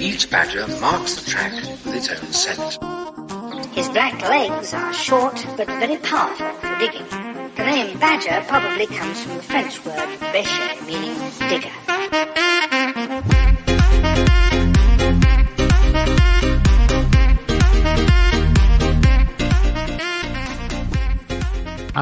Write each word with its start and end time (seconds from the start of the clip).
Each 0.00 0.30
badger 0.30 0.66
marks 0.80 1.16
the 1.16 1.28
track 1.28 1.52
with 1.84 1.94
its 1.96 2.08
own 2.08 2.32
scent. 2.32 2.78
His 3.74 3.88
black 3.88 4.20
legs 4.22 4.72
are 4.72 4.92
short 4.92 5.44
but 5.56 5.66
very 5.66 5.96
powerful 5.96 6.46
for 6.60 6.78
digging. 6.78 7.08
The 7.56 7.64
name 7.64 7.98
badger 7.98 8.44
probably 8.46 8.86
comes 8.86 9.22
from 9.22 9.36
the 9.36 9.42
French 9.42 9.84
word 9.84 10.08
bêcher, 10.32 10.86
meaning 10.86 11.18
digger. 11.48 13.27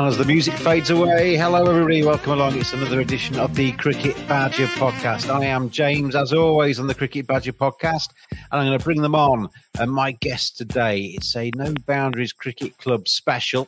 As 0.07 0.17
the 0.17 0.25
music 0.25 0.55
fades 0.55 0.89
away, 0.89 1.37
hello 1.37 1.67
everybody, 1.67 2.05
welcome 2.05 2.31
along. 2.31 2.57
It's 2.57 2.73
another 2.73 3.01
edition 3.01 3.41
of 3.41 3.57
the 3.57 3.73
Cricket 3.73 4.15
Badger 4.29 4.67
podcast. 4.67 5.29
I 5.29 5.47
am 5.47 5.69
James, 5.69 6.15
as 6.15 6.33
always, 6.33 6.79
on 6.79 6.87
the 6.87 6.95
Cricket 6.95 7.27
Badger 7.27 7.53
podcast, 7.53 8.11
and 8.31 8.41
I'm 8.53 8.67
going 8.67 8.79
to 8.79 8.85
bring 8.85 9.03
them 9.03 9.17
on. 9.17 9.49
And 9.81 9.91
my 9.91 10.13
guest 10.13 10.59
today, 10.59 11.07
it's 11.17 11.35
a 11.35 11.51
No 11.57 11.75
Boundaries 11.89 12.33
Cricket 12.33 12.79
Club 12.79 13.09
special. 13.09 13.67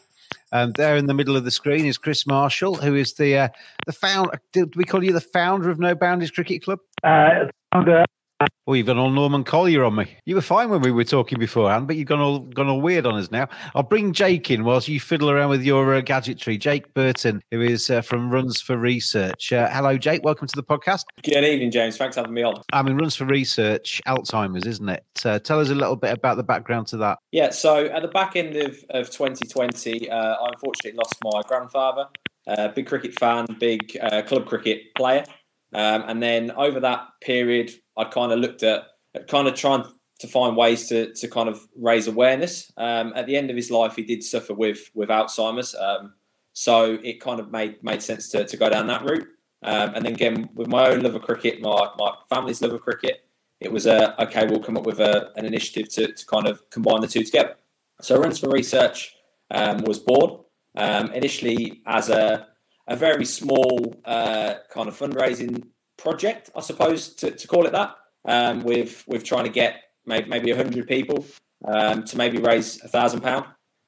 And 0.52 0.72
there 0.76 0.96
in 0.96 1.06
the 1.06 1.12
middle 1.12 1.36
of 1.36 1.44
the 1.44 1.50
screen 1.50 1.84
is 1.84 1.98
Chris 1.98 2.24
Marshall, 2.24 2.76
who 2.76 2.94
is 2.94 3.14
the 3.14 3.36
uh, 3.36 3.48
the 3.86 3.92
founder. 3.92 4.40
Did 4.52 4.76
we 4.76 4.84
call 4.84 5.02
you 5.02 5.12
the 5.12 5.20
founder 5.20 5.70
of 5.70 5.80
No 5.80 5.96
Boundaries 5.96 6.30
Cricket 6.30 6.62
Club? 6.62 6.78
Uh, 7.02 7.46
founder, 7.72 8.04
Oh, 8.40 8.72
you've 8.72 8.86
gone 8.86 8.98
all 8.98 9.10
Norman 9.10 9.42
Collier 9.42 9.82
on 9.82 9.96
me. 9.96 10.16
You 10.24 10.36
were 10.36 10.40
fine 10.40 10.70
when 10.70 10.80
we 10.80 10.92
were 10.92 11.02
talking 11.02 11.38
beforehand, 11.38 11.88
but 11.88 11.96
you've 11.96 12.06
gone 12.06 12.20
all 12.20 12.40
gone 12.40 12.68
all 12.68 12.80
weird 12.80 13.04
on 13.04 13.18
us 13.18 13.32
now. 13.32 13.48
I'll 13.74 13.82
bring 13.82 14.12
Jake 14.12 14.50
in 14.50 14.62
whilst 14.62 14.86
you 14.86 15.00
fiddle 15.00 15.30
around 15.30 15.50
with 15.50 15.64
your 15.64 15.94
uh, 15.94 16.00
gadgetry. 16.02 16.56
Jake 16.56 16.92
Burton, 16.94 17.42
who 17.50 17.62
is 17.62 17.90
uh, 17.90 18.00
from 18.00 18.30
Runs 18.30 18.60
for 18.60 18.76
Research. 18.76 19.52
Uh, 19.52 19.68
hello, 19.70 19.98
Jake. 19.98 20.22
Welcome 20.22 20.46
to 20.46 20.54
the 20.54 20.62
podcast. 20.62 21.02
Good 21.24 21.42
evening, 21.42 21.72
James. 21.72 21.96
Thanks 21.96 22.14
for 22.14 22.20
having 22.20 22.34
me 22.34 22.44
on. 22.44 22.62
I 22.72 22.82
mean, 22.82 22.96
Runs 22.96 23.16
for 23.16 23.24
Research, 23.24 24.00
Alzheimer's, 24.06 24.66
isn't 24.66 24.88
it? 24.88 25.04
Uh, 25.24 25.40
tell 25.40 25.58
us 25.58 25.70
a 25.70 25.74
little 25.74 25.96
bit 25.96 26.12
about 26.12 26.36
the 26.36 26.44
background 26.44 26.86
to 26.88 26.96
that. 26.98 27.18
Yeah, 27.32 27.50
so 27.50 27.86
at 27.86 28.02
the 28.02 28.08
back 28.08 28.36
end 28.36 28.54
of, 28.54 28.84
of 28.90 29.10
2020, 29.10 30.10
uh, 30.10 30.16
I 30.16 30.48
unfortunately 30.52 30.96
lost 30.96 31.16
my 31.24 31.42
grandfather. 31.48 32.06
Uh, 32.46 32.68
big 32.68 32.86
cricket 32.86 33.18
fan, 33.18 33.46
big 33.58 33.98
uh, 34.00 34.22
club 34.22 34.46
cricket 34.46 34.94
player. 34.94 35.24
Um, 35.72 36.04
and 36.06 36.22
then 36.22 36.50
over 36.52 36.80
that 36.80 37.08
period, 37.20 37.72
I 37.96 38.04
kind 38.04 38.32
of 38.32 38.38
looked 38.38 38.62
at, 38.62 38.84
at 39.14 39.28
kind 39.28 39.48
of 39.48 39.54
trying 39.54 39.84
to 40.20 40.26
find 40.26 40.56
ways 40.56 40.88
to, 40.88 41.12
to 41.14 41.28
kind 41.28 41.48
of 41.48 41.66
raise 41.76 42.08
awareness. 42.08 42.72
Um, 42.76 43.12
at 43.14 43.26
the 43.26 43.36
end 43.36 43.50
of 43.50 43.56
his 43.56 43.70
life, 43.70 43.96
he 43.96 44.02
did 44.02 44.24
suffer 44.24 44.54
with 44.54 44.90
with 44.94 45.10
Alzheimer's, 45.10 45.74
um, 45.74 46.14
so 46.52 46.98
it 47.04 47.20
kind 47.20 47.38
of 47.38 47.52
made 47.52 47.82
made 47.82 48.02
sense 48.02 48.28
to, 48.30 48.44
to 48.44 48.56
go 48.56 48.68
down 48.68 48.86
that 48.88 49.04
route. 49.04 49.28
Um, 49.62 49.94
and 49.94 50.04
then 50.04 50.14
again, 50.14 50.48
with 50.54 50.68
my 50.68 50.88
own 50.88 51.00
love 51.00 51.14
of 51.14 51.22
cricket, 51.22 51.60
my 51.60 51.90
my 51.98 52.14
family's 52.28 52.62
love 52.62 52.72
of 52.72 52.80
cricket, 52.80 53.24
it 53.60 53.70
was 53.70 53.86
a 53.86 54.20
okay. 54.22 54.46
We'll 54.46 54.60
come 54.60 54.76
up 54.76 54.86
with 54.86 55.00
a, 55.00 55.30
an 55.36 55.44
initiative 55.44 55.88
to, 55.94 56.12
to 56.12 56.26
kind 56.26 56.48
of 56.48 56.68
combine 56.70 57.00
the 57.00 57.08
two 57.08 57.24
together. 57.24 57.56
So 58.00 58.16
Runs 58.18 58.38
for 58.38 58.48
Research 58.50 59.14
um, 59.50 59.78
was 59.84 59.98
born 59.98 60.40
um, 60.76 61.12
initially 61.12 61.82
as 61.86 62.08
a 62.08 62.48
a 62.88 62.96
very 62.96 63.24
small 63.24 63.94
uh, 64.04 64.54
kind 64.70 64.88
of 64.88 64.98
fundraising 64.98 65.64
project, 65.96 66.50
I 66.56 66.60
suppose, 66.60 67.10
to, 67.16 67.30
to 67.30 67.46
call 67.46 67.66
it 67.66 67.72
that. 67.72 67.94
Um, 68.24 68.62
with 68.64 69.04
with 69.06 69.24
trying 69.24 69.44
to 69.44 69.50
get 69.50 69.76
maybe 70.04 70.28
maybe 70.28 70.50
hundred 70.52 70.88
people 70.88 71.24
um, 71.64 72.04
to 72.04 72.16
maybe 72.16 72.38
raise 72.38 72.82
a 72.82 72.88
thousand 72.88 73.20
pound, 73.20 73.46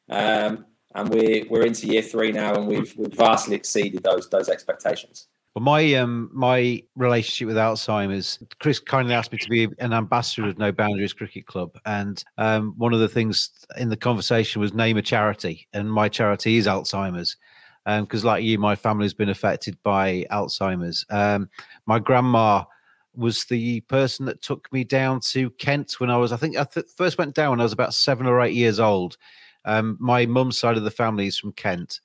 um, 0.08 0.64
and 0.94 1.08
we're 1.08 1.44
we're 1.50 1.66
into 1.66 1.88
year 1.88 2.00
three 2.00 2.30
now, 2.30 2.54
and 2.54 2.66
we've 2.66 2.94
we've 2.96 3.12
vastly 3.12 3.56
exceeded 3.56 4.02
those 4.04 4.30
those 4.30 4.48
expectations. 4.48 5.26
Well, 5.54 5.64
my 5.64 5.94
um 5.94 6.30
my 6.32 6.82
relationship 6.94 7.48
with 7.48 7.56
Alzheimer's, 7.56 8.38
Chris 8.60 8.78
kindly 8.78 9.14
asked 9.14 9.32
me 9.32 9.38
to 9.38 9.48
be 9.48 9.68
an 9.80 9.92
ambassador 9.92 10.48
of 10.48 10.58
No 10.58 10.70
Boundaries 10.70 11.12
Cricket 11.12 11.46
Club, 11.46 11.76
and 11.84 12.22
um, 12.38 12.74
one 12.78 12.94
of 12.94 13.00
the 13.00 13.08
things 13.08 13.50
in 13.76 13.88
the 13.88 13.96
conversation 13.96 14.60
was 14.60 14.72
name 14.72 14.96
a 14.96 15.02
charity, 15.02 15.66
and 15.72 15.92
my 15.92 16.08
charity 16.08 16.56
is 16.56 16.68
Alzheimer's, 16.68 17.36
because 17.98 18.24
like 18.24 18.44
you, 18.44 18.58
my 18.58 18.76
family's 18.76 19.14
been 19.14 19.28
affected 19.28 19.76
by 19.82 20.26
Alzheimer's. 20.30 21.04
Um, 21.10 21.48
my 21.86 21.98
grandma 21.98 22.64
was 23.14 23.44
the 23.44 23.80
person 23.82 24.26
that 24.26 24.42
took 24.42 24.72
me 24.72 24.84
down 24.84 25.20
to 25.20 25.50
Kent 25.50 25.98
when 25.98 26.10
I 26.10 26.16
was, 26.16 26.32
I 26.32 26.36
think, 26.36 26.56
I 26.56 26.64
th- 26.64 26.86
first 26.96 27.18
went 27.18 27.34
down 27.34 27.50
when 27.50 27.60
I 27.60 27.64
was 27.64 27.72
about 27.72 27.94
seven 27.94 28.26
or 28.26 28.40
eight 28.40 28.54
years 28.54 28.78
old. 28.78 29.16
Um, 29.64 29.96
my 30.00 30.26
mum's 30.26 30.58
side 30.58 30.76
of 30.76 30.84
the 30.84 30.90
family 30.90 31.26
is 31.26 31.38
from 31.38 31.52
Kent, 31.52 32.00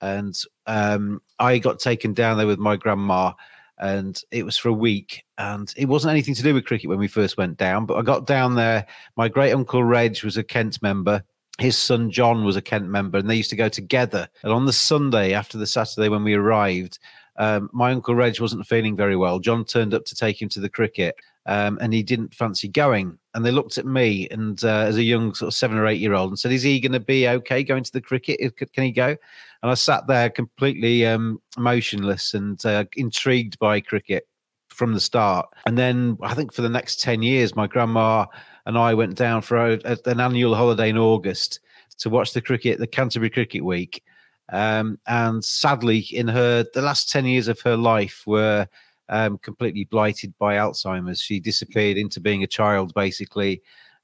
and 0.00 0.38
um, 0.66 1.22
I 1.38 1.58
got 1.58 1.78
taken 1.78 2.12
down 2.12 2.36
there 2.36 2.46
with 2.46 2.58
my 2.58 2.76
grandma, 2.76 3.32
and 3.78 4.20
it 4.30 4.44
was 4.44 4.58
for 4.58 4.68
a 4.68 4.74
week. 4.74 5.24
And 5.38 5.72
it 5.76 5.86
wasn't 5.86 6.10
anything 6.10 6.34
to 6.34 6.42
do 6.42 6.52
with 6.52 6.66
cricket 6.66 6.90
when 6.90 6.98
we 6.98 7.08
first 7.08 7.38
went 7.38 7.56
down, 7.56 7.86
but 7.86 7.96
I 7.96 8.02
got 8.02 8.26
down 8.26 8.56
there. 8.56 8.86
My 9.16 9.28
great 9.28 9.52
uncle 9.52 9.84
Reg 9.84 10.22
was 10.22 10.36
a 10.36 10.44
Kent 10.44 10.82
member. 10.82 11.22
His 11.58 11.76
son 11.76 12.10
John 12.10 12.44
was 12.44 12.56
a 12.56 12.62
Kent 12.62 12.88
member, 12.88 13.18
and 13.18 13.28
they 13.28 13.36
used 13.36 13.50
to 13.50 13.56
go 13.56 13.68
together. 13.68 14.28
And 14.42 14.52
on 14.52 14.66
the 14.66 14.72
Sunday 14.72 15.32
after 15.32 15.58
the 15.58 15.66
Saturday 15.66 16.08
when 16.08 16.24
we 16.24 16.34
arrived, 16.34 16.98
um, 17.38 17.70
my 17.72 17.92
uncle 17.92 18.14
Reg 18.14 18.40
wasn't 18.40 18.66
feeling 18.66 18.96
very 18.96 19.16
well. 19.16 19.38
John 19.38 19.64
turned 19.64 19.94
up 19.94 20.04
to 20.06 20.14
take 20.14 20.40
him 20.40 20.48
to 20.50 20.60
the 20.60 20.68
cricket, 20.68 21.16
um, 21.46 21.78
and 21.80 21.92
he 21.92 22.02
didn't 22.02 22.34
fancy 22.34 22.68
going. 22.68 23.18
And 23.34 23.44
they 23.44 23.50
looked 23.50 23.78
at 23.78 23.86
me, 23.86 24.28
and 24.30 24.62
uh, 24.64 24.84
as 24.86 24.96
a 24.96 25.02
young 25.02 25.34
sort 25.34 25.48
of 25.48 25.54
seven 25.54 25.78
or 25.78 25.86
eight 25.86 26.00
year 26.00 26.14
old, 26.14 26.30
and 26.30 26.38
said, 26.38 26.52
"Is 26.52 26.62
he 26.62 26.80
going 26.80 26.92
to 26.92 27.00
be 27.00 27.28
okay 27.28 27.62
going 27.62 27.84
to 27.84 27.92
the 27.92 28.00
cricket? 28.00 28.56
Can 28.56 28.84
he 28.84 28.92
go?" 28.92 29.16
And 29.62 29.70
I 29.70 29.74
sat 29.74 30.06
there 30.06 30.30
completely 30.30 31.06
um, 31.06 31.40
motionless 31.56 32.34
and 32.34 32.64
uh, 32.66 32.84
intrigued 32.96 33.58
by 33.58 33.80
cricket 33.80 34.28
from 34.68 34.94
the 34.94 35.00
start. 35.00 35.48
And 35.66 35.76
then 35.76 36.18
I 36.22 36.34
think 36.34 36.52
for 36.52 36.62
the 36.62 36.68
next 36.68 37.00
ten 37.00 37.22
years, 37.22 37.56
my 37.56 37.66
grandma 37.66 38.26
and 38.68 38.76
I 38.76 38.92
went 38.92 39.16
down 39.16 39.40
for 39.40 39.56
a, 39.56 39.80
a, 39.86 39.96
an 40.04 40.20
annual 40.20 40.54
holiday 40.54 40.90
in 40.90 40.98
August 40.98 41.60
to 42.00 42.10
watch 42.10 42.34
the 42.34 42.42
cricket, 42.42 42.78
the 42.78 42.86
Canterbury 42.86 43.30
Cricket 43.30 43.64
Week. 43.64 44.04
Um, 44.52 44.98
and 45.06 45.42
sadly, 45.42 46.00
in 46.00 46.28
her 46.28 46.66
the 46.74 46.82
last 46.82 47.10
ten 47.10 47.24
years 47.24 47.48
of 47.48 47.60
her 47.62 47.78
life 47.78 48.22
were 48.26 48.68
um, 49.08 49.38
completely 49.38 49.84
blighted 49.84 50.34
by 50.38 50.56
Alzheimer's. 50.56 51.18
She 51.18 51.40
disappeared 51.40 51.96
into 51.96 52.20
being 52.20 52.42
a 52.42 52.46
child, 52.46 52.92
basically, 52.92 53.62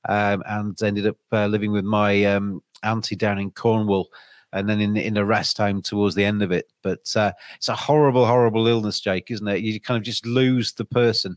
um, 0.09 0.43
and 0.47 0.83
ended 0.83 1.09
up 1.09 1.19
uh, 1.31 1.47
living 1.47 1.71
with 1.71 1.85
my 1.85 2.25
um, 2.25 2.63
auntie 2.83 3.17
down 3.17 3.39
in 3.39 3.51
Cornwall, 3.51 4.09
and 4.55 4.67
then 4.67 4.81
in 4.81 4.97
in 4.97 5.19
a 5.19 5.27
rest 5.27 5.59
home 5.59 5.83
towards 5.83 6.15
the 6.15 6.25
end 6.25 6.43
of 6.43 6.53
it. 6.53 6.73
But 6.83 7.15
uh, 7.17 7.33
it's 7.57 7.69
a 7.69 7.77
horrible, 7.77 8.25
horrible 8.25 8.67
illness, 8.67 8.99
Jake, 8.99 9.31
isn't 9.31 9.47
it? 9.47 9.61
You 9.61 9.79
kind 9.79 9.99
of 9.99 10.05
just 10.05 10.25
lose 10.25 10.73
the 10.73 10.87
person. 10.87 11.37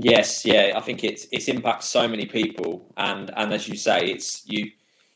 Yes, 0.00 0.44
yeah, 0.44 0.74
I 0.76 0.80
think 0.80 1.02
it's 1.02 1.26
it's 1.32 1.48
impacts 1.48 1.86
so 1.86 2.06
many 2.06 2.24
people, 2.24 2.92
and 2.96 3.32
and 3.36 3.52
as 3.52 3.68
you 3.68 3.76
say, 3.76 3.98
it's 4.06 4.42
you 4.46 4.70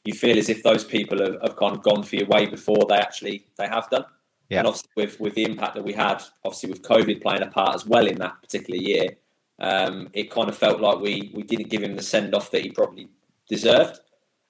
you 0.04 0.12
feel 0.12 0.36
as 0.36 0.48
if 0.48 0.64
those 0.64 0.84
people 0.84 1.18
have, 1.18 1.40
have 1.40 1.56
kind 1.56 1.76
of 1.76 1.82
gone 1.84 2.02
for 2.02 2.16
your 2.16 2.26
way 2.26 2.46
before 2.46 2.84
they 2.88 2.96
actually 2.96 3.46
they 3.56 3.68
have 3.68 3.88
done. 3.90 4.04
Yeah. 4.48 4.58
And 4.58 4.66
obviously 4.66 4.90
with 4.96 5.20
with 5.20 5.34
the 5.34 5.44
impact 5.44 5.76
that 5.76 5.84
we 5.84 5.92
had, 5.92 6.20
obviously 6.44 6.70
with 6.70 6.82
COVID 6.82 7.22
playing 7.22 7.42
a 7.42 7.46
part 7.46 7.76
as 7.76 7.86
well 7.86 8.08
in 8.08 8.18
that 8.18 8.42
particular 8.42 8.80
year, 8.80 9.10
um, 9.60 10.08
it 10.14 10.32
kind 10.32 10.48
of 10.48 10.58
felt 10.58 10.80
like 10.80 10.98
we 10.98 11.30
we 11.32 11.44
didn't 11.44 11.70
give 11.70 11.84
him 11.84 11.94
the 11.94 12.02
send 12.02 12.34
off 12.34 12.50
that 12.50 12.62
he 12.62 12.70
probably 12.70 13.08
deserved, 13.48 14.00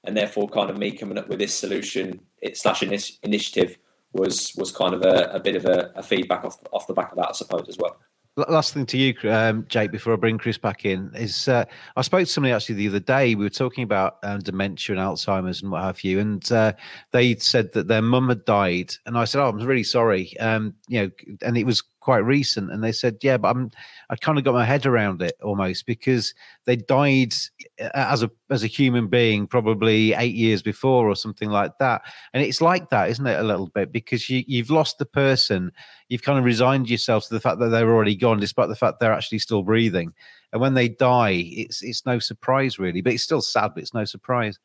and 0.04 0.16
therefore 0.16 0.48
kind 0.48 0.70
of 0.70 0.78
me 0.78 0.92
coming 0.92 1.18
up 1.18 1.28
with 1.28 1.40
this 1.40 1.54
solution 1.54 2.20
it, 2.40 2.56
slash 2.56 2.82
initiative 2.82 3.76
was 4.14 4.54
was 4.56 4.72
kind 4.72 4.94
of 4.94 5.02
a, 5.02 5.30
a 5.34 5.40
bit 5.40 5.56
of 5.56 5.66
a, 5.66 5.92
a 5.94 6.02
feedback 6.02 6.42
off 6.42 6.58
off 6.72 6.86
the 6.86 6.94
back 6.94 7.12
of 7.12 7.18
that, 7.18 7.28
I 7.28 7.32
suppose, 7.32 7.68
as 7.68 7.76
well. 7.76 7.98
Last 8.36 8.72
thing 8.72 8.86
to 8.86 8.96
you, 8.96 9.14
um, 9.30 9.66
Jake, 9.68 9.92
before 9.92 10.14
I 10.14 10.16
bring 10.16 10.38
Chris 10.38 10.56
back 10.56 10.86
in, 10.86 11.10
is 11.14 11.48
uh, 11.48 11.66
I 11.96 12.00
spoke 12.00 12.20
to 12.20 12.26
somebody 12.26 12.54
actually 12.54 12.76
the 12.76 12.88
other 12.88 12.98
day. 12.98 13.34
We 13.34 13.44
were 13.44 13.50
talking 13.50 13.84
about 13.84 14.16
um, 14.22 14.38
dementia 14.38 14.96
and 14.96 15.04
Alzheimer's 15.04 15.60
and 15.60 15.70
what 15.70 15.82
have 15.82 16.02
you, 16.02 16.18
and 16.18 16.50
uh, 16.50 16.72
they 17.10 17.34
said 17.36 17.72
that 17.74 17.88
their 17.88 18.00
mum 18.00 18.30
had 18.30 18.46
died, 18.46 18.94
and 19.04 19.18
I 19.18 19.26
said, 19.26 19.42
"Oh, 19.42 19.50
I'm 19.50 19.58
really 19.58 19.82
sorry," 19.84 20.34
um, 20.38 20.74
you 20.88 21.02
know, 21.02 21.10
and 21.42 21.58
it 21.58 21.64
was 21.64 21.82
quite 22.02 22.18
recent, 22.18 22.70
and 22.70 22.82
they 22.82 22.92
said, 22.92 23.16
"Yeah, 23.22 23.36
but 23.38 23.56
I'm 23.56 23.70
I 24.10 24.16
kind 24.16 24.36
of 24.36 24.44
got 24.44 24.54
my 24.54 24.64
head 24.64 24.84
around 24.84 25.22
it 25.22 25.34
almost 25.42 25.86
because 25.86 26.34
they 26.66 26.76
died 26.76 27.32
uh, 27.80 27.90
as 27.94 28.22
a 28.22 28.30
as 28.50 28.64
a 28.64 28.66
human 28.66 29.06
being 29.06 29.46
probably 29.46 30.12
eight 30.12 30.34
years 30.34 30.62
before 30.62 31.08
or 31.08 31.14
something 31.14 31.48
like 31.48 31.78
that, 31.78 32.02
and 32.34 32.42
it's 32.42 32.60
like 32.60 32.90
that, 32.90 33.08
isn't 33.10 33.26
it? 33.26 33.38
A 33.38 33.44
little 33.44 33.68
bit 33.68 33.92
because 33.92 34.28
you 34.28 34.42
you've 34.46 34.70
lost 34.70 34.98
the 34.98 35.06
person, 35.06 35.70
you've 36.08 36.22
kind 36.22 36.38
of 36.38 36.44
resigned 36.44 36.90
yourself 36.90 37.28
to 37.28 37.34
the 37.34 37.40
fact 37.40 37.60
that 37.60 37.68
they're 37.68 37.94
already 37.94 38.16
gone, 38.16 38.40
despite 38.40 38.68
the 38.68 38.76
fact 38.76 38.98
they're 38.98 39.12
actually 39.12 39.38
still 39.38 39.62
breathing, 39.62 40.12
and 40.52 40.60
when 40.60 40.74
they 40.74 40.88
die, 40.88 41.44
it's 41.46 41.82
it's 41.82 42.04
no 42.04 42.18
surprise 42.18 42.78
really, 42.78 43.00
but 43.00 43.12
it's 43.12 43.22
still 43.22 43.42
sad, 43.42 43.70
but 43.74 43.82
it's 43.82 43.94
no 43.94 44.04
surprise. 44.04 44.58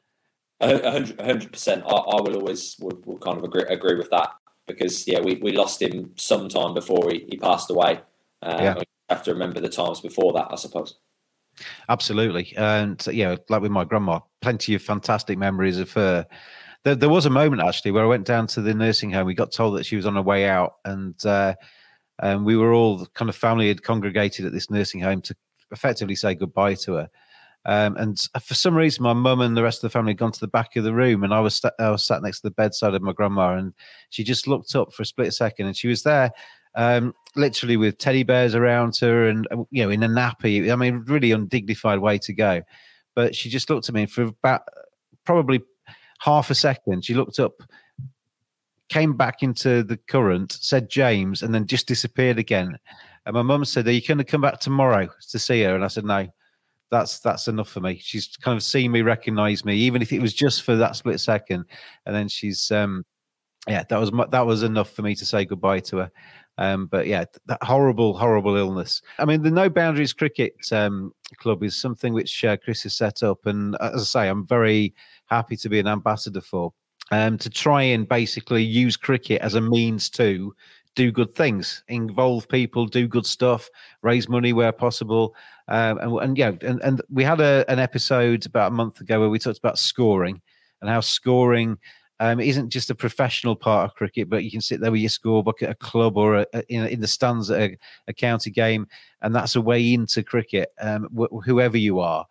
hundred 0.59 1.51
percent. 1.51 1.83
I, 1.85 1.91
I 1.91 2.21
will 2.21 2.35
always 2.35 2.75
will, 2.79 2.99
will 3.05 3.19
kind 3.19 3.37
of 3.37 3.43
agree 3.43 3.63
agree 3.69 3.95
with 3.95 4.09
that 4.09 4.31
because 4.67 5.07
yeah, 5.07 5.19
we, 5.19 5.35
we 5.35 5.51
lost 5.51 5.81
him 5.81 6.11
sometime 6.15 6.73
before 6.73 7.09
he, 7.09 7.25
he 7.29 7.37
passed 7.37 7.69
away. 7.71 7.99
Um, 8.41 8.63
yeah. 8.63 8.81
have 9.09 9.23
to 9.23 9.33
remember 9.33 9.59
the 9.59 9.69
times 9.69 10.01
before 10.01 10.33
that, 10.33 10.47
I 10.51 10.55
suppose. 10.55 10.95
Absolutely, 11.89 12.53
and 12.55 13.03
yeah, 13.11 13.35
like 13.49 13.61
with 13.61 13.71
my 13.71 13.83
grandma, 13.83 14.19
plenty 14.41 14.75
of 14.75 14.81
fantastic 14.81 15.37
memories 15.37 15.79
of 15.79 15.91
her. 15.93 16.27
There, 16.83 16.95
there, 16.95 17.09
was 17.09 17.25
a 17.25 17.31
moment 17.31 17.63
actually 17.63 17.91
where 17.91 18.03
I 18.03 18.07
went 18.07 18.27
down 18.27 18.45
to 18.47 18.61
the 18.61 18.73
nursing 18.73 19.11
home. 19.11 19.25
We 19.25 19.33
got 19.33 19.51
told 19.51 19.77
that 19.77 19.85
she 19.85 19.95
was 19.95 20.05
on 20.05 20.15
her 20.15 20.21
way 20.21 20.47
out, 20.47 20.75
and 20.85 21.15
uh, 21.25 21.55
and 22.19 22.45
we 22.45 22.55
were 22.55 22.73
all 22.73 23.05
kind 23.07 23.29
of 23.29 23.35
family 23.35 23.67
had 23.67 23.83
congregated 23.83 24.45
at 24.45 24.53
this 24.53 24.69
nursing 24.69 24.99
home 24.99 25.21
to 25.23 25.35
effectively 25.71 26.15
say 26.15 26.35
goodbye 26.35 26.75
to 26.75 26.93
her. 26.93 27.09
Um, 27.67 27.97
and 27.97 28.17
for 28.41 28.53
some 28.53 28.75
reason, 28.75 29.03
my 29.03 29.11
mum 29.11 29.41
and 29.41 29.55
the 29.55 29.61
rest 29.61 29.79
of 29.79 29.81
the 29.81 29.89
family 29.89 30.11
had 30.11 30.17
gone 30.17 30.31
to 30.31 30.39
the 30.39 30.47
back 30.47 30.77
of 30.77 30.85
the 30.85 30.93
room, 30.93 31.25
and 31.25 31.33
I 31.33 31.41
was 31.41 31.55
st- 31.55 31.73
I 31.79 31.89
was 31.89 32.05
sat 32.05 32.23
next 32.23 32.39
to 32.39 32.47
the 32.47 32.51
bedside 32.51 32.93
of 32.93 33.01
my 33.01 33.11
grandma, 33.11 33.57
and 33.57 33.73
she 34.09 34.23
just 34.23 34.47
looked 34.47 34.73
up 34.73 34.93
for 34.93 35.03
a 35.03 35.05
split 35.05 35.33
second, 35.33 35.67
and 35.67 35.75
she 35.75 35.89
was 35.89 36.01
there, 36.01 36.31
um, 36.75 37.13
literally 37.35 37.75
with 37.75 37.97
teddy 37.97 38.23
bears 38.23 38.55
around 38.55 38.95
her, 39.01 39.27
and 39.27 39.47
uh, 39.51 39.63
you 39.69 39.83
know, 39.83 39.89
in 39.89 40.01
a 40.01 40.07
nappy. 40.07 40.71
I 40.71 40.77
mean, 40.77 41.03
really 41.07 41.31
undignified 41.31 41.99
way 41.99 42.17
to 42.19 42.33
go. 42.33 42.61
But 43.15 43.35
she 43.35 43.49
just 43.49 43.69
looked 43.69 43.89
at 43.89 43.95
me 43.95 44.05
for 44.05 44.21
about 44.23 44.61
probably 45.25 45.61
half 46.19 46.49
a 46.49 46.55
second. 46.55 47.03
She 47.03 47.15
looked 47.15 47.37
up, 47.37 47.63
came 48.87 49.17
back 49.17 49.43
into 49.43 49.83
the 49.83 49.97
current, 49.97 50.53
said 50.53 50.89
James, 50.89 51.41
and 51.41 51.53
then 51.53 51.67
just 51.67 51.85
disappeared 51.85 52.39
again. 52.39 52.79
And 53.25 53.33
my 53.33 53.41
mum 53.41 53.65
said, 53.65 53.89
"Are 53.89 53.91
you 53.91 54.07
going 54.07 54.19
to 54.19 54.23
come 54.23 54.39
back 54.39 54.61
tomorrow 54.61 55.09
to 55.31 55.37
see 55.37 55.63
her?" 55.63 55.75
And 55.75 55.83
I 55.83 55.89
said, 55.89 56.05
"No." 56.05 56.29
That's 56.91 57.19
that's 57.19 57.47
enough 57.47 57.69
for 57.69 57.81
me. 57.81 57.99
She's 58.01 58.35
kind 58.37 58.55
of 58.55 58.63
seen 58.63 58.91
me, 58.91 59.01
recognize 59.01 59.65
me, 59.65 59.75
even 59.75 60.01
if 60.01 60.13
it 60.13 60.21
was 60.21 60.33
just 60.33 60.63
for 60.63 60.75
that 60.75 60.95
split 60.95 61.19
second, 61.19 61.65
and 62.05 62.15
then 62.15 62.27
she's 62.27 62.71
um, 62.71 63.05
yeah, 63.67 63.83
that 63.89 63.99
was 63.99 64.11
that 64.31 64.45
was 64.45 64.63
enough 64.63 64.91
for 64.91 65.01
me 65.01 65.15
to 65.15 65.25
say 65.25 65.45
goodbye 65.45 65.79
to 65.81 65.97
her. 65.97 66.11
Um, 66.59 66.87
but 66.87 67.05
yeah, 67.05 67.25
that 67.45 67.61
horrible, 67.61 68.17
horrible 68.17 68.55
illness. 68.55 69.01
I 69.19 69.25
mean, 69.25 69.43
the 69.43 69.51
No 69.51 69.69
Boundaries 69.69 70.13
Cricket 70.13 70.55
um, 70.71 71.11
Club 71.37 71.63
is 71.63 71.75
something 71.75 72.13
which 72.13 72.43
uh, 72.43 72.57
Chris 72.57 72.83
has 72.83 72.95
set 72.95 73.21
up, 73.21 73.45
and 73.45 73.75
as 73.81 74.01
I 74.01 74.05
say, 74.23 74.29
I'm 74.29 74.47
very 74.47 74.93
happy 75.27 75.55
to 75.57 75.69
be 75.69 75.79
an 75.79 75.87
ambassador 75.87 76.41
for. 76.41 76.73
Um, 77.09 77.37
to 77.37 77.49
try 77.49 77.83
and 77.83 78.05
basically 78.05 78.63
use 78.63 78.97
cricket 78.97 79.41
as 79.41 79.53
a 79.53 79.61
means 79.61 80.09
to 80.09 80.53
do 80.97 81.11
good 81.11 81.33
things, 81.33 81.83
involve 81.87 82.49
people, 82.49 82.87
do 82.87 83.07
good 83.07 83.25
stuff, 83.25 83.69
raise 84.01 84.27
money 84.27 84.51
where 84.51 84.71
possible, 84.71 85.35
um, 85.67 85.99
and, 85.99 86.19
and 86.19 86.37
yeah, 86.37 86.51
and, 86.61 86.81
and 86.81 87.01
we 87.09 87.23
had 87.23 87.39
a, 87.39 87.63
an 87.69 87.77
episode 87.77 88.45
about 88.47 88.71
a 88.71 88.75
month 88.75 88.99
ago 88.99 89.19
where 89.19 89.29
we 89.29 89.37
talked 89.37 89.59
about 89.59 89.77
scoring 89.77 90.41
and 90.81 90.89
how 90.89 90.99
scoring 90.99 91.77
um, 92.19 92.39
isn't 92.39 92.71
just 92.71 92.89
a 92.89 92.95
professional 92.95 93.55
part 93.55 93.85
of 93.85 93.95
cricket, 93.95 94.27
but 94.27 94.43
you 94.43 94.49
can 94.49 94.59
sit 94.59 94.81
there 94.81 94.91
with 94.91 95.01
your 95.01 95.09
scorebook 95.09 95.61
at 95.61 95.69
a 95.69 95.75
club 95.75 96.17
or 96.17 96.37
a, 96.37 96.47
a, 96.53 96.63
in, 96.67 96.87
in, 96.87 96.99
the 96.99 97.07
stands 97.07 97.51
at 97.51 97.61
a, 97.61 97.77
a, 98.07 98.13
county 98.13 98.49
game, 98.49 98.87
and 99.21 99.35
that's 99.35 99.55
a 99.55 99.61
way 99.61 99.93
into 99.93 100.23
cricket, 100.23 100.73
um, 100.81 101.07
wh- 101.15 101.45
whoever 101.45 101.77
you 101.77 101.99
are. 101.99 102.25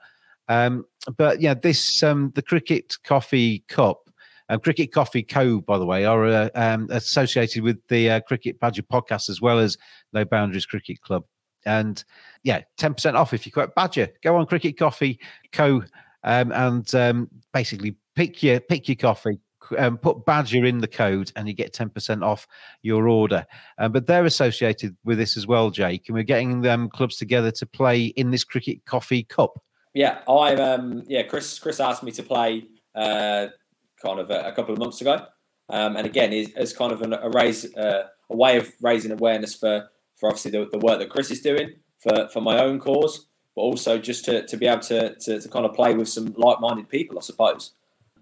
Um, 0.49 0.87
but 1.17 1.41
yeah, 1.41 1.55
this 1.55 2.03
um, 2.03 2.33
the 2.35 2.43
Cricket 2.43 2.97
Coffee 3.05 3.61
Cup, 3.69 4.06
um, 4.49 4.61
Cricket 4.61 4.93
Coffee 4.93 5.23
Co. 5.23 5.61
By 5.61 5.79
the 5.79 5.87
way, 5.87 6.05
are 6.05 6.27
uh, 6.27 6.51
um, 6.55 6.89
associated 6.91 7.63
with 7.63 7.79
the 7.89 8.11
uh, 8.11 8.21
Cricket 8.21 8.61
Badger 8.61 8.83
podcast 8.83 9.29
as 9.29 9.41
well 9.41 9.59
as 9.59 9.77
No 10.13 10.25
Boundaries 10.25 10.67
Cricket 10.67 11.01
Club. 11.01 11.25
And 11.65 12.03
yeah, 12.45 12.63
10% 12.79 13.15
off 13.15 13.35
if 13.35 13.45
you 13.45 13.53
quote 13.53 13.75
Badger. 13.75 14.09
Go 14.23 14.37
on 14.37 14.47
Cricket 14.47 14.79
Coffee 14.79 15.19
Co. 15.53 15.83
Um, 16.23 16.53
and 16.53 16.95
um, 16.95 17.29
basically 17.53 17.97
pick 18.17 18.43
your 18.43 18.59
pick 18.59 18.89
your 18.89 18.97
coffee, 18.97 19.39
um, 19.79 19.97
put 19.97 20.25
Badger 20.25 20.65
in 20.65 20.79
the 20.79 20.89
code, 20.89 21.31
and 21.37 21.47
you 21.47 21.55
get 21.55 21.73
10% 21.73 22.25
off 22.25 22.49
your 22.83 23.07
order. 23.07 23.47
Um, 23.79 23.93
but 23.93 24.07
they're 24.07 24.25
associated 24.25 24.97
with 25.05 25.19
this 25.19 25.37
as 25.37 25.47
well, 25.47 25.71
Jake. 25.71 26.09
And 26.09 26.17
we're 26.17 26.25
getting 26.25 26.63
them 26.63 26.89
clubs 26.89 27.17
together 27.17 27.53
to 27.53 27.67
play 27.67 28.07
in 28.07 28.33
this 28.33 28.43
Cricket 28.43 28.85
Coffee 28.87 29.23
Cup. 29.23 29.61
Yeah, 29.95 30.19
I 30.29 30.55
um 30.57 31.05
yeah, 31.07 31.23
Chris 31.23 31.59
Chris 31.59 31.81
asked 31.81 32.03
me 32.03 32.13
to 32.13 32.23
play 32.23 32.65
uh, 32.95 33.47
kind 34.01 34.21
of 34.21 34.31
a, 34.31 34.49
a 34.49 34.53
couple 34.53 34.73
of 34.73 34.79
months 34.79 35.01
ago. 35.01 35.27
Um, 35.69 35.97
and 35.97 36.07
again, 36.07 36.33
is 36.33 36.53
as 36.55 36.73
kind 36.73 36.93
of 36.93 37.03
an, 37.03 37.13
a 37.13 37.31
raise 37.31 37.65
uh, 37.77 38.09
a 38.31 38.37
way 38.37 38.57
of 38.57 38.73
raising 38.81 39.11
awareness 39.11 39.55
for 39.55 39.89
for 40.17 40.29
obviously 40.29 40.51
the, 40.51 40.69
the 40.71 40.79
work 40.79 40.99
that 40.99 41.11
Chris 41.11 41.31
is 41.31 41.41
doing 41.41 41.75
for, 41.99 42.29
for 42.33 42.41
my 42.41 42.59
own 42.59 42.79
cause, 42.79 43.27
but 43.55 43.63
also 43.63 43.99
just 43.99 44.25
to, 44.25 44.47
to 44.47 44.57
be 44.57 44.67
able 44.67 44.81
to, 44.81 45.15
to, 45.17 45.41
to 45.41 45.49
kind 45.49 45.67
of 45.67 45.75
play 45.75 45.95
with 45.95 46.09
some 46.09 46.35
like 46.37 46.61
minded 46.61 46.89
people, 46.89 47.19
I 47.19 47.23
suppose. 47.23 47.73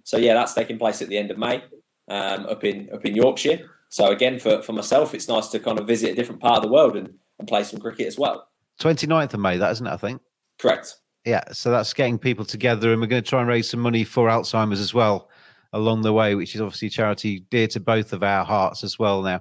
So 0.03 0.17
yeah, 0.17 0.35
that's 0.35 0.55
taking 0.55 0.79
place 0.79 1.01
at 1.03 1.09
the 1.09 1.19
end 1.19 1.31
of 1.31 1.39
May 1.39 1.63
um, 2.09 2.47
up 2.47 2.65
in 2.65 2.91
up 2.93 3.05
in 3.05 3.15
Yorkshire. 3.15 3.71
So 3.89 4.11
again, 4.11 4.39
for, 4.39 4.61
for 4.63 4.73
myself, 4.73 5.15
it's 5.15 5.29
nice 5.29 5.49
to 5.49 5.61
kind 5.61 5.79
of 5.79 5.87
visit 5.87 6.11
a 6.11 6.15
different 6.15 6.41
part 6.41 6.57
of 6.57 6.63
the 6.65 6.73
world 6.73 6.97
and, 6.97 7.15
and 7.39 7.47
play 7.47 7.63
some 7.63 7.81
cricket 7.81 8.09
as 8.09 8.19
well. 8.19 8.49
29th 8.81 9.35
of 9.35 9.41
May, 9.41 9.57
that 9.57 9.71
isn't 9.71 9.87
it, 9.87 9.93
I 9.93 9.97
think? 9.97 10.21
Correct. 10.59 10.97
Yeah, 11.25 11.45
so 11.53 11.71
that's 11.71 11.95
getting 11.95 12.19
people 12.19 12.45
together, 12.45 12.93
and 12.93 13.01
we're 13.01 13.07
going 13.07 13.23
to 13.23 13.29
try 13.29 13.41
and 13.41 13.49
raise 13.49 13.71
some 13.71 13.81
money 13.81 14.03
for 14.03 14.29
Alzheimer's 14.29 14.81
as 14.81 14.93
well 14.93 15.31
along 15.75 16.03
the 16.03 16.13
way, 16.13 16.35
which 16.35 16.55
is 16.55 16.61
obviously 16.61 16.89
charity 16.89 17.41
dear 17.51 17.67
to 17.69 17.81
both 17.81 18.13
of 18.13 18.23
our 18.23 18.45
hearts 18.45 18.85
as 18.85 18.99
well 18.99 19.21
now. 19.23 19.39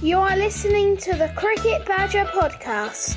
You 0.00 0.18
are 0.18 0.36
listening 0.36 0.96
to 0.98 1.16
the 1.16 1.32
Cricket 1.34 1.84
Badger 1.84 2.24
podcast. 2.26 3.16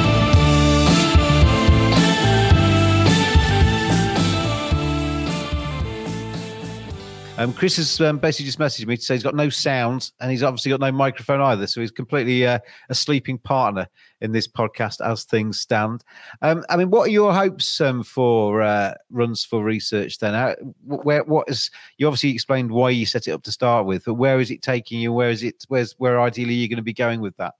Um, 7.41 7.53
Chris 7.53 7.77
has 7.77 7.99
um, 8.01 8.19
basically 8.19 8.45
just 8.45 8.59
messaged 8.59 8.85
me 8.85 8.95
to 8.95 9.01
say 9.01 9.15
he's 9.15 9.23
got 9.23 9.33
no 9.33 9.49
sound 9.49 10.11
and 10.19 10.29
he's 10.29 10.43
obviously 10.43 10.69
got 10.69 10.79
no 10.79 10.91
microphone 10.91 11.41
either. 11.41 11.65
So 11.65 11.81
he's 11.81 11.89
completely 11.89 12.45
uh, 12.45 12.59
a 12.89 12.93
sleeping 12.93 13.39
partner 13.39 13.87
in 14.19 14.31
this 14.31 14.47
podcast 14.47 15.03
as 15.03 15.23
things 15.23 15.59
stand. 15.59 16.03
Um, 16.43 16.63
I 16.69 16.77
mean, 16.77 16.91
what 16.91 17.07
are 17.07 17.11
your 17.11 17.33
hopes 17.33 17.81
um, 17.81 18.03
for 18.03 18.61
uh, 18.61 18.93
runs 19.09 19.43
for 19.43 19.63
research 19.63 20.19
then? 20.19 20.35
How, 20.35 20.53
where, 20.83 21.23
what 21.23 21.49
is, 21.49 21.71
you 21.97 22.05
obviously 22.05 22.29
explained 22.29 22.69
why 22.69 22.91
you 22.91 23.07
set 23.07 23.27
it 23.27 23.31
up 23.31 23.41
to 23.41 23.51
start 23.51 23.87
with, 23.87 24.05
but 24.05 24.13
where 24.13 24.39
is 24.39 24.51
it 24.51 24.61
taking 24.61 24.99
you? 24.99 25.11
Where 25.11 25.31
is 25.31 25.41
it, 25.41 25.65
where's, 25.67 25.93
where 25.93 26.21
ideally 26.21 26.53
you're 26.53 26.69
going 26.69 26.77
to 26.77 26.83
be 26.83 26.93
going 26.93 27.21
with 27.21 27.35
that? 27.37 27.55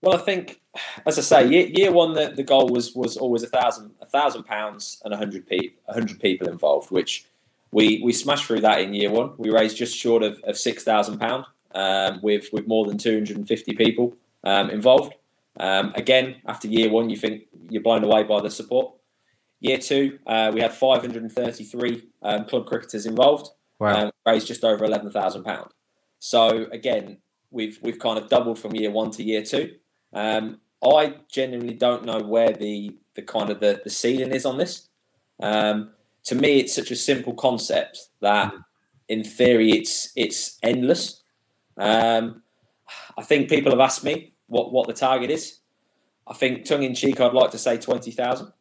Well, 0.00 0.14
I 0.14 0.22
think 0.22 0.60
as 1.06 1.18
I 1.18 1.22
say, 1.22 1.48
year, 1.48 1.66
year 1.66 1.90
one, 1.90 2.14
the, 2.14 2.28
the 2.36 2.44
goal 2.44 2.68
was 2.68 2.94
was 2.94 3.16
always 3.16 3.42
a 3.42 3.46
thousand 3.46 3.92
a 4.02 4.06
thousand 4.06 4.42
pounds 4.42 5.00
and 5.02 5.14
a 5.14 5.16
hundred 5.16 5.46
people 5.46 5.80
hundred 5.88 6.20
people 6.20 6.46
involved, 6.46 6.90
which 6.90 7.24
we 7.74 8.00
we 8.04 8.12
smashed 8.12 8.46
through 8.46 8.60
that 8.60 8.80
in 8.80 8.94
year 8.94 9.10
one. 9.10 9.32
We 9.36 9.50
raised 9.50 9.76
just 9.76 9.96
short 9.96 10.22
of, 10.22 10.38
of 10.44 10.56
six 10.56 10.84
thousand 10.84 11.18
pound 11.18 11.44
um, 11.74 12.20
with 12.22 12.48
with 12.52 12.68
more 12.68 12.86
than 12.86 12.96
two 12.96 13.14
hundred 13.14 13.36
and 13.36 13.48
fifty 13.48 13.74
people 13.74 14.16
um, 14.44 14.70
involved. 14.70 15.14
Um, 15.58 15.92
again, 15.96 16.36
after 16.46 16.68
year 16.68 16.88
one, 16.88 17.10
you 17.10 17.16
think 17.16 17.46
you're 17.68 17.82
blown 17.82 18.04
away 18.04 18.22
by 18.22 18.40
the 18.40 18.50
support. 18.50 18.94
Year 19.58 19.78
two, 19.78 20.20
uh, 20.26 20.52
we 20.54 20.60
had 20.60 20.72
533 20.72 22.08
um, 22.22 22.44
club 22.44 22.66
cricketers 22.66 23.06
involved. 23.06 23.50
Wow. 23.80 24.04
Um, 24.04 24.10
raised 24.24 24.46
just 24.46 24.62
over 24.62 24.84
eleven 24.84 25.10
thousand 25.10 25.42
pound. 25.42 25.72
So 26.20 26.66
again, 26.70 27.18
we've 27.50 27.80
we've 27.82 27.98
kind 27.98 28.18
of 28.18 28.28
doubled 28.28 28.60
from 28.60 28.76
year 28.76 28.92
one 28.92 29.10
to 29.12 29.24
year 29.24 29.42
two. 29.42 29.74
Um, 30.12 30.60
I 30.80 31.16
genuinely 31.28 31.74
don't 31.74 32.04
know 32.04 32.20
where 32.20 32.52
the 32.52 32.96
the 33.14 33.22
kind 33.22 33.50
of 33.50 33.58
the, 33.58 33.80
the 33.82 33.90
ceiling 33.90 34.30
is 34.30 34.46
on 34.46 34.58
this. 34.58 34.88
Um, 35.42 35.90
to 36.24 36.34
me, 36.34 36.60
it's 36.60 36.74
such 36.74 36.90
a 36.90 36.96
simple 36.96 37.34
concept 37.34 37.98
that, 38.20 38.52
in 39.08 39.24
theory, 39.24 39.72
it's 39.72 40.12
it's 40.16 40.58
endless. 40.62 41.22
Um, 41.76 42.42
I 43.18 43.22
think 43.22 43.48
people 43.48 43.70
have 43.72 43.80
asked 43.80 44.04
me 44.04 44.34
what 44.46 44.72
what 44.72 44.86
the 44.86 44.94
target 44.94 45.30
is. 45.30 45.58
I 46.26 46.34
think 46.34 46.64
tongue 46.64 46.82
in 46.82 46.94
cheek, 46.94 47.20
I'd 47.20 47.34
like 47.34 47.50
to 47.50 47.58
say 47.58 47.76
twenty 47.78 48.10
thousand. 48.10 48.52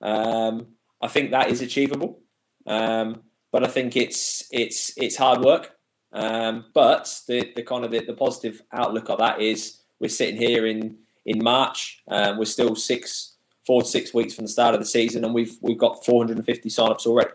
Um, 0.00 0.68
I 1.02 1.08
think 1.08 1.30
that 1.30 1.50
is 1.50 1.60
achievable, 1.60 2.20
um, 2.66 3.22
but 3.52 3.64
I 3.64 3.68
think 3.68 3.96
it's 3.96 4.48
it's 4.50 4.96
it's 4.96 5.16
hard 5.16 5.40
work. 5.40 5.74
Um, 6.12 6.66
but 6.72 7.20
the, 7.28 7.52
the 7.54 7.62
kind 7.62 7.84
of 7.84 7.90
the, 7.90 8.00
the 8.00 8.14
positive 8.14 8.62
outlook 8.72 9.10
of 9.10 9.18
that 9.18 9.42
is 9.42 9.82
we're 10.00 10.08
sitting 10.08 10.36
here 10.36 10.66
in 10.66 10.96
in 11.26 11.42
March. 11.42 12.02
Um, 12.08 12.38
we're 12.38 12.46
still 12.46 12.74
six, 12.74 13.36
four 13.68 13.82
to 13.82 13.86
six 13.86 14.14
weeks 14.14 14.34
from 14.34 14.46
the 14.46 14.50
start 14.50 14.74
of 14.74 14.80
the 14.80 14.86
season, 14.86 15.24
and 15.26 15.34
we've 15.34 15.58
we've 15.60 15.78
got 15.78 16.04
450 16.04 16.70
sign-ups 16.70 17.06
already. 17.06 17.32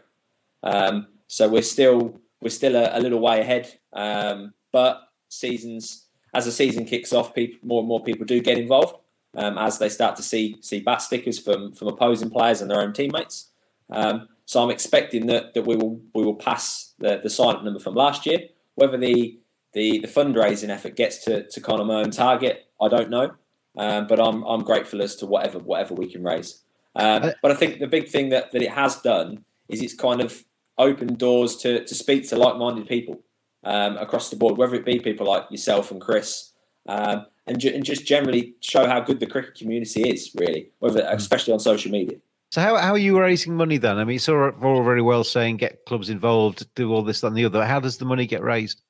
Um, 0.64 1.08
so 1.28 1.48
we're 1.48 1.62
still 1.62 2.20
we're 2.42 2.50
still 2.50 2.76
a, 2.76 2.98
a 2.98 3.00
little 3.00 3.20
way 3.20 3.40
ahead. 3.40 3.72
Um, 3.94 4.54
but 4.72 5.02
seasons 5.30 6.08
as 6.34 6.46
the 6.46 6.52
season 6.52 6.86
kicks 6.86 7.14
off, 7.14 7.36
people, 7.36 7.60
more 7.62 7.82
and 7.82 7.88
more 7.88 8.04
people 8.04 8.26
do 8.26 8.42
get 8.42 8.58
involved 8.58 8.96
um, 9.38 9.60
as 9.60 9.78
they 9.78 9.90
start 9.90 10.16
to 10.16 10.24
see 10.24 10.58
see 10.62 10.80
bat 10.80 11.04
stickers 11.04 11.38
from 11.38 11.72
from 11.72 11.88
opposing 11.88 12.32
players 12.32 12.62
and 12.62 12.72
their 12.72 12.82
own 12.82 12.94
teammates. 12.94 13.52
Um, 13.92 14.28
so 14.46 14.64
I'm 14.64 14.72
expecting 14.72 15.28
that 15.28 15.54
that 15.54 15.68
we 15.68 15.76
will 15.76 16.02
we 16.16 16.24
will 16.26 16.36
pass 16.36 16.96
the, 16.98 17.20
the 17.22 17.30
sign-up 17.30 17.64
number 17.64 17.80
from 17.80 17.94
last 17.94 18.26
year. 18.26 18.40
Whether 18.74 18.98
the 18.98 19.40
the, 19.74 20.00
the 20.00 20.08
fundraising 20.08 20.70
effort 20.70 20.96
gets 20.96 21.24
to, 21.26 21.48
to 21.48 21.62
kind 21.62 21.80
of 21.80 21.88
my 21.88 21.96
own 21.96 22.12
target, 22.12 22.68
I 22.82 22.88
don't 22.90 23.10
know. 23.10 23.32
Um, 23.78 24.08
but 24.08 24.20
I'm 24.20 24.44
I'm 24.44 24.64
grateful 24.64 25.02
as 25.02 25.16
to 25.18 25.26
whatever 25.26 25.60
whatever 25.60 25.94
we 25.94 26.08
can 26.12 26.24
raise. 26.24 26.62
Um, 26.96 27.32
but 27.42 27.52
I 27.52 27.56
think 27.56 27.80
the 27.80 27.88
big 27.88 28.08
thing 28.08 28.30
that, 28.30 28.52
that 28.52 28.62
it 28.62 28.70
has 28.72 29.02
done 29.02 29.44
is 29.68 29.82
it's 29.82 29.96
kind 29.96 30.22
of 30.22 30.44
opened 30.78 31.18
doors 31.18 31.56
to 31.58 31.84
to 31.84 31.96
speak 31.96 32.30
to 32.30 32.36
like 32.36 32.58
minded 32.58 32.88
people 32.88 33.24
um, 33.64 33.98
across 33.98 34.30
the 34.30 34.36
board, 34.36 34.58
whether 34.58 34.76
it 34.76 34.86
be 34.86 35.00
people 35.00 35.28
like 35.28 35.46
yourself 35.50 35.92
and 35.92 36.02
Chris, 36.02 36.52
um, 36.88 37.26
and, 37.48 37.60
ju- 37.60 37.72
and 37.74 37.84
just 37.84 38.06
generally 38.06 38.56
show 38.60 38.88
how 38.88 39.00
good 39.00 39.20
the 39.20 39.26
cricket 39.28 39.56
community 39.56 40.02
is, 40.02 40.32
really, 40.36 40.70
whether 40.80 41.02
especially 41.10 41.54
on 41.54 41.60
social 41.60 41.92
media. 41.92 42.18
So 42.52 42.62
how, 42.62 42.78
how 42.78 42.92
are 42.92 43.00
you 43.00 43.20
raising 43.20 43.56
money 43.56 43.78
then? 43.78 43.98
I 43.98 44.04
mean, 44.04 44.18
it's 44.18 44.30
all, 44.30 44.52
all 44.62 44.84
very 44.84 45.02
well 45.02 45.24
saying 45.24 45.58
get 45.58 45.86
clubs 45.86 46.10
involved, 46.10 46.68
do 46.76 46.94
all 46.94 47.02
this, 47.02 47.22
that, 47.22 47.28
and 47.28 47.38
the 47.38 47.46
other. 47.46 47.66
How 47.66 47.80
does 47.80 47.98
the 47.98 48.06
money 48.06 48.28
get 48.28 48.44
raised? 48.44 48.82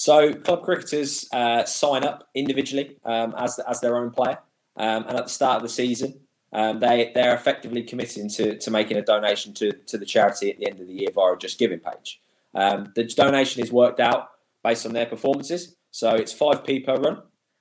So 0.00 0.32
club 0.32 0.62
cricketers 0.62 1.28
uh, 1.30 1.66
sign 1.66 2.04
up 2.04 2.26
individually 2.34 2.96
um, 3.04 3.34
as 3.36 3.58
as 3.58 3.80
their 3.82 3.98
own 3.98 4.10
player, 4.10 4.38
um, 4.78 5.04
and 5.06 5.18
at 5.18 5.24
the 5.24 5.30
start 5.30 5.56
of 5.56 5.62
the 5.62 5.68
season, 5.68 6.20
um, 6.54 6.80
they 6.80 7.12
they're 7.14 7.34
effectively 7.34 7.82
committing 7.82 8.30
to 8.30 8.58
to 8.58 8.70
making 8.70 8.96
a 8.96 9.02
donation 9.02 9.52
to 9.52 9.72
to 9.90 9.98
the 9.98 10.06
charity 10.06 10.50
at 10.50 10.58
the 10.58 10.66
end 10.70 10.80
of 10.80 10.86
the 10.86 10.94
year 10.94 11.10
via 11.14 11.34
a 11.34 11.36
Just 11.36 11.58
Giving 11.58 11.80
page. 11.80 12.18
Um, 12.54 12.94
the 12.96 13.04
donation 13.04 13.62
is 13.62 13.70
worked 13.70 14.00
out 14.00 14.30
based 14.64 14.86
on 14.86 14.94
their 14.94 15.04
performances, 15.04 15.76
so 15.90 16.08
it's 16.14 16.32
five 16.32 16.64
p 16.64 16.80
per 16.80 16.94
run 16.94 17.18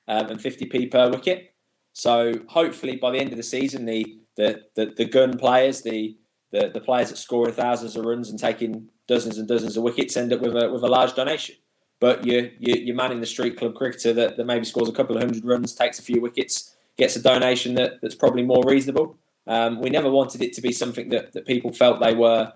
um, 0.07 0.27
and 0.27 0.41
fifty 0.41 0.65
p 0.65 0.85
per 0.85 1.09
wicket. 1.09 1.53
So 1.91 2.35
hopefully 2.47 2.95
by 2.95 3.11
the 3.11 3.19
end 3.19 3.31
of 3.31 3.37
the 3.37 3.43
season, 3.43 3.83
the 3.83 4.05
the 4.37 4.61
the, 4.77 4.93
the 4.95 5.03
gun 5.03 5.37
players, 5.37 5.81
the, 5.81 6.17
the 6.53 6.71
the 6.73 6.79
players 6.79 7.09
that 7.09 7.17
score 7.17 7.51
thousands 7.51 7.97
of 7.97 8.05
runs 8.05 8.29
and 8.29 8.39
taking 8.39 8.91
dozens 9.09 9.37
and 9.37 9.45
dozens 9.45 9.75
of 9.75 9.83
wickets, 9.83 10.15
end 10.15 10.31
up 10.31 10.39
with 10.39 10.55
a 10.55 10.71
with 10.71 10.83
a 10.83 10.87
large 10.87 11.13
donation. 11.15 11.55
But 11.99 12.25
you, 12.25 12.51
you, 12.59 12.75
your 12.75 12.95
man 12.95 13.11
in 13.11 13.19
the 13.19 13.25
street 13.25 13.57
club 13.57 13.75
cricketer 13.75 14.13
that, 14.13 14.37
that 14.37 14.45
maybe 14.45 14.65
scores 14.65 14.87
a 14.87 14.93
couple 14.93 15.17
of 15.17 15.23
hundred 15.23 15.43
runs, 15.43 15.73
takes 15.73 15.99
a 15.99 16.01
few 16.01 16.21
wickets, 16.21 16.75
gets 16.97 17.15
a 17.15 17.21
donation 17.21 17.75
that, 17.75 18.01
that's 18.01 18.15
probably 18.15 18.43
more 18.43 18.63
reasonable. 18.65 19.17
Um, 19.47 19.81
we 19.81 19.89
never 19.89 20.09
wanted 20.09 20.41
it 20.41 20.53
to 20.53 20.61
be 20.61 20.71
something 20.71 21.09
that, 21.09 21.33
that 21.33 21.45
people 21.45 21.73
felt 21.73 21.99
they 21.99 22.15
were 22.15 22.53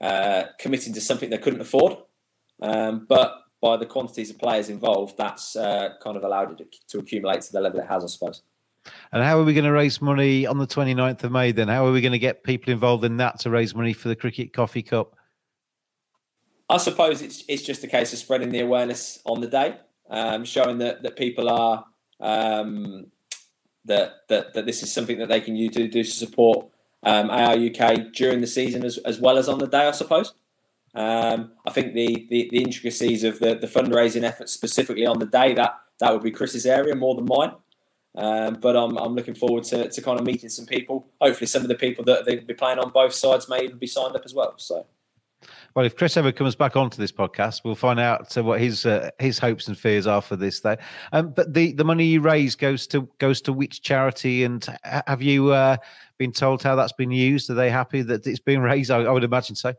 uh, 0.00 0.44
committing 0.58 0.92
to 0.94 1.00
something 1.00 1.30
they 1.30 1.38
couldn't 1.38 1.60
afford. 1.60 1.96
Um, 2.60 3.06
but 3.08 3.40
by 3.62 3.76
the 3.76 3.86
quantities 3.86 4.30
of 4.30 4.38
players 4.38 4.68
involved, 4.68 5.16
that's 5.16 5.56
uh, 5.56 5.90
kind 6.02 6.16
of 6.16 6.24
allowed 6.24 6.60
it 6.60 6.76
to 6.88 6.98
accumulate 6.98 7.40
to 7.42 7.52
the 7.52 7.60
level 7.60 7.80
it 7.80 7.86
has, 7.86 8.04
I 8.04 8.08
suppose. 8.08 8.42
And 9.12 9.22
how 9.22 9.38
are 9.38 9.44
we 9.44 9.54
going 9.54 9.64
to 9.64 9.72
raise 9.72 10.02
money 10.02 10.46
on 10.46 10.58
the 10.58 10.66
29th 10.66 11.24
of 11.24 11.32
May 11.32 11.52
then? 11.52 11.68
How 11.68 11.86
are 11.86 11.92
we 11.92 12.02
going 12.02 12.12
to 12.12 12.18
get 12.18 12.44
people 12.44 12.72
involved 12.72 13.04
in 13.04 13.16
that 13.16 13.40
to 13.40 13.50
raise 13.50 13.74
money 13.74 13.94
for 13.94 14.08
the 14.08 14.16
Cricket 14.16 14.52
Coffee 14.52 14.82
Cup? 14.82 15.16
I 16.68 16.78
suppose 16.78 17.20
it's 17.22 17.44
it's 17.48 17.62
just 17.62 17.84
a 17.84 17.88
case 17.88 18.12
of 18.12 18.18
spreading 18.18 18.50
the 18.50 18.60
awareness 18.60 19.20
on 19.26 19.40
the 19.40 19.46
day, 19.46 19.76
um, 20.10 20.44
showing 20.44 20.78
that 20.78 21.02
that 21.02 21.16
people 21.16 21.48
are 21.48 21.84
um, 22.20 23.06
that, 23.84 24.26
that 24.28 24.54
that 24.54 24.66
this 24.66 24.82
is 24.82 24.92
something 24.92 25.18
that 25.18 25.28
they 25.28 25.40
can 25.40 25.56
use 25.56 25.74
to 25.74 25.88
do 25.88 26.02
to 26.02 26.10
support 26.10 26.68
um, 27.02 27.30
AR 27.30 27.54
UK 27.54 28.12
during 28.12 28.40
the 28.40 28.46
season 28.46 28.84
as, 28.84 28.98
as 28.98 29.20
well 29.20 29.36
as 29.36 29.48
on 29.48 29.58
the 29.58 29.66
day, 29.66 29.86
I 29.86 29.90
suppose. 29.90 30.32
Um, 30.94 31.52
I 31.66 31.70
think 31.70 31.92
the, 31.92 32.26
the, 32.30 32.48
the 32.50 32.62
intricacies 32.62 33.24
of 33.24 33.40
the, 33.40 33.56
the 33.56 33.66
fundraising 33.66 34.22
efforts 34.22 34.52
specifically 34.52 35.06
on 35.06 35.18
the 35.18 35.26
day 35.26 35.52
that 35.54 35.74
that 35.98 36.12
would 36.12 36.22
be 36.22 36.30
Chris's 36.30 36.66
area 36.66 36.94
more 36.94 37.14
than 37.14 37.26
mine. 37.26 37.52
Um, 38.16 38.58
but 38.60 38.76
I'm, 38.76 38.96
I'm 38.96 39.14
looking 39.14 39.34
forward 39.34 39.64
to, 39.64 39.88
to 39.88 40.02
kind 40.02 40.20
of 40.20 40.24
meeting 40.24 40.48
some 40.48 40.66
people. 40.66 41.08
Hopefully, 41.20 41.48
some 41.48 41.62
of 41.62 41.68
the 41.68 41.74
people 41.74 42.04
that 42.04 42.24
they'll 42.24 42.44
be 42.44 42.54
playing 42.54 42.78
on 42.78 42.90
both 42.90 43.12
sides 43.12 43.48
may 43.48 43.64
even 43.64 43.76
be 43.76 43.88
signed 43.88 44.14
up 44.14 44.22
as 44.24 44.32
well. 44.32 44.54
So. 44.56 44.86
Well, 45.74 45.84
if 45.84 45.96
Chris 45.96 46.16
ever 46.16 46.32
comes 46.32 46.54
back 46.54 46.76
onto 46.76 46.96
this 46.96 47.12
podcast, 47.12 47.62
we'll 47.64 47.74
find 47.74 47.98
out 47.98 48.36
uh, 48.36 48.44
what 48.44 48.60
his 48.60 48.86
uh, 48.86 49.10
his 49.18 49.38
hopes 49.38 49.68
and 49.68 49.78
fears 49.78 50.06
are 50.06 50.22
for 50.22 50.36
this. 50.36 50.60
Though, 50.60 50.76
um, 51.12 51.30
but 51.30 51.54
the, 51.54 51.72
the 51.72 51.84
money 51.84 52.06
you 52.06 52.20
raise 52.20 52.54
goes 52.54 52.86
to 52.88 53.08
goes 53.18 53.40
to 53.42 53.52
which 53.52 53.82
charity? 53.82 54.44
And 54.44 54.64
have 54.84 55.22
you 55.22 55.52
uh, 55.52 55.76
been 56.18 56.32
told 56.32 56.62
how 56.62 56.76
that's 56.76 56.92
been 56.92 57.10
used? 57.10 57.50
Are 57.50 57.54
they 57.54 57.70
happy 57.70 58.02
that 58.02 58.26
it's 58.26 58.38
been 58.38 58.60
raised? 58.60 58.90
I, 58.90 59.02
I 59.02 59.10
would 59.10 59.24
imagine 59.24 59.56
so. 59.56 59.74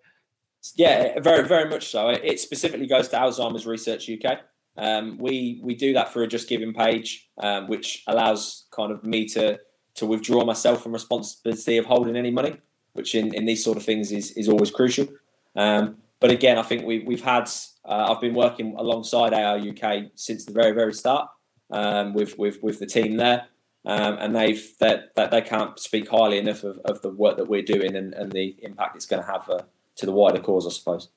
Yeah, 0.75 1.19
very 1.19 1.47
very 1.47 1.69
much 1.69 1.89
so. 1.89 2.09
It 2.09 2.39
specifically 2.39 2.87
goes 2.87 3.07
to 3.09 3.17
Alzheimer's 3.17 3.65
Research 3.65 4.09
UK. 4.09 4.39
Um, 4.77 5.17
we 5.17 5.59
we 5.63 5.75
do 5.75 5.93
that 5.93 6.11
for 6.11 6.23
a 6.23 6.27
Just 6.27 6.49
Giving 6.49 6.73
page, 6.73 7.29
um, 7.41 7.67
which 7.67 8.03
allows 8.07 8.65
kind 8.71 8.91
of 8.91 9.03
me 9.03 9.27
to 9.29 9.59
to 9.95 10.05
withdraw 10.05 10.43
myself 10.43 10.83
from 10.83 10.91
responsibility 10.91 11.77
of 11.77 11.85
holding 11.85 12.17
any 12.17 12.31
money, 12.31 12.57
which 12.93 13.15
in, 13.15 13.33
in 13.33 13.45
these 13.45 13.63
sort 13.63 13.77
of 13.77 13.83
things 13.83 14.11
is 14.11 14.31
is 14.31 14.49
always 14.49 14.71
crucial. 14.71 15.07
Um, 15.55 15.97
but 16.19 16.31
again, 16.31 16.57
I 16.57 16.63
think 16.63 16.85
we, 16.85 16.99
we've 16.99 17.23
had. 17.23 17.49
Uh, 17.83 18.13
I've 18.13 18.21
been 18.21 18.33
working 18.33 18.75
alongside 18.77 19.33
AR 19.33 19.57
UK 19.57 20.11
since 20.15 20.43
the 20.45 20.51
very 20.51 20.71
very 20.71 20.93
start 20.93 21.29
um, 21.71 22.13
with 22.13 22.37
with 22.37 22.61
with 22.63 22.79
the 22.79 22.85
team 22.85 23.17
there, 23.17 23.45
um, 23.85 24.17
and 24.19 24.35
they've 24.35 24.73
that 24.79 25.15
that 25.15 25.31
they 25.31 25.41
can't 25.41 25.77
speak 25.79 26.09
highly 26.09 26.37
enough 26.37 26.63
of, 26.63 26.79
of 26.85 27.01
the 27.01 27.09
work 27.09 27.37
that 27.37 27.47
we're 27.47 27.61
doing 27.61 27.95
and, 27.95 28.13
and 28.13 28.31
the 28.31 28.55
impact 28.63 28.95
it's 28.95 29.05
going 29.05 29.23
to 29.23 29.31
have 29.31 29.49
uh, 29.49 29.61
to 29.97 30.05
the 30.05 30.11
wider 30.11 30.39
cause, 30.39 30.65
I 30.65 30.71
suppose. 30.71 31.09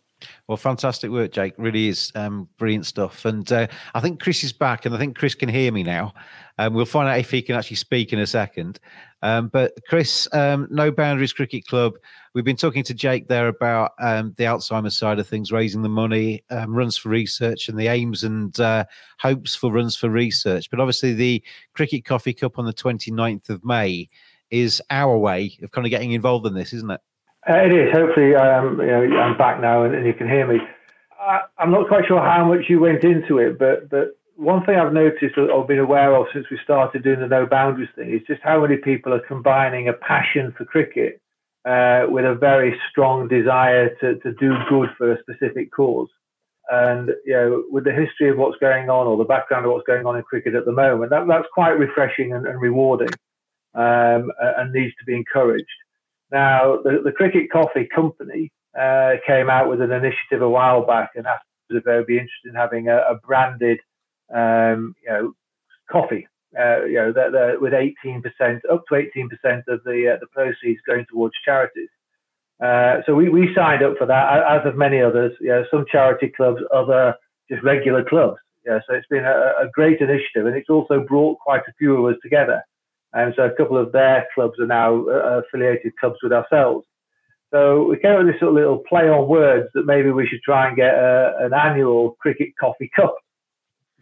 Well, 0.46 0.56
fantastic 0.56 1.10
work, 1.10 1.32
Jake. 1.32 1.54
Really 1.58 1.88
is 1.88 2.10
um, 2.14 2.48
brilliant 2.58 2.86
stuff. 2.86 3.24
And 3.24 3.50
uh, 3.52 3.68
I 3.94 4.00
think 4.00 4.20
Chris 4.20 4.42
is 4.42 4.52
back, 4.52 4.84
and 4.84 4.94
I 4.94 4.98
think 4.98 5.16
Chris 5.16 5.34
can 5.34 5.48
hear 5.48 5.70
me 5.70 5.82
now. 5.82 6.12
Um, 6.58 6.74
we'll 6.74 6.86
find 6.86 7.08
out 7.08 7.18
if 7.18 7.30
he 7.30 7.40
can 7.42 7.54
actually 7.54 7.76
speak 7.76 8.12
in 8.12 8.18
a 8.18 8.26
second. 8.26 8.80
Um, 9.22 9.48
but 9.48 9.72
Chris, 9.88 10.28
um, 10.32 10.66
No 10.70 10.90
Boundaries 10.90 11.32
Cricket 11.32 11.66
Club, 11.66 11.94
we've 12.38 12.44
been 12.44 12.54
talking 12.54 12.84
to 12.84 12.94
Jake 12.94 13.26
there 13.26 13.48
about 13.48 13.94
um, 13.98 14.32
the 14.36 14.44
Alzheimer's 14.44 14.96
side 14.96 15.18
of 15.18 15.26
things, 15.26 15.50
raising 15.50 15.82
the 15.82 15.88
money, 15.88 16.44
um, 16.50 16.72
runs 16.72 16.96
for 16.96 17.08
research, 17.08 17.68
and 17.68 17.76
the 17.76 17.88
aims 17.88 18.22
and 18.22 18.60
uh, 18.60 18.84
hopes 19.18 19.56
for 19.56 19.72
runs 19.72 19.96
for 19.96 20.08
research. 20.08 20.70
But 20.70 20.78
obviously, 20.78 21.14
the 21.14 21.42
Cricket 21.74 22.04
Coffee 22.04 22.32
Cup 22.32 22.56
on 22.56 22.64
the 22.64 22.72
29th 22.72 23.50
of 23.50 23.64
May 23.64 24.08
is 24.52 24.80
our 24.88 25.18
way 25.18 25.58
of 25.64 25.72
kind 25.72 25.84
of 25.84 25.90
getting 25.90 26.12
involved 26.12 26.46
in 26.46 26.54
this, 26.54 26.72
isn't 26.72 26.92
it? 26.92 27.00
Uh, 27.50 27.54
it 27.54 27.72
is. 27.72 27.92
Hopefully, 27.92 28.36
um, 28.36 28.78
you 28.78 28.86
know, 28.86 29.18
I'm 29.18 29.36
back 29.36 29.60
now 29.60 29.82
and, 29.82 29.96
and 29.96 30.06
you 30.06 30.14
can 30.14 30.28
hear 30.28 30.46
me. 30.46 30.60
I, 31.20 31.40
am 31.58 31.72
not 31.72 31.88
quite 31.88 32.06
sure 32.06 32.20
how 32.20 32.44
much 32.44 32.66
you 32.68 32.78
went 32.78 33.02
into 33.02 33.38
it, 33.38 33.58
but 33.58 33.90
but 33.90 34.16
one 34.36 34.64
thing 34.64 34.76
I've 34.76 34.92
noticed 34.92 35.36
or, 35.36 35.50
or 35.50 35.66
been 35.66 35.80
aware 35.80 36.14
of 36.14 36.26
since 36.32 36.46
we 36.52 36.58
started 36.62 37.02
doing 37.02 37.18
the 37.18 37.26
no 37.26 37.46
boundaries 37.46 37.88
thing 37.96 38.14
is 38.14 38.20
just 38.28 38.42
how 38.44 38.60
many 38.62 38.76
people 38.76 39.12
are 39.12 39.26
combining 39.26 39.88
a 39.88 39.92
passion 39.92 40.54
for 40.56 40.64
cricket 40.64 41.20
uh, 41.68 42.06
with 42.08 42.24
a 42.24 42.34
very 42.34 42.74
strong 42.90 43.28
desire 43.28 43.94
to, 44.00 44.18
to 44.20 44.32
do 44.34 44.54
good 44.70 44.88
for 44.96 45.12
a 45.12 45.20
specific 45.20 45.70
cause. 45.70 46.08
And 46.70 47.10
you 47.24 47.34
know, 47.34 47.64
with 47.70 47.84
the 47.84 47.92
history 47.92 48.30
of 48.30 48.38
what's 48.38 48.58
going 48.58 48.88
on 48.88 49.06
or 49.06 49.16
the 49.16 49.24
background 49.24 49.66
of 49.66 49.72
what's 49.72 49.86
going 49.86 50.06
on 50.06 50.16
in 50.16 50.22
cricket 50.22 50.54
at 50.54 50.64
the 50.64 50.72
moment, 50.72 51.10
that, 51.10 51.26
that's 51.28 51.48
quite 51.52 51.78
refreshing 51.78 52.32
and, 52.32 52.46
and 52.46 52.60
rewarding, 52.60 53.12
um, 53.74 54.30
and 54.38 54.72
needs 54.72 54.94
to 54.98 55.04
be 55.06 55.14
encouraged. 55.14 55.66
Now, 56.30 56.78
the, 56.82 57.00
the 57.04 57.12
Cricket 57.12 57.50
Coffee 57.50 57.88
Company 57.94 58.50
uh, 58.78 59.14
came 59.26 59.48
out 59.50 59.68
with 59.68 59.80
an 59.80 59.92
initiative 59.92 60.42
a 60.42 60.48
while 60.48 60.86
back 60.86 61.10
and 61.16 61.26
asked 61.26 61.44
if 61.70 61.84
they 61.84 61.96
would 61.96 62.06
be 62.06 62.18
interested 62.18 62.50
in 62.50 62.54
having 62.54 62.88
a, 62.88 62.96
a 62.96 63.14
branded, 63.26 63.80
um, 64.34 64.94
you 65.02 65.10
know, 65.10 65.32
coffee. 65.90 66.26
Uh, 66.58 66.84
you 66.84 66.94
know, 66.94 67.12
they're, 67.12 67.30
they're 67.30 67.60
with 67.60 67.72
18%, 67.72 68.22
up 68.70 68.84
to 68.88 68.94
18% 68.94 69.62
of 69.68 69.82
the 69.84 70.14
uh, 70.14 70.18
the 70.20 70.26
proceeds 70.32 70.80
going 70.86 71.04
towards 71.10 71.34
charities. 71.44 71.88
Uh, 72.62 73.02
so 73.06 73.14
we, 73.14 73.28
we 73.28 73.54
signed 73.54 73.82
up 73.82 73.96
for 73.98 74.06
that, 74.06 74.42
as 74.50 74.66
of 74.66 74.76
many 74.76 75.00
others. 75.00 75.32
You 75.40 75.48
know, 75.48 75.64
some 75.70 75.84
charity 75.90 76.32
clubs, 76.34 76.60
other 76.74 77.14
just 77.50 77.62
regular 77.62 78.04
clubs. 78.04 78.38
Yeah, 78.66 78.80
so 78.86 78.94
it's 78.94 79.06
been 79.08 79.24
a, 79.24 79.52
a 79.60 79.70
great 79.72 80.00
initiative, 80.00 80.46
and 80.46 80.56
it's 80.56 80.68
also 80.68 81.00
brought 81.00 81.38
quite 81.38 81.62
a 81.68 81.72
few 81.78 81.96
of 81.96 82.12
us 82.12 82.18
together. 82.22 82.62
And 83.14 83.32
so 83.36 83.44
a 83.44 83.56
couple 83.56 83.78
of 83.78 83.92
their 83.92 84.26
clubs 84.34 84.58
are 84.60 84.66
now 84.66 85.06
uh, 85.06 85.40
affiliated 85.40 85.96
clubs 85.98 86.18
with 86.22 86.32
ourselves. 86.32 86.86
So 87.50 87.84
we 87.84 87.98
came 87.98 88.12
up 88.12 88.18
with 88.24 88.34
this 88.34 88.40
sort 88.40 88.50
of 88.50 88.56
little 88.56 88.82
play 88.86 89.08
on 89.08 89.26
words 89.26 89.68
that 89.72 89.86
maybe 89.86 90.10
we 90.10 90.26
should 90.26 90.42
try 90.42 90.68
and 90.68 90.76
get 90.76 90.94
a, 90.94 91.34
an 91.40 91.54
annual 91.54 92.16
cricket 92.20 92.50
coffee 92.60 92.90
cup 92.94 93.14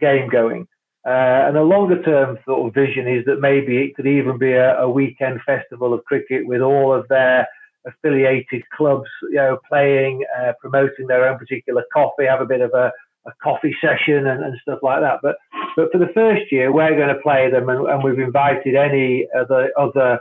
game 0.01 0.27
going. 0.29 0.67
Uh, 1.07 1.47
and 1.47 1.55
a 1.55 1.63
longer 1.63 2.01
term 2.03 2.37
sort 2.45 2.67
of 2.67 2.73
vision 2.73 3.07
is 3.07 3.23
that 3.25 3.39
maybe 3.39 3.77
it 3.77 3.95
could 3.95 4.05
even 4.05 4.37
be 4.37 4.51
a, 4.51 4.77
a 4.79 4.89
weekend 4.89 5.39
festival 5.45 5.93
of 5.93 6.03
cricket 6.03 6.45
with 6.45 6.59
all 6.59 6.93
of 6.93 7.07
their 7.07 7.47
affiliated 7.87 8.61
clubs, 8.75 9.07
you 9.23 9.35
know, 9.35 9.57
playing, 9.69 10.25
uh, 10.37 10.51
promoting 10.59 11.07
their 11.07 11.29
own 11.29 11.37
particular 11.37 11.83
coffee, 11.93 12.25
have 12.25 12.41
a 12.41 12.45
bit 12.45 12.59
of 12.59 12.71
a, 12.73 12.91
a 13.25 13.31
coffee 13.41 13.73
session 13.79 14.27
and, 14.27 14.43
and, 14.43 14.57
stuff 14.61 14.79
like 14.83 14.99
that. 14.99 15.19
But 15.21 15.37
but 15.77 15.93
for 15.93 15.97
the 15.97 16.11
first 16.13 16.51
year, 16.51 16.73
we're 16.73 16.97
going 16.97 17.15
to 17.15 17.21
play 17.21 17.49
them, 17.49 17.69
and, 17.69 17.87
and 17.87 18.03
we've 18.03 18.19
invited 18.19 18.75
any 18.75 19.27
other 19.33 19.71
other 19.79 20.19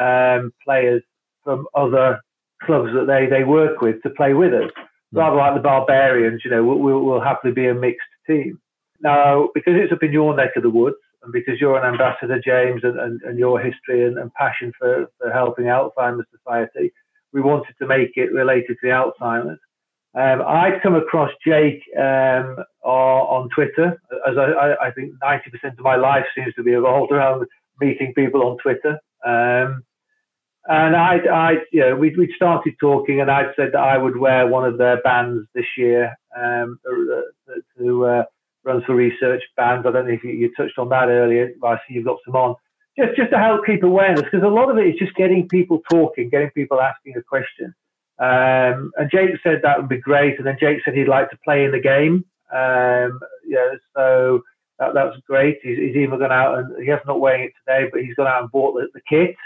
um, 0.00 0.52
players 0.64 1.02
from 1.42 1.66
other 1.74 2.20
clubs 2.62 2.90
that 2.94 3.06
they 3.08 3.26
they 3.26 3.42
work 3.42 3.80
with 3.80 4.00
to 4.02 4.10
play 4.10 4.34
with 4.34 4.54
us. 4.54 4.70
Hmm. 5.12 5.18
Rather 5.18 5.36
like 5.36 5.54
the 5.54 5.60
Barbarians, 5.60 6.42
you 6.44 6.50
know, 6.52 6.64
we'll, 6.64 7.00
we'll 7.00 7.20
happily 7.20 7.52
be 7.52 7.66
a 7.66 7.74
mixed 7.74 8.06
team. 8.24 8.60
Now, 9.00 9.48
because 9.54 9.74
it's 9.76 9.92
up 9.92 10.02
in 10.02 10.12
your 10.12 10.34
neck 10.34 10.52
of 10.56 10.62
the 10.62 10.70
woods, 10.70 10.96
and 11.22 11.32
because 11.32 11.60
you're 11.60 11.78
an 11.78 11.92
ambassador, 11.92 12.40
James, 12.44 12.82
and, 12.84 12.98
and, 12.98 13.20
and 13.22 13.38
your 13.38 13.60
history 13.60 14.06
and, 14.06 14.18
and 14.18 14.32
passion 14.34 14.72
for, 14.78 15.06
for 15.18 15.30
helping 15.30 15.66
Alzheimer's 15.66 16.26
Society, 16.30 16.92
we 17.32 17.40
wanted 17.40 17.74
to 17.80 17.86
make 17.86 18.12
it 18.16 18.32
related 18.32 18.76
to 18.80 18.82
the 18.82 18.88
Alzheimer's. 18.88 19.58
Um, 20.14 20.42
I'd 20.46 20.80
come 20.82 20.94
across 20.94 21.30
Jake 21.46 21.82
um, 21.96 22.56
on 22.82 23.48
Twitter, 23.54 24.00
as 24.26 24.36
I, 24.38 24.86
I, 24.86 24.90
think 24.90 25.12
90% 25.22 25.42
of 25.64 25.80
my 25.80 25.96
life 25.96 26.24
seems 26.34 26.54
to 26.54 26.62
be 26.62 26.74
revolved 26.74 27.12
around 27.12 27.46
meeting 27.80 28.14
people 28.14 28.42
on 28.42 28.56
Twitter. 28.58 28.98
Um, 29.24 29.84
and 30.66 30.96
I, 30.96 31.18
I, 31.32 31.52
you 31.72 31.80
know, 31.80 31.96
we 31.96 32.14
we 32.16 32.32
started 32.36 32.74
talking, 32.80 33.20
and 33.20 33.30
I'd 33.30 33.54
said 33.56 33.72
that 33.72 33.80
I 33.80 33.96
would 33.96 34.18
wear 34.18 34.46
one 34.46 34.66
of 34.66 34.76
their 34.76 35.00
bands 35.02 35.46
this 35.54 35.64
year 35.76 36.14
um, 36.36 36.78
to 37.78 38.06
uh, 38.06 38.24
run 38.64 38.82
for 38.86 38.94
research 38.94 39.42
bands. 39.56 39.86
I 39.86 39.92
don't 39.92 40.06
know 40.06 40.12
if 40.12 40.24
you, 40.24 40.30
you 40.30 40.52
touched 40.56 40.78
on 40.78 40.88
that 40.90 41.08
earlier. 41.08 41.52
I 41.64 41.76
see 41.76 41.94
you've 41.94 42.04
got 42.04 42.18
some 42.24 42.36
on 42.36 42.54
just 42.98 43.16
just 43.16 43.30
to 43.30 43.38
help 43.38 43.64
keep 43.64 43.82
awareness 43.82 44.22
because 44.22 44.42
a 44.42 44.48
lot 44.48 44.70
of 44.70 44.78
it 44.78 44.88
is 44.88 44.98
just 44.98 45.14
getting 45.14 45.48
people 45.48 45.80
talking, 45.90 46.28
getting 46.28 46.50
people 46.50 46.80
asking 46.80 47.16
a 47.16 47.22
question. 47.22 47.74
Um, 48.18 48.90
and 48.96 49.10
Jake 49.10 49.30
said 49.42 49.60
that 49.62 49.78
would 49.78 49.88
be 49.88 50.00
great, 50.00 50.38
and 50.38 50.46
then 50.46 50.56
Jake 50.58 50.78
said 50.84 50.94
he'd 50.94 51.08
like 51.08 51.30
to 51.30 51.38
play 51.44 51.64
in 51.64 51.70
the 51.70 51.80
game. 51.80 52.24
Um, 52.52 53.20
yeah, 53.46 53.74
so 53.94 54.42
that, 54.78 54.94
that's 54.94 55.16
great. 55.26 55.58
He's, 55.62 55.78
he's 55.78 55.96
even 55.96 56.18
gone 56.18 56.32
out 56.32 56.58
and 56.58 56.82
he 56.82 56.88
has 56.90 57.00
not 57.06 57.20
wearing 57.20 57.44
it 57.44 57.52
today, 57.60 57.88
but 57.92 58.00
he's 58.00 58.14
gone 58.14 58.26
out 58.26 58.42
and 58.42 58.50
bought 58.50 58.74
the, 58.74 58.88
the 58.94 59.00
kit. 59.08 59.36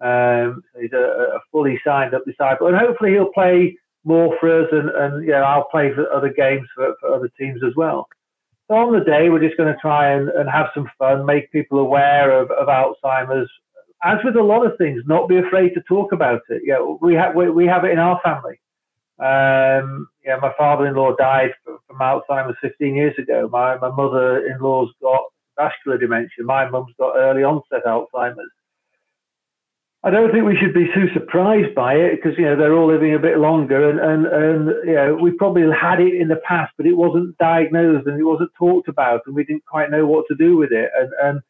Um, 0.00 0.62
he's 0.80 0.92
a, 0.92 1.36
a, 1.36 1.40
fully 1.52 1.80
signed 1.84 2.14
up 2.14 2.24
disciple, 2.24 2.68
and 2.68 2.76
hopefully 2.76 3.12
he'll 3.12 3.32
play 3.32 3.76
more 4.04 4.36
for 4.40 4.62
us, 4.62 4.68
and, 4.72 4.88
and 4.90 5.34
I'll 5.34 5.68
play 5.70 5.92
for 5.92 6.10
other 6.12 6.32
games 6.32 6.66
for, 6.74 6.94
for 7.00 7.14
other 7.14 7.30
teams 7.38 7.60
as 7.64 7.74
well. 7.76 8.08
So 8.68 8.74
on 8.74 8.92
the 8.92 9.04
day, 9.04 9.30
we're 9.30 9.40
just 9.40 9.56
going 9.56 9.72
to 9.72 9.80
try 9.80 10.12
and, 10.12 10.28
and 10.28 10.48
have 10.48 10.66
some 10.74 10.90
fun, 10.98 11.24
make 11.24 11.50
people 11.50 11.78
aware 11.78 12.30
of, 12.30 12.50
of 12.50 12.68
Alzheimer's. 12.68 13.50
As 14.04 14.18
with 14.24 14.36
a 14.36 14.42
lot 14.42 14.64
of 14.64 14.76
things, 14.78 15.02
not 15.06 15.28
be 15.28 15.38
afraid 15.38 15.70
to 15.70 15.80
talk 15.88 16.12
about 16.12 16.42
it. 16.50 16.62
Yeah, 16.64 16.80
we 17.00 17.14
have 17.14 17.34
we, 17.34 17.50
we 17.50 17.66
have 17.66 17.84
it 17.84 17.90
in 17.90 17.98
our 17.98 18.20
family. 18.22 18.60
Um, 19.18 20.08
yeah, 20.24 20.36
my 20.40 20.52
father-in-law 20.56 21.16
died 21.16 21.50
from 21.64 21.98
Alzheimer's 21.98 22.56
15 22.60 22.94
years 22.94 23.14
ago. 23.18 23.48
My 23.50 23.76
my 23.78 23.90
mother-in-law's 23.90 24.92
got 25.02 25.22
vascular 25.56 25.98
dementia. 25.98 26.44
My 26.44 26.68
mum's 26.68 26.94
got 26.98 27.16
early 27.16 27.42
onset 27.42 27.84
Alzheimer's. 27.86 28.52
I 30.04 30.10
don't 30.10 30.30
think 30.30 30.44
we 30.44 30.56
should 30.56 30.74
be 30.74 30.86
too 30.94 31.08
surprised 31.12 31.74
by 31.74 31.94
it 31.94 32.16
because 32.16 32.38
you 32.38 32.44
know 32.44 32.56
they're 32.56 32.74
all 32.74 32.86
living 32.86 33.14
a 33.14 33.18
bit 33.18 33.38
longer, 33.38 33.90
and 33.90 33.98
and 33.98 34.26
and 34.26 34.88
you 34.88 34.94
know 34.94 35.14
we 35.20 35.32
probably 35.32 35.62
had 35.74 36.00
it 36.00 36.14
in 36.14 36.28
the 36.28 36.40
past, 36.46 36.72
but 36.76 36.86
it 36.86 36.96
wasn't 36.96 37.36
diagnosed 37.38 38.06
and 38.06 38.18
it 38.18 38.24
wasn't 38.24 38.50
talked 38.56 38.86
about, 38.86 39.22
and 39.26 39.34
we 39.34 39.44
didn't 39.44 39.66
quite 39.66 39.90
know 39.90 40.06
what 40.06 40.24
to 40.28 40.36
do 40.36 40.56
with 40.56 40.70
it. 40.70 40.90
And 40.96 41.10
and 41.22 41.40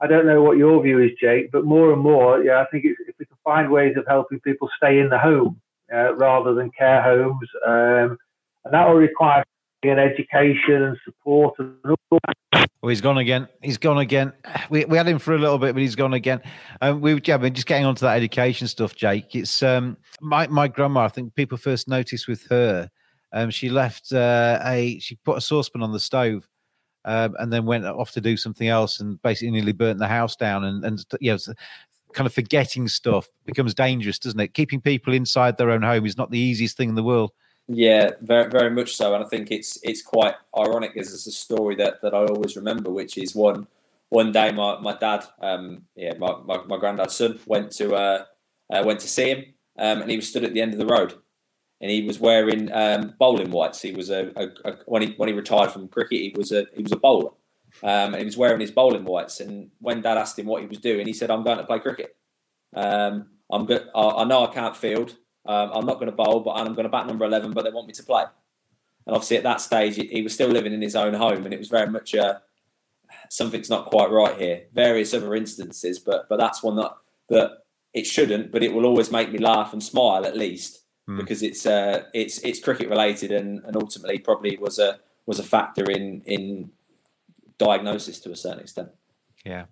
I 0.00 0.06
don't 0.06 0.26
know 0.26 0.42
what 0.42 0.56
your 0.56 0.82
view 0.82 1.00
is, 1.00 1.10
Jake, 1.20 1.50
but 1.52 1.66
more 1.66 1.92
and 1.92 2.00
more, 2.00 2.42
yeah, 2.42 2.60
I 2.62 2.66
think 2.70 2.84
if 2.86 2.96
we 3.18 3.26
can 3.26 3.36
find 3.44 3.70
ways 3.70 3.96
of 3.96 4.06
helping 4.06 4.40
people 4.40 4.70
stay 4.76 5.00
in 5.00 5.10
the 5.10 5.18
home 5.18 5.60
uh, 5.92 6.14
rather 6.14 6.54
than 6.54 6.70
care 6.70 7.02
homes, 7.02 7.48
um, 7.66 8.16
and 8.64 8.72
that 8.72 8.86
will 8.88 8.94
require 8.94 9.44
an 9.82 9.98
education 9.98 10.82
and 10.82 10.96
support 11.04 11.54
and 11.58 11.76
all 11.84 12.18
that 12.26 12.68
Oh, 12.82 12.88
he's 12.88 13.00
gone 13.00 13.18
again. 13.18 13.48
He's 13.60 13.76
gone 13.76 13.98
again. 13.98 14.32
We, 14.70 14.84
we 14.84 14.96
had 14.96 15.08
him 15.08 15.18
for 15.18 15.34
a 15.34 15.38
little 15.38 15.58
bit, 15.58 15.74
but 15.74 15.82
he's 15.82 15.96
gone 15.96 16.14
again. 16.14 16.40
Um, 16.80 17.00
we 17.00 17.20
yeah, 17.24 17.36
been 17.36 17.54
just 17.54 17.66
getting 17.66 17.84
onto 17.84 18.02
that 18.06 18.16
education 18.16 18.68
stuff, 18.68 18.94
Jake. 18.94 19.34
It's 19.34 19.62
um, 19.62 19.96
my 20.20 20.46
my 20.46 20.68
grandma. 20.68 21.00
I 21.00 21.08
think 21.08 21.34
people 21.34 21.58
first 21.58 21.88
noticed 21.88 22.28
with 22.28 22.46
her. 22.48 22.88
Um, 23.32 23.50
she 23.50 23.68
left 23.68 24.12
uh, 24.12 24.60
a 24.64 24.98
she 25.00 25.16
put 25.16 25.38
a 25.38 25.40
saucepan 25.40 25.82
on 25.82 25.92
the 25.92 25.98
stove, 25.98 26.48
um, 27.04 27.34
and 27.40 27.52
then 27.52 27.66
went 27.66 27.84
off 27.84 28.12
to 28.12 28.20
do 28.20 28.36
something 28.36 28.68
else, 28.68 29.00
and 29.00 29.20
basically 29.22 29.50
nearly 29.50 29.72
burnt 29.72 29.98
the 29.98 30.06
house 30.06 30.36
down. 30.36 30.64
And 30.64 30.84
and 30.84 31.04
you 31.20 31.32
know, 31.32 31.54
kind 32.12 32.26
of 32.26 32.32
forgetting 32.32 32.86
stuff 32.86 33.28
becomes 33.44 33.74
dangerous, 33.74 34.20
doesn't 34.20 34.40
it? 34.40 34.54
Keeping 34.54 34.80
people 34.80 35.12
inside 35.14 35.56
their 35.56 35.70
own 35.70 35.82
home 35.82 36.06
is 36.06 36.16
not 36.16 36.30
the 36.30 36.38
easiest 36.38 36.76
thing 36.76 36.90
in 36.90 36.94
the 36.94 37.02
world. 37.02 37.32
Yeah, 37.70 38.12
very 38.22 38.48
very 38.50 38.70
much 38.70 38.96
so, 38.96 39.14
and 39.14 39.22
I 39.22 39.28
think 39.28 39.50
it's 39.50 39.78
it's 39.82 40.00
quite 40.00 40.34
ironic 40.58 40.96
as 40.96 41.12
it's 41.12 41.26
a 41.26 41.32
story 41.32 41.74
that, 41.76 42.00
that 42.02 42.14
I 42.14 42.24
always 42.24 42.56
remember, 42.56 42.90
which 42.90 43.18
is 43.18 43.34
one 43.34 43.66
one 44.08 44.32
day 44.32 44.52
my, 44.52 44.78
my 44.80 44.96
dad, 44.96 45.26
um, 45.42 45.82
yeah, 45.94 46.14
my, 46.18 46.34
my, 46.46 46.62
my 46.64 46.78
granddad's 46.78 47.16
son 47.16 47.38
went 47.46 47.70
to 47.72 47.94
uh, 47.94 48.24
uh, 48.72 48.82
went 48.86 49.00
to 49.00 49.08
see 49.08 49.28
him, 49.30 49.44
um, 49.78 50.00
and 50.00 50.10
he 50.10 50.16
was 50.16 50.28
stood 50.28 50.44
at 50.44 50.54
the 50.54 50.62
end 50.62 50.72
of 50.72 50.78
the 50.78 50.86
road, 50.86 51.12
and 51.80 51.90
he 51.90 52.04
was 52.04 52.20
wearing 52.20 52.72
um, 52.72 53.14
bowling 53.18 53.50
whites. 53.50 53.82
He 53.82 53.92
was 53.92 54.10
a, 54.10 54.32
a, 54.36 54.48
a, 54.70 54.78
when 54.86 55.02
he 55.02 55.14
when 55.18 55.28
he 55.28 55.34
retired 55.34 55.72
from 55.72 55.88
cricket, 55.88 56.20
he 56.20 56.34
was 56.36 56.52
a 56.52 56.66
he 56.74 56.82
was 56.82 56.92
a 56.92 56.96
bowler, 56.96 57.30
um, 57.82 58.14
and 58.14 58.18
he 58.18 58.24
was 58.26 58.38
wearing 58.38 58.60
his 58.60 58.70
bowling 58.72 59.04
whites. 59.04 59.40
And 59.40 59.70
when 59.80 60.02
Dad 60.02 60.18
asked 60.18 60.38
him 60.38 60.46
what 60.46 60.62
he 60.62 60.68
was 60.68 60.78
doing, 60.78 61.06
he 61.06 61.12
said, 61.14 61.30
"I'm 61.30 61.44
going 61.44 61.58
to 61.58 61.66
play 61.66 61.80
cricket. 61.80 62.16
Um, 62.74 63.28
I'm 63.52 63.66
good. 63.66 63.88
I, 63.94 64.08
I 64.08 64.24
know 64.24 64.46
I 64.46 64.54
can't 64.54 64.76
field." 64.76 65.16
Um, 65.48 65.70
I'm 65.72 65.86
not 65.86 65.94
going 65.94 66.10
to 66.10 66.12
bowl, 66.12 66.40
but 66.40 66.52
I'm 66.52 66.74
going 66.74 66.84
to 66.84 66.90
bat 66.90 67.06
number 67.06 67.24
11, 67.24 67.52
but 67.52 67.64
they 67.64 67.70
want 67.70 67.86
me 67.86 67.94
to 67.94 68.02
play. 68.02 68.24
And 69.06 69.16
obviously, 69.16 69.38
at 69.38 69.42
that 69.44 69.62
stage, 69.62 69.96
he 69.96 70.20
was 70.20 70.34
still 70.34 70.50
living 70.50 70.74
in 70.74 70.82
his 70.82 70.94
own 70.94 71.14
home, 71.14 71.46
and 71.46 71.54
it 71.54 71.58
was 71.58 71.68
very 71.68 71.90
much 71.90 72.14
uh, 72.14 72.34
something's 73.30 73.70
not 73.70 73.86
quite 73.86 74.10
right 74.10 74.38
here. 74.38 74.64
Various 74.74 75.14
other 75.14 75.34
instances, 75.34 75.98
but 75.98 76.28
but 76.28 76.38
that's 76.38 76.62
one 76.62 76.76
that 76.76 76.92
that 77.30 77.62
it 77.94 78.06
shouldn't, 78.06 78.52
but 78.52 78.62
it 78.62 78.74
will 78.74 78.84
always 78.84 79.10
make 79.10 79.32
me 79.32 79.38
laugh 79.38 79.72
and 79.72 79.82
smile 79.82 80.26
at 80.26 80.36
least 80.36 80.84
mm. 81.08 81.16
because 81.16 81.42
it's 81.42 81.64
uh, 81.64 82.04
it's 82.12 82.38
it's 82.40 82.60
cricket 82.60 82.90
related, 82.90 83.32
and, 83.32 83.64
and 83.64 83.76
ultimately 83.76 84.18
probably 84.18 84.58
was 84.58 84.78
a 84.78 85.00
was 85.24 85.38
a 85.38 85.44
factor 85.44 85.90
in 85.90 86.20
in 86.26 86.70
diagnosis 87.56 88.20
to 88.20 88.30
a 88.30 88.36
certain 88.36 88.60
extent. 88.60 88.90
Yeah, 89.42 89.64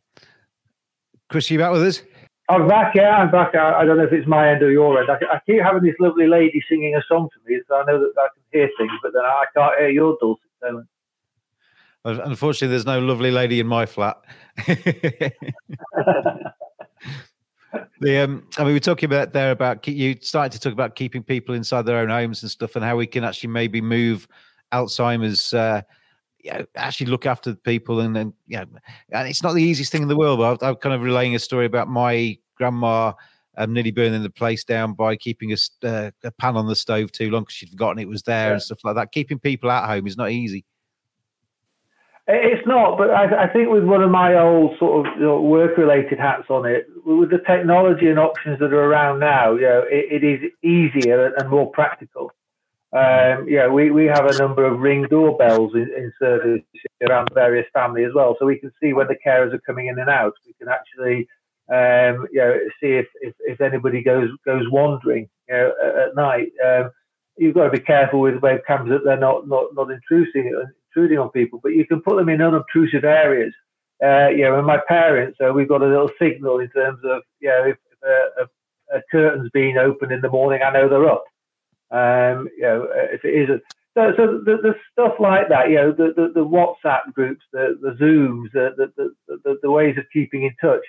Chris, 1.28 1.50
you 1.50 1.58
back 1.58 1.72
with 1.72 1.82
us? 1.82 2.02
I'm 2.48 2.68
back, 2.68 2.94
yeah, 2.94 3.16
I'm 3.16 3.30
back. 3.30 3.54
I, 3.56 3.80
I, 3.80 3.84
don't 3.84 3.96
know 3.96 4.04
if 4.04 4.12
it's 4.12 4.26
my 4.28 4.50
end 4.50 4.62
or 4.62 4.70
your 4.70 5.00
end. 5.00 5.10
I, 5.10 5.16
I, 5.34 5.40
keep 5.46 5.60
having 5.60 5.82
this 5.82 5.96
lovely 5.98 6.28
lady 6.28 6.62
singing 6.68 6.94
a 6.94 7.02
song 7.08 7.28
to 7.32 7.50
me, 7.50 7.60
so 7.66 7.74
I 7.74 7.84
know 7.84 7.98
that 7.98 8.12
I 8.16 8.28
can 8.34 8.42
hear 8.52 8.70
things, 8.78 8.92
but 9.02 9.12
then 9.12 9.24
I 9.24 9.44
can't 9.52 9.76
hear 9.78 9.88
your 9.88 10.16
dulcet 10.20 10.44
tones. 10.62 10.86
Unfortunately, 12.04 12.68
there's 12.68 12.86
no 12.86 13.00
lovely 13.00 13.32
lady 13.32 13.58
in 13.58 13.66
my 13.66 13.84
flat. 13.84 14.18
the 14.66 15.32
um, 18.18 18.46
I 18.56 18.62
mean, 18.62 18.74
we're 18.74 18.78
talking 18.78 19.08
about 19.08 19.32
there 19.32 19.50
about 19.50 19.84
you 19.88 20.16
started 20.20 20.52
to 20.52 20.60
talk 20.60 20.72
about 20.72 20.94
keeping 20.94 21.24
people 21.24 21.52
inside 21.56 21.82
their 21.82 21.98
own 21.98 22.10
homes 22.10 22.42
and 22.42 22.50
stuff, 22.50 22.76
and 22.76 22.84
how 22.84 22.96
we 22.96 23.08
can 23.08 23.24
actually 23.24 23.50
maybe 23.50 23.80
move 23.80 24.28
Alzheimer's. 24.72 25.52
Uh, 25.52 25.82
you 26.46 26.52
know, 26.52 26.66
actually 26.76 27.06
look 27.06 27.26
after 27.26 27.50
the 27.50 27.58
people 27.58 28.00
and 28.00 28.14
then 28.14 28.32
you 28.46 28.56
know 28.56 28.64
and 29.10 29.28
it's 29.28 29.42
not 29.42 29.52
the 29.52 29.62
easiest 29.62 29.90
thing 29.90 30.02
in 30.02 30.08
the 30.08 30.16
world 30.16 30.38
but 30.38 30.64
I'm, 30.64 30.76
kind 30.76 30.94
of 30.94 31.02
relaying 31.02 31.34
a 31.34 31.38
story 31.38 31.66
about 31.66 31.88
my 31.88 32.38
grandma 32.56 33.12
um, 33.56 33.72
nearly 33.72 33.90
burning 33.90 34.22
the 34.22 34.30
place 34.30 34.64
down 34.64 34.92
by 34.92 35.16
keeping 35.16 35.52
a, 35.52 35.56
uh, 35.86 36.10
a 36.24 36.30
pan 36.32 36.56
on 36.56 36.66
the 36.66 36.76
stove 36.76 37.10
too 37.12 37.30
long 37.30 37.42
because 37.42 37.54
she'd 37.54 37.70
forgotten 37.70 37.98
it 37.98 38.08
was 38.08 38.22
there 38.22 38.48
yeah. 38.48 38.52
and 38.52 38.62
stuff 38.62 38.84
like 38.84 38.96
that. 38.96 39.12
Keeping 39.12 39.38
people 39.38 39.70
at 39.70 39.86
home 39.86 40.06
is 40.06 40.16
not 40.16 40.30
easy. 40.30 40.64
It's 42.28 42.66
not, 42.66 42.98
but 42.98 43.10
I, 43.10 43.44
I, 43.44 43.52
think 43.52 43.70
with 43.70 43.84
one 43.84 44.02
of 44.02 44.10
my 44.10 44.36
old 44.36 44.76
sort 44.80 45.06
of 45.06 45.14
you 45.14 45.22
know, 45.26 45.40
work-related 45.40 46.18
hats 46.18 46.46
on 46.50 46.66
it, 46.66 46.88
with 47.04 47.30
the 47.30 47.38
technology 47.38 48.08
and 48.08 48.18
options 48.18 48.58
that 48.58 48.72
are 48.72 48.84
around 48.84 49.20
now, 49.20 49.54
you 49.54 49.60
know, 49.60 49.84
it, 49.88 50.22
it 50.22 50.24
is 50.24 50.50
easier 50.60 51.32
and 51.36 51.48
more 51.48 51.70
practical. 51.70 52.32
Um, 52.96 53.46
yeah, 53.46 53.68
we, 53.68 53.90
we 53.90 54.06
have 54.06 54.24
a 54.24 54.38
number 54.38 54.64
of 54.64 54.80
ring 54.80 55.06
doorbells 55.10 55.74
in, 55.74 55.90
in 55.94 56.12
service 56.18 56.62
around 57.06 57.28
various 57.34 57.66
family 57.74 58.04
as 58.04 58.12
well, 58.14 58.36
so 58.38 58.46
we 58.46 58.58
can 58.58 58.72
see 58.82 58.94
when 58.94 59.06
the 59.06 59.18
carers 59.24 59.52
are 59.52 59.60
coming 59.66 59.88
in 59.88 59.98
and 59.98 60.08
out. 60.08 60.32
We 60.46 60.54
can 60.54 60.68
actually, 60.68 61.28
um, 61.68 62.26
you 62.32 62.40
know, 62.40 62.58
see 62.80 62.92
if, 62.92 63.06
if, 63.20 63.34
if 63.40 63.60
anybody 63.60 64.02
goes 64.02 64.30
goes 64.46 64.64
wandering, 64.70 65.28
you 65.46 65.54
know, 65.54 65.72
at, 65.84 66.08
at 66.08 66.16
night. 66.16 66.52
Um, 66.66 66.90
you've 67.36 67.54
got 67.54 67.64
to 67.64 67.70
be 67.70 67.80
careful 67.80 68.20
with 68.20 68.40
webcams 68.40 68.88
that 68.88 69.04
they're 69.04 69.18
not 69.18 69.46
not 69.46 69.74
not 69.74 69.90
intruding 69.90 70.54
intruding 70.88 71.18
on 71.18 71.28
people, 71.30 71.60
but 71.62 71.72
you 71.72 71.86
can 71.86 72.00
put 72.00 72.16
them 72.16 72.30
in 72.30 72.40
unobtrusive 72.40 73.04
areas. 73.04 73.52
Uh, 74.02 74.28
you 74.28 74.42
know, 74.42 74.56
and 74.56 74.66
my 74.66 74.78
parents, 74.88 75.38
uh, 75.46 75.52
we've 75.52 75.68
got 75.68 75.82
a 75.82 75.86
little 75.86 76.10
signal 76.18 76.60
in 76.60 76.68
terms 76.70 77.00
of, 77.04 77.22
you 77.40 77.48
know, 77.48 77.64
if, 77.64 77.76
if 77.90 77.98
a, 78.02 78.42
a, 78.42 78.98
a, 78.98 79.02
curtain's 79.10 79.48
being 79.54 79.78
opened 79.78 80.12
in 80.12 80.20
the 80.20 80.28
morning, 80.28 80.60
I 80.62 80.70
know 80.70 80.86
they're 80.86 81.08
up. 81.08 81.24
Um, 81.90 82.48
you 82.56 82.62
know, 82.62 82.84
uh, 82.84 83.12
if 83.12 83.24
it 83.24 83.34
isn't. 83.44 83.62
So, 83.94 84.12
so 84.16 84.40
the, 84.44 84.74
stuff 84.92 85.14
like 85.18 85.48
that, 85.48 85.70
you 85.70 85.76
know, 85.76 85.90
the, 85.90 86.12
the, 86.14 86.32
the 86.34 86.44
WhatsApp 86.44 87.14
groups, 87.14 87.42
the, 87.52 87.78
the 87.80 87.92
Zooms, 87.92 88.52
the, 88.52 88.90
the, 88.96 89.10
the, 89.42 89.58
the 89.62 89.70
ways 89.70 89.96
of 89.96 90.04
keeping 90.12 90.42
in 90.42 90.54
touch. 90.60 90.82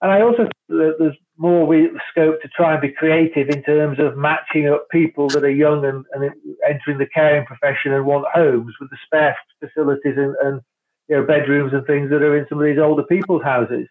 And 0.00 0.12
I 0.12 0.22
also 0.22 0.48
there's 0.68 1.16
more 1.36 1.66
we, 1.66 1.90
scope 2.10 2.40
to 2.42 2.48
try 2.48 2.72
and 2.72 2.82
be 2.82 2.90
creative 2.90 3.48
in 3.48 3.62
terms 3.62 3.98
of 3.98 4.16
matching 4.16 4.68
up 4.68 4.86
people 4.90 5.28
that 5.28 5.44
are 5.44 5.50
young 5.50 5.84
and, 5.84 6.04
and 6.12 6.32
entering 6.68 6.98
the 6.98 7.06
caring 7.06 7.46
profession 7.46 7.92
and 7.92 8.06
want 8.06 8.26
homes 8.32 8.74
with 8.80 8.90
the 8.90 8.96
spare 9.06 9.36
facilities 9.60 10.14
and, 10.16 10.36
and 10.42 10.60
you 11.08 11.16
know 11.16 11.24
bedrooms 11.24 11.72
and 11.72 11.84
things 11.86 12.10
that 12.10 12.22
are 12.22 12.36
in 12.36 12.46
some 12.48 12.58
of 12.58 12.64
these 12.64 12.78
older 12.78 13.02
people's 13.04 13.42
houses. 13.42 13.88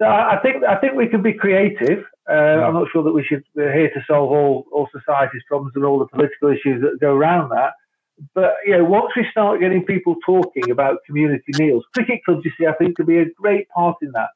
So 0.00 0.06
I, 0.06 0.38
think 0.42 0.64
I 0.64 0.76
think 0.76 0.94
we 0.94 1.08
can 1.08 1.22
be 1.22 1.32
creative. 1.32 2.04
Uh, 2.28 2.34
yeah. 2.34 2.66
I'm 2.66 2.74
not 2.74 2.88
sure 2.92 3.02
that 3.04 3.12
we 3.12 3.22
should. 3.22 3.44
We're 3.54 3.72
here 3.72 3.90
to 3.90 4.00
solve 4.08 4.30
all 4.30 4.66
all 4.72 4.88
society's 4.92 5.42
problems 5.46 5.72
and 5.76 5.84
all 5.84 5.98
the 5.98 6.06
political 6.06 6.50
issues 6.50 6.82
that 6.82 6.98
go 7.00 7.14
around 7.14 7.50
that. 7.50 7.74
But 8.34 8.54
you 8.66 8.76
know, 8.76 8.84
once 8.84 9.12
we 9.16 9.26
start 9.30 9.60
getting 9.60 9.84
people 9.84 10.16
talking 10.24 10.70
about 10.70 10.98
community 11.06 11.52
meals, 11.58 11.84
cricket 11.94 12.24
clubs, 12.24 12.44
you 12.44 12.52
see, 12.58 12.66
I 12.66 12.72
think 12.72 12.96
could 12.96 13.06
be 13.06 13.18
a 13.18 13.30
great 13.40 13.68
part 13.68 13.96
in 14.02 14.12
that. 14.12 14.30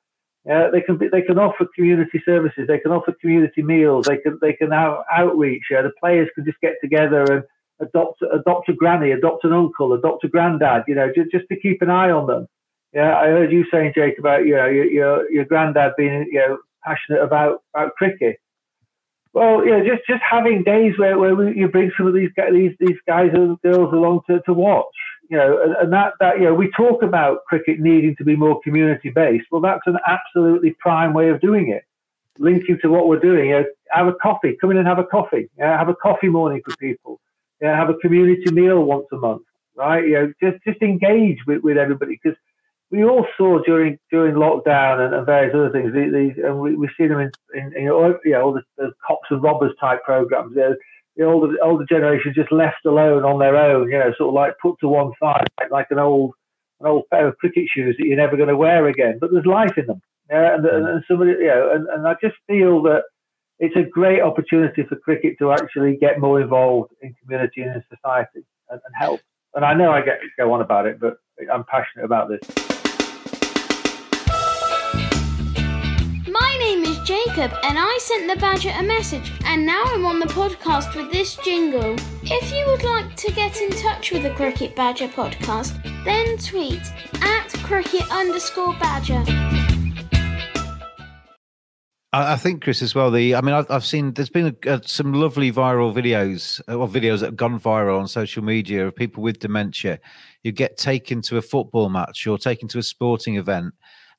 Uh, 0.50 0.70
they 0.70 0.80
can 0.80 0.96
be, 0.96 1.08
they 1.08 1.22
can 1.22 1.38
offer 1.38 1.66
community 1.74 2.22
services. 2.24 2.66
They 2.68 2.78
can 2.78 2.92
offer 2.92 3.12
community 3.20 3.62
meals. 3.62 4.06
They 4.06 4.18
can 4.18 4.38
they 4.40 4.52
can 4.52 4.70
have 4.70 4.98
outreach. 5.12 5.64
Uh, 5.76 5.82
the 5.82 5.92
players 6.00 6.28
can 6.34 6.44
just 6.44 6.60
get 6.60 6.74
together 6.80 7.24
and 7.24 7.42
adopt 7.80 8.22
adopt 8.22 8.68
a 8.68 8.72
granny, 8.72 9.10
adopt 9.12 9.44
an 9.44 9.52
uncle, 9.52 9.92
adopt 9.92 10.24
a 10.24 10.28
granddad. 10.28 10.84
You 10.86 10.94
know, 10.94 11.12
just, 11.14 11.30
just 11.30 11.44
to 11.50 11.58
keep 11.58 11.82
an 11.82 11.90
eye 11.90 12.10
on 12.10 12.26
them. 12.26 12.46
Yeah, 12.92 13.16
I 13.16 13.26
heard 13.26 13.52
you 13.52 13.64
saying, 13.70 13.92
Jake, 13.94 14.18
about 14.18 14.46
you 14.46 14.56
know 14.56 14.66
your 14.66 14.86
your, 14.86 15.30
your 15.30 15.44
granddad 15.44 15.92
being 15.96 16.28
you 16.30 16.38
know 16.38 16.58
passionate 16.84 17.22
about 17.22 17.62
about 17.74 17.94
cricket. 17.96 18.38
Well, 19.34 19.66
yeah, 19.66 19.80
just 19.80 20.06
just 20.06 20.22
having 20.28 20.64
days 20.64 20.98
where, 20.98 21.18
where 21.18 21.50
you 21.50 21.68
bring 21.68 21.90
some 21.96 22.06
of 22.06 22.14
these 22.14 22.30
these 22.50 22.72
these 22.80 22.98
guys 23.06 23.30
and 23.34 23.60
girls 23.60 23.92
along 23.92 24.20
to, 24.28 24.40
to 24.46 24.52
watch 24.52 24.86
you 25.28 25.36
know, 25.36 25.62
and, 25.62 25.76
and, 25.76 25.92
that, 25.92 26.14
that, 26.20 26.38
you 26.38 26.44
know, 26.44 26.54
we 26.54 26.70
talk 26.70 27.02
about 27.02 27.44
cricket 27.44 27.80
needing 27.80 28.16
to 28.16 28.24
be 28.24 28.34
more 28.34 28.60
community 28.62 29.10
based. 29.10 29.46
Well, 29.50 29.60
that's 29.60 29.86
an 29.86 29.98
absolutely 30.06 30.74
prime 30.78 31.12
way 31.12 31.28
of 31.28 31.40
doing 31.40 31.68
it. 31.68 31.84
Linking 32.38 32.78
to 32.82 32.88
what 32.88 33.08
we're 33.08 33.18
doing, 33.18 33.50
you 33.50 33.52
know, 33.52 33.64
have 33.90 34.06
a 34.06 34.14
coffee, 34.14 34.56
come 34.60 34.70
in 34.70 34.76
and 34.76 34.86
have 34.86 34.98
a 34.98 35.04
coffee, 35.04 35.50
know, 35.58 35.66
have 35.66 35.88
a 35.88 35.94
coffee 35.94 36.28
morning 36.28 36.62
for 36.64 36.74
people, 36.76 37.20
know, 37.60 37.74
have 37.74 37.90
a 37.90 37.94
community 37.94 38.50
meal 38.52 38.82
once 38.84 39.06
a 39.12 39.16
month, 39.16 39.42
right? 39.74 40.06
You 40.06 40.12
know, 40.12 40.32
just, 40.40 40.64
just 40.64 40.80
engage 40.80 41.38
with, 41.46 41.62
with 41.62 41.76
everybody 41.76 42.18
because 42.22 42.38
we 42.90 43.04
all 43.04 43.26
saw 43.36 43.58
during 43.64 43.98
during 44.10 44.34
lockdown 44.34 45.04
and, 45.04 45.14
and 45.14 45.26
various 45.26 45.54
other 45.54 45.70
things. 45.70 45.92
These, 45.92 46.42
and 46.42 46.60
we, 46.60 46.74
we 46.74 46.88
see 46.96 47.06
them 47.06 47.20
in, 47.20 47.30
in, 47.54 47.72
in 47.76 47.82
you 47.84 48.32
know, 48.32 48.42
all 48.42 48.52
the, 48.52 48.62
the, 48.76 48.92
cops 49.06 49.26
and 49.30 49.42
robbers 49.42 49.72
type 49.80 50.02
programs. 50.04 50.52
You 50.56 50.62
know, 50.62 50.74
the 51.16 51.24
older 51.24 51.54
older 51.62 51.84
generation 51.86 52.32
just 52.34 52.52
left 52.52 52.86
alone 52.86 53.24
on 53.24 53.38
their 53.38 53.56
own, 53.56 53.90
you 53.90 53.98
know, 53.98 54.12
sort 54.16 54.28
of 54.28 54.34
like 54.34 54.54
put 54.62 54.76
to 54.80 54.88
one 54.88 55.12
side, 55.20 55.48
like 55.70 55.88
an 55.90 55.98
old 55.98 56.32
an 56.80 56.86
old 56.86 57.04
pair 57.10 57.26
of 57.26 57.36
cricket 57.38 57.66
shoes 57.74 57.96
that 57.98 58.06
you're 58.06 58.16
never 58.16 58.36
going 58.36 58.48
to 58.48 58.56
wear 58.56 58.86
again. 58.86 59.18
But 59.20 59.32
there's 59.32 59.44
life 59.44 59.76
in 59.76 59.86
them, 59.86 60.00
yeah, 60.30 60.54
and, 60.54 60.64
and, 60.64 61.04
somebody, 61.08 61.32
you 61.32 61.46
know, 61.46 61.72
and, 61.74 61.88
and 61.88 62.06
I 62.06 62.14
just 62.22 62.36
feel 62.46 62.82
that 62.82 63.02
it's 63.58 63.76
a 63.76 63.82
great 63.82 64.22
opportunity 64.22 64.84
for 64.84 64.96
cricket 64.96 65.36
to 65.40 65.52
actually 65.52 65.96
get 65.96 66.20
more 66.20 66.40
involved 66.40 66.92
in 67.02 67.14
community 67.20 67.62
and 67.62 67.74
in 67.74 67.82
society 67.90 68.46
and, 68.70 68.80
and 68.84 68.94
help. 68.96 69.20
And 69.54 69.64
I 69.64 69.74
know 69.74 69.90
I 69.90 70.02
get 70.02 70.20
go 70.38 70.52
on 70.52 70.60
about 70.60 70.86
it, 70.86 71.00
but 71.00 71.16
I'm 71.52 71.64
passionate 71.64 72.04
about 72.04 72.28
this. 72.28 72.77
Jacob 77.38 77.56
and 77.62 77.78
I 77.78 77.98
sent 78.00 78.28
the 78.28 78.34
Badger 78.40 78.72
a 78.76 78.82
message, 78.82 79.30
and 79.44 79.64
now 79.64 79.84
I'm 79.86 80.04
on 80.04 80.18
the 80.18 80.26
podcast 80.26 80.96
with 80.96 81.12
this 81.12 81.36
jingle. 81.36 81.94
If 82.24 82.52
you 82.52 82.66
would 82.66 82.82
like 82.82 83.14
to 83.14 83.30
get 83.30 83.60
in 83.60 83.70
touch 83.70 84.10
with 84.10 84.24
the 84.24 84.30
Cricket 84.30 84.74
Badger 84.74 85.06
podcast, 85.06 85.80
then 86.04 86.36
tweet 86.38 86.82
at 87.22 87.48
cricket 87.62 88.10
underscore 88.10 88.74
badger. 88.80 89.22
I 92.12 92.34
think, 92.34 92.64
Chris, 92.64 92.82
as 92.82 92.96
well. 92.96 93.12
The 93.12 93.36
I 93.36 93.40
mean, 93.40 93.54
I've, 93.54 93.70
I've 93.70 93.84
seen 93.84 94.14
there's 94.14 94.30
been 94.30 94.56
a, 94.64 94.72
a, 94.72 94.82
some 94.84 95.12
lovely 95.12 95.52
viral 95.52 95.94
videos 95.94 96.60
uh, 96.68 96.74
or 96.74 96.88
videos 96.88 97.20
that 97.20 97.26
have 97.26 97.36
gone 97.36 97.60
viral 97.60 98.00
on 98.00 98.08
social 98.08 98.42
media 98.42 98.84
of 98.84 98.96
people 98.96 99.22
with 99.22 99.38
dementia 99.38 100.00
who 100.42 100.50
get 100.50 100.76
taken 100.76 101.22
to 101.22 101.36
a 101.36 101.42
football 101.42 101.88
match 101.88 102.26
or 102.26 102.36
taken 102.36 102.66
to 102.66 102.80
a 102.80 102.82
sporting 102.82 103.36
event, 103.36 103.74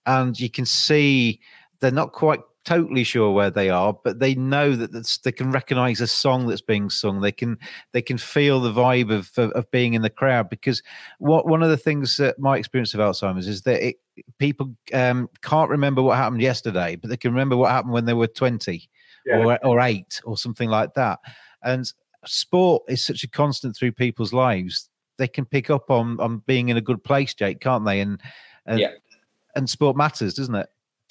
and 0.05 0.39
you 0.39 0.49
can 0.49 0.65
see 0.65 1.41
they're 1.81 1.91
not 1.91 2.13
quite 2.13 2.39
totally 2.65 3.03
sure 3.03 3.31
where 3.31 3.49
they 3.49 3.69
are, 3.69 3.97
but 4.03 4.19
they 4.19 4.35
know 4.35 4.75
that 4.75 5.19
they 5.23 5.31
can 5.31 5.51
recognize 5.51 6.01
a 6.01 6.07
song 6.07 6.47
that's 6.47 6.61
being 6.61 6.89
sung. 6.89 7.21
They 7.21 7.31
can 7.31 7.57
they 7.93 8.01
can 8.01 8.17
feel 8.17 8.59
the 8.59 8.71
vibe 8.71 9.11
of, 9.11 9.31
of, 9.37 9.51
of 9.51 9.69
being 9.71 9.93
in 9.93 10.01
the 10.01 10.09
crowd 10.09 10.49
because 10.49 10.83
what 11.19 11.47
one 11.47 11.63
of 11.63 11.69
the 11.69 11.77
things 11.77 12.17
that 12.17 12.39
my 12.39 12.57
experience 12.57 12.93
of 12.93 12.99
Alzheimer's 12.99 13.47
is 13.47 13.63
that 13.63 13.85
it, 13.85 13.95
people 14.37 14.75
um, 14.93 15.29
can't 15.41 15.69
remember 15.69 16.01
what 16.01 16.17
happened 16.17 16.41
yesterday, 16.41 16.95
but 16.95 17.09
they 17.09 17.17
can 17.17 17.31
remember 17.31 17.57
what 17.57 17.71
happened 17.71 17.93
when 17.93 18.05
they 18.05 18.13
were 18.13 18.27
twenty 18.27 18.89
yeah. 19.25 19.37
or 19.37 19.65
or 19.65 19.79
eight 19.79 20.21
or 20.23 20.37
something 20.37 20.69
like 20.69 20.93
that. 20.95 21.19
And 21.63 21.91
sport 22.25 22.83
is 22.87 23.05
such 23.05 23.23
a 23.23 23.29
constant 23.29 23.75
through 23.75 23.93
people's 23.93 24.33
lives. 24.33 24.89
They 25.17 25.27
can 25.27 25.45
pick 25.45 25.69
up 25.69 25.89
on 25.89 26.19
on 26.19 26.43
being 26.45 26.69
in 26.69 26.77
a 26.77 26.81
good 26.81 27.03
place, 27.03 27.33
Jake, 27.33 27.61
can't 27.61 27.85
they? 27.85 28.01
And 28.01 28.21
and, 28.65 28.79
yeah. 28.79 28.91
and 29.55 29.69
sport 29.69 29.97
matters, 29.97 30.33
doesn't 30.33 30.55
it? 30.55 30.69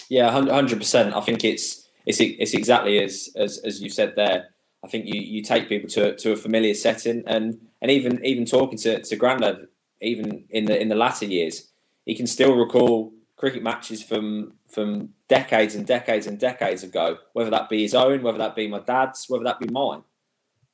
Yeah, 0.08 0.30
hundred 0.30 0.78
percent. 0.78 1.14
I 1.14 1.20
think 1.20 1.44
it's 1.44 1.86
it's 2.06 2.20
it's 2.20 2.54
exactly 2.54 3.02
as 3.02 3.30
as 3.36 3.58
as 3.58 3.82
you 3.82 3.90
said 3.90 4.14
there. 4.16 4.48
I 4.84 4.88
think 4.88 5.06
you, 5.06 5.20
you 5.20 5.42
take 5.42 5.68
people 5.68 5.88
to 5.90 6.16
to 6.16 6.32
a 6.32 6.36
familiar 6.36 6.74
setting, 6.74 7.22
and 7.26 7.60
and 7.82 7.90
even 7.90 8.24
even 8.24 8.46
talking 8.46 8.78
to 8.78 9.02
to 9.02 9.16
Grandad, 9.16 9.68
even 10.00 10.44
in 10.50 10.64
the 10.64 10.80
in 10.80 10.88
the 10.88 10.94
latter 10.94 11.26
years, 11.26 11.68
he 12.06 12.14
can 12.14 12.26
still 12.26 12.54
recall 12.54 13.12
cricket 13.36 13.62
matches 13.62 14.02
from 14.02 14.54
from 14.66 15.10
decades 15.28 15.74
and 15.74 15.86
decades 15.86 16.26
and 16.26 16.38
decades 16.38 16.82
ago. 16.82 17.18
Whether 17.34 17.50
that 17.50 17.68
be 17.68 17.82
his 17.82 17.94
own, 17.94 18.22
whether 18.22 18.38
that 18.38 18.56
be 18.56 18.66
my 18.66 18.80
dad's, 18.80 19.26
whether 19.28 19.44
that 19.44 19.60
be 19.60 19.68
mine, 19.68 20.02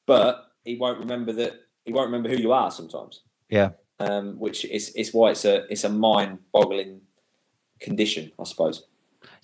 but 0.07 0.53
he 0.65 0.77
won't 0.77 1.01
remember 1.01 1.33
that. 1.33 1.55
He 1.85 1.93
won't 1.93 2.07
remember 2.07 2.31
who 2.31 2.41
you 2.41 2.53
are 2.53 2.71
sometimes. 2.71 3.21
Yeah. 3.51 3.71
Um, 3.99 4.39
which 4.39 4.65
is 4.65 4.91
is 4.91 5.13
why 5.13 5.31
it's 5.31 5.45
a 5.45 5.67
it's 5.71 5.85
a 5.85 5.89
mind 5.89 6.39
boggling 6.53 7.01
condition, 7.81 8.31
I 8.39 8.45
suppose 8.45 8.85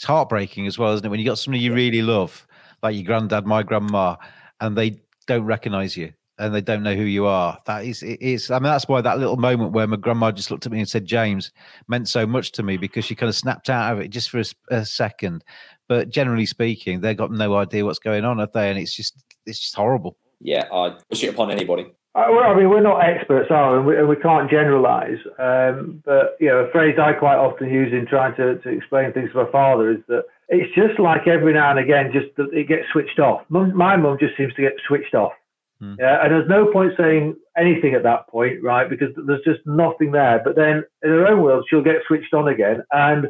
it's 0.00 0.06
heartbreaking 0.06 0.66
as 0.66 0.78
well, 0.78 0.94
isn't 0.94 1.04
it? 1.04 1.10
When 1.10 1.20
you 1.20 1.26
got 1.26 1.36
somebody 1.36 1.62
you 1.62 1.74
really 1.74 2.00
love, 2.00 2.46
like 2.82 2.96
your 2.96 3.04
granddad, 3.04 3.44
my 3.44 3.62
grandma, 3.62 4.16
and 4.58 4.74
they 4.74 4.98
don't 5.26 5.44
recognize 5.44 5.94
you 5.94 6.10
and 6.38 6.54
they 6.54 6.62
don't 6.62 6.82
know 6.82 6.94
who 6.94 7.02
you 7.02 7.26
are. 7.26 7.58
That 7.66 7.84
is, 7.84 8.02
it 8.02 8.18
is. 8.22 8.50
I 8.50 8.54
mean, 8.54 8.62
that's 8.62 8.88
why 8.88 9.02
that 9.02 9.18
little 9.18 9.36
moment 9.36 9.72
where 9.72 9.86
my 9.86 9.96
grandma 9.96 10.30
just 10.30 10.50
looked 10.50 10.64
at 10.64 10.72
me 10.72 10.78
and 10.78 10.88
said, 10.88 11.04
"James," 11.04 11.52
meant 11.86 12.08
so 12.08 12.26
much 12.26 12.52
to 12.52 12.62
me 12.62 12.78
because 12.78 13.04
she 13.04 13.14
kind 13.14 13.28
of 13.28 13.36
snapped 13.36 13.68
out 13.68 13.92
of 13.92 14.00
it 14.00 14.08
just 14.08 14.30
for 14.30 14.38
a, 14.38 14.44
a 14.70 14.86
second. 14.86 15.44
But 15.86 16.08
generally 16.08 16.46
speaking, 16.46 17.02
they've 17.02 17.14
got 17.14 17.30
no 17.30 17.56
idea 17.56 17.84
what's 17.84 17.98
going 17.98 18.24
on, 18.24 18.38
have 18.38 18.52
they? 18.52 18.70
And 18.70 18.78
it's 18.78 18.94
just, 18.94 19.22
it's 19.44 19.60
just 19.60 19.74
horrible. 19.74 20.16
Yeah, 20.40 20.66
I 20.72 20.96
push 21.10 21.22
it 21.24 21.34
upon 21.34 21.50
anybody. 21.50 21.92
Uh, 22.12 22.26
well, 22.30 22.50
I 22.50 22.56
mean, 22.56 22.68
we're 22.68 22.82
not 22.82 23.04
experts, 23.04 23.50
are 23.50 23.72
we? 23.72 23.76
And 23.78 23.86
we, 23.86 23.98
and 23.98 24.08
we 24.08 24.16
can't 24.16 24.50
generalise. 24.50 25.18
Um, 25.38 26.02
but 26.04 26.36
you 26.40 26.48
know, 26.48 26.66
a 26.66 26.70
phrase 26.70 26.98
I 27.00 27.12
quite 27.12 27.36
often 27.36 27.70
use 27.70 27.92
in 27.92 28.06
trying 28.06 28.34
to, 28.36 28.58
to 28.58 28.68
explain 28.68 29.12
things 29.12 29.30
to 29.30 29.44
my 29.44 29.50
father 29.50 29.92
is 29.92 29.98
that 30.08 30.24
it's 30.48 30.74
just 30.74 30.98
like 30.98 31.28
every 31.28 31.52
now 31.52 31.70
and 31.70 31.78
again, 31.78 32.10
just 32.12 32.34
that 32.36 32.52
it 32.52 32.66
gets 32.66 32.88
switched 32.92 33.20
off. 33.20 33.42
Mum, 33.48 33.76
my 33.76 33.96
mum 33.96 34.16
just 34.18 34.36
seems 34.36 34.52
to 34.54 34.62
get 34.62 34.72
switched 34.88 35.14
off. 35.14 35.32
Mm. 35.80 35.96
Yeah, 36.00 36.22
and 36.22 36.32
there's 36.32 36.48
no 36.48 36.72
point 36.72 36.94
saying 36.98 37.36
anything 37.56 37.94
at 37.94 38.02
that 38.02 38.26
point, 38.28 38.60
right? 38.60 38.90
Because 38.90 39.14
there's 39.16 39.44
just 39.44 39.60
nothing 39.64 40.10
there. 40.10 40.40
But 40.44 40.56
then 40.56 40.82
in 41.02 41.10
her 41.10 41.28
own 41.28 41.42
world, 41.42 41.64
she'll 41.70 41.82
get 41.82 42.02
switched 42.08 42.34
on 42.34 42.48
again, 42.48 42.82
and 42.90 43.28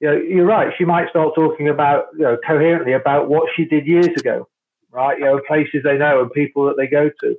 you 0.00 0.08
know, 0.08 0.16
you're 0.16 0.46
right. 0.46 0.72
She 0.76 0.84
might 0.84 1.10
start 1.10 1.34
talking 1.36 1.68
about, 1.68 2.06
you 2.14 2.24
know, 2.24 2.36
coherently 2.44 2.94
about 2.94 3.28
what 3.28 3.48
she 3.54 3.66
did 3.66 3.86
years 3.86 4.08
ago, 4.08 4.48
right? 4.90 5.16
You 5.16 5.26
know, 5.26 5.40
places 5.46 5.82
they 5.84 5.96
know 5.96 6.22
and 6.22 6.32
people 6.32 6.64
that 6.64 6.76
they 6.76 6.88
go 6.88 7.08
to. 7.20 7.36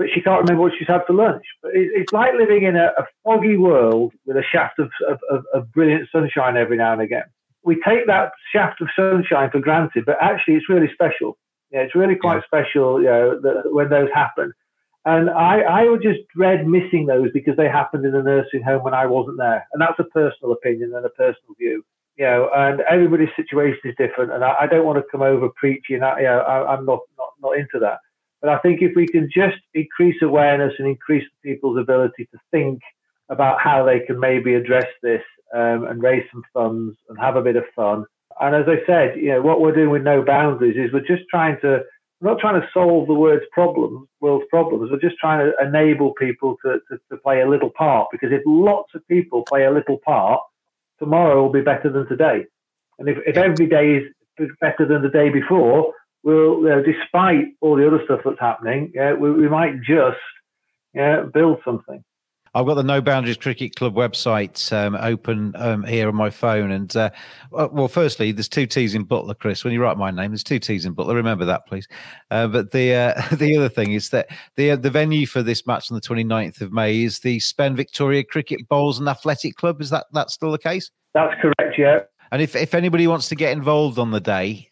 But 0.00 0.08
she 0.14 0.22
can't 0.22 0.40
remember 0.40 0.62
what 0.62 0.72
she's 0.78 0.88
had 0.88 1.02
for 1.06 1.12
lunch. 1.12 1.44
But 1.62 1.72
it's 1.74 2.10
like 2.10 2.32
living 2.32 2.62
in 2.62 2.74
a, 2.74 2.86
a 2.96 3.04
foggy 3.22 3.58
world 3.58 4.14
with 4.24 4.38
a 4.38 4.42
shaft 4.50 4.78
of, 4.78 4.90
of, 5.06 5.44
of, 5.52 5.70
brilliant 5.74 6.08
sunshine 6.10 6.56
every 6.56 6.78
now 6.78 6.94
and 6.94 7.02
again. 7.02 7.24
We 7.64 7.74
take 7.86 8.06
that 8.06 8.32
shaft 8.50 8.80
of 8.80 8.88
sunshine 8.96 9.50
for 9.50 9.60
granted, 9.60 10.06
but 10.06 10.16
actually 10.18 10.54
it's 10.54 10.70
really 10.70 10.88
special. 10.94 11.36
Yeah, 11.70 11.80
it's 11.80 11.94
really 11.94 12.16
quite 12.16 12.42
special, 12.44 12.98
you 13.02 13.08
know, 13.08 13.40
that 13.42 13.74
when 13.74 13.90
those 13.90 14.08
happen. 14.14 14.54
And 15.04 15.28
I, 15.28 15.60
I 15.60 15.84
would 15.84 16.02
just 16.02 16.20
dread 16.34 16.66
missing 16.66 17.04
those 17.04 17.28
because 17.34 17.58
they 17.58 17.68
happened 17.68 18.06
in 18.06 18.14
a 18.14 18.22
nursing 18.22 18.62
home 18.62 18.82
when 18.82 18.94
I 18.94 19.04
wasn't 19.04 19.36
there. 19.36 19.66
And 19.74 19.82
that's 19.82 19.98
a 19.98 20.04
personal 20.04 20.52
opinion 20.52 20.94
and 20.94 21.04
a 21.04 21.10
personal 21.10 21.54
view. 21.58 21.84
You 22.16 22.24
know, 22.24 22.50
and 22.54 22.80
everybody's 22.88 23.36
situation 23.36 23.82
is 23.84 23.94
different. 23.98 24.32
And 24.32 24.44
I, 24.44 24.54
I 24.62 24.66
don't 24.66 24.86
want 24.86 24.96
to 24.96 25.04
come 25.12 25.20
over 25.20 25.50
preaching. 25.56 26.02
I, 26.02 26.20
you 26.20 26.24
know, 26.24 26.38
I, 26.38 26.72
am 26.72 26.86
not, 26.86 27.00
not, 27.18 27.32
not 27.42 27.58
into 27.58 27.78
that. 27.80 27.98
But 28.40 28.50
I 28.50 28.58
think 28.58 28.80
if 28.80 28.92
we 28.96 29.06
can 29.06 29.28
just 29.32 29.58
increase 29.74 30.16
awareness 30.22 30.74
and 30.78 30.88
increase 30.88 31.24
people's 31.42 31.78
ability 31.78 32.26
to 32.32 32.38
think 32.50 32.80
about 33.28 33.60
how 33.60 33.84
they 33.84 34.00
can 34.00 34.18
maybe 34.18 34.54
address 34.54 34.86
this 35.02 35.22
um, 35.54 35.84
and 35.84 36.02
raise 36.02 36.24
some 36.32 36.42
funds 36.52 36.96
and 37.08 37.18
have 37.18 37.36
a 37.36 37.42
bit 37.42 37.56
of 37.56 37.64
fun. 37.76 38.04
And 38.40 38.56
as 38.56 38.64
I 38.66 38.84
said, 38.86 39.16
you 39.16 39.28
know, 39.28 39.42
what 39.42 39.60
we're 39.60 39.74
doing 39.74 39.90
with 39.90 40.02
No 40.02 40.22
Boundaries 40.22 40.76
is 40.76 40.92
we're 40.92 41.00
just 41.00 41.28
trying 41.30 41.58
to 41.60 41.82
we're 42.20 42.30
not 42.32 42.40
trying 42.40 42.60
to 42.60 42.68
solve 42.74 43.06
the 43.06 43.14
world's 43.14 43.44
problems, 43.50 44.06
world's 44.20 44.44
problems. 44.50 44.90
We're 44.90 45.00
just 45.00 45.18
trying 45.18 45.38
to 45.38 45.52
enable 45.66 46.12
people 46.12 46.56
to, 46.64 46.78
to, 46.90 47.00
to, 47.10 47.16
play 47.16 47.40
a 47.40 47.48
little 47.48 47.70
part. 47.70 48.08
Because 48.12 48.30
if 48.30 48.42
lots 48.44 48.94
of 48.94 49.06
people 49.08 49.42
play 49.48 49.64
a 49.64 49.70
little 49.70 49.96
part, 50.04 50.42
tomorrow 50.98 51.40
will 51.40 51.52
be 51.52 51.62
better 51.62 51.90
than 51.90 52.06
today. 52.08 52.44
And 52.98 53.08
if, 53.08 53.16
if 53.26 53.38
every 53.38 53.66
day 53.66 54.02
is 54.38 54.50
better 54.60 54.86
than 54.86 55.00
the 55.00 55.08
day 55.08 55.30
before, 55.30 55.94
we'll, 56.22 56.60
you 56.60 56.68
know, 56.68 56.82
despite 56.82 57.46
all 57.60 57.76
the 57.76 57.86
other 57.86 58.02
stuff 58.04 58.20
that's 58.24 58.40
happening, 58.40 58.92
yeah, 58.94 59.12
we, 59.14 59.30
we 59.30 59.48
might 59.48 59.80
just 59.82 60.18
build 61.32 61.58
something. 61.64 62.02
I've 62.52 62.66
got 62.66 62.74
the 62.74 62.82
No 62.82 63.00
Boundaries 63.00 63.36
Cricket 63.36 63.76
Club 63.76 63.94
website 63.94 64.72
um, 64.72 64.96
open 64.96 65.52
um, 65.54 65.84
here 65.84 66.08
on 66.08 66.16
my 66.16 66.30
phone. 66.30 66.72
And 66.72 66.94
uh, 66.96 67.10
well, 67.52 67.86
firstly, 67.86 68.32
there's 68.32 68.48
two 68.48 68.66
T's 68.66 68.94
in 68.94 69.06
Buttler, 69.06 69.38
Chris. 69.38 69.62
When 69.62 69.72
you 69.72 69.80
write 69.80 69.96
my 69.96 70.10
name, 70.10 70.32
there's 70.32 70.42
two 70.42 70.58
T's 70.58 70.84
in 70.84 70.94
Buttler. 70.94 71.14
Remember 71.14 71.44
that, 71.44 71.66
please. 71.68 71.86
Uh, 72.32 72.48
but 72.48 72.72
the 72.72 72.94
uh, 72.94 73.22
the 73.36 73.56
other 73.56 73.68
thing 73.68 73.92
is 73.92 74.10
that 74.10 74.28
the 74.56 74.72
uh, 74.72 74.76
the 74.76 74.90
venue 74.90 75.26
for 75.26 75.42
this 75.44 75.64
match 75.64 75.92
on 75.92 75.94
the 75.94 76.00
29th 76.00 76.60
of 76.60 76.72
May 76.72 77.02
is 77.02 77.20
the 77.20 77.38
Spen 77.38 77.76
Victoria 77.76 78.24
Cricket 78.24 78.68
Bowls 78.68 78.98
and 78.98 79.08
Athletic 79.08 79.54
Club. 79.54 79.80
Is 79.80 79.90
that 79.90 80.06
that 80.12 80.30
still 80.30 80.50
the 80.50 80.58
case? 80.58 80.90
That's 81.14 81.34
correct. 81.40 81.78
Yeah. 81.78 82.00
And 82.32 82.40
if, 82.40 82.54
if 82.54 82.74
anybody 82.74 83.08
wants 83.08 83.28
to 83.30 83.34
get 83.34 83.52
involved 83.52 83.98
on 83.98 84.12
the 84.12 84.20
day, 84.20 84.69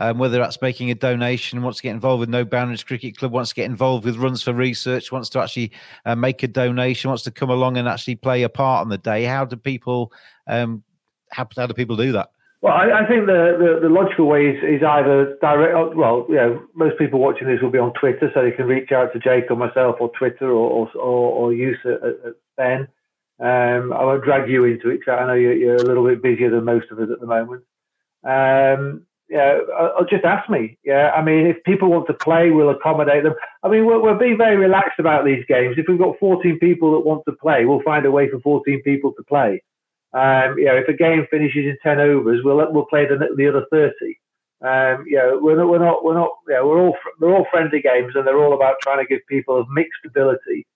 um, 0.00 0.18
whether 0.18 0.38
that's 0.38 0.60
making 0.60 0.90
a 0.90 0.94
donation, 0.96 1.62
wants 1.62 1.78
to 1.78 1.82
get 1.84 1.90
involved 1.90 2.20
with 2.20 2.28
No 2.28 2.44
Boundaries 2.44 2.82
Cricket 2.82 3.16
Club, 3.16 3.30
wants 3.30 3.50
to 3.50 3.54
get 3.54 3.66
involved 3.66 4.04
with 4.04 4.16
Runs 4.16 4.42
for 4.42 4.52
Research, 4.52 5.12
wants 5.12 5.28
to 5.28 5.40
actually 5.40 5.70
uh, 6.04 6.16
make 6.16 6.42
a 6.42 6.48
donation, 6.48 7.08
wants 7.10 7.22
to 7.24 7.30
come 7.30 7.50
along 7.50 7.76
and 7.76 7.86
actually 7.86 8.16
play 8.16 8.42
a 8.42 8.48
part 8.48 8.80
on 8.80 8.88
the 8.88 8.98
day. 8.98 9.24
How 9.24 9.44
do 9.44 9.56
people 9.56 10.12
um, 10.48 10.82
how, 11.30 11.46
how 11.56 11.66
do 11.66 11.74
people 11.74 11.96
do 11.96 12.12
that? 12.12 12.30
Well, 12.62 12.74
I, 12.74 13.04
I 13.04 13.08
think 13.08 13.24
the, 13.24 13.56
the, 13.58 13.88
the, 13.88 13.88
logical 13.88 14.26
way 14.26 14.48
is, 14.48 14.62
is 14.62 14.82
either 14.82 15.36
direct. 15.40 15.74
Uh, 15.74 15.96
well, 15.96 16.26
you 16.28 16.34
know, 16.34 16.62
most 16.74 16.98
people 16.98 17.18
watching 17.18 17.46
this 17.46 17.62
will 17.62 17.70
be 17.70 17.78
on 17.78 17.94
Twitter, 17.94 18.30
so 18.34 18.42
they 18.42 18.50
can 18.50 18.66
reach 18.66 18.92
out 18.92 19.14
to 19.14 19.18
Jake 19.18 19.50
or 19.50 19.56
myself, 19.56 19.96
or 19.98 20.10
Twitter, 20.18 20.50
or 20.50 20.70
or, 20.70 20.90
or, 20.96 21.30
or 21.32 21.52
use 21.54 21.78
at, 21.86 22.02
at 22.02 22.34
Ben. 22.58 22.88
Um, 23.38 23.94
I 23.94 24.04
won't 24.04 24.24
drag 24.24 24.50
you 24.50 24.64
into 24.64 24.90
it. 24.90 25.00
I 25.08 25.26
know 25.26 25.32
you're, 25.32 25.54
you're, 25.54 25.76
a 25.76 25.82
little 25.82 26.06
bit 26.06 26.22
busier 26.22 26.50
than 26.50 26.64
most 26.66 26.90
of 26.90 26.98
us 26.98 27.08
at 27.10 27.20
the 27.20 27.26
moment. 27.26 27.64
Um, 28.22 29.06
yeah, 29.30 29.60
uh, 29.78 30.02
just 30.10 30.24
ask 30.24 30.50
me. 30.50 30.76
Yeah, 30.84 31.12
I 31.12 31.22
mean, 31.22 31.46
if 31.46 31.62
people 31.62 31.88
want 31.88 32.08
to 32.08 32.14
play, 32.14 32.50
we'll 32.50 32.70
accommodate 32.70 33.22
them. 33.22 33.34
I 33.62 33.68
mean, 33.68 33.86
we're, 33.86 34.02
we're 34.02 34.18
being 34.18 34.36
very 34.36 34.56
relaxed 34.56 34.98
about 34.98 35.24
these 35.24 35.44
games. 35.46 35.76
If 35.78 35.86
we've 35.88 36.00
got 36.00 36.18
14 36.18 36.58
people 36.58 36.92
that 36.92 37.06
want 37.06 37.22
to 37.26 37.32
play, 37.40 37.64
we'll 37.64 37.82
find 37.82 38.04
a 38.04 38.10
way 38.10 38.28
for 38.28 38.40
14 38.40 38.82
people 38.82 39.12
to 39.12 39.22
play. 39.22 39.62
Um, 40.12 40.56
if 40.58 40.88
a 40.88 40.92
game 40.92 41.28
finishes 41.30 41.66
in 41.66 41.78
10 41.80 42.00
overs, 42.00 42.40
we'll 42.42 42.72
we'll 42.72 42.86
play 42.86 43.06
the, 43.06 43.18
the 43.36 43.48
other 43.48 43.64
30. 43.70 43.92
Um, 44.62 45.04
we're 45.40 45.56
not, 45.56 45.68
we're 45.68 45.78
not, 45.78 46.04
we're 46.04 46.14
not, 46.14 46.30
yeah, 46.48 46.62
we're 46.62 46.80
all, 46.80 46.96
they're 47.20 47.34
all 47.34 47.46
friendly 47.52 47.80
games 47.80 48.12
and 48.16 48.26
they're 48.26 48.42
all 48.42 48.54
about 48.54 48.76
trying 48.82 48.98
to 48.98 49.06
give 49.06 49.20
people 49.28 49.58
of 49.58 49.68
mixed 49.70 50.04
ability, 50.04 50.66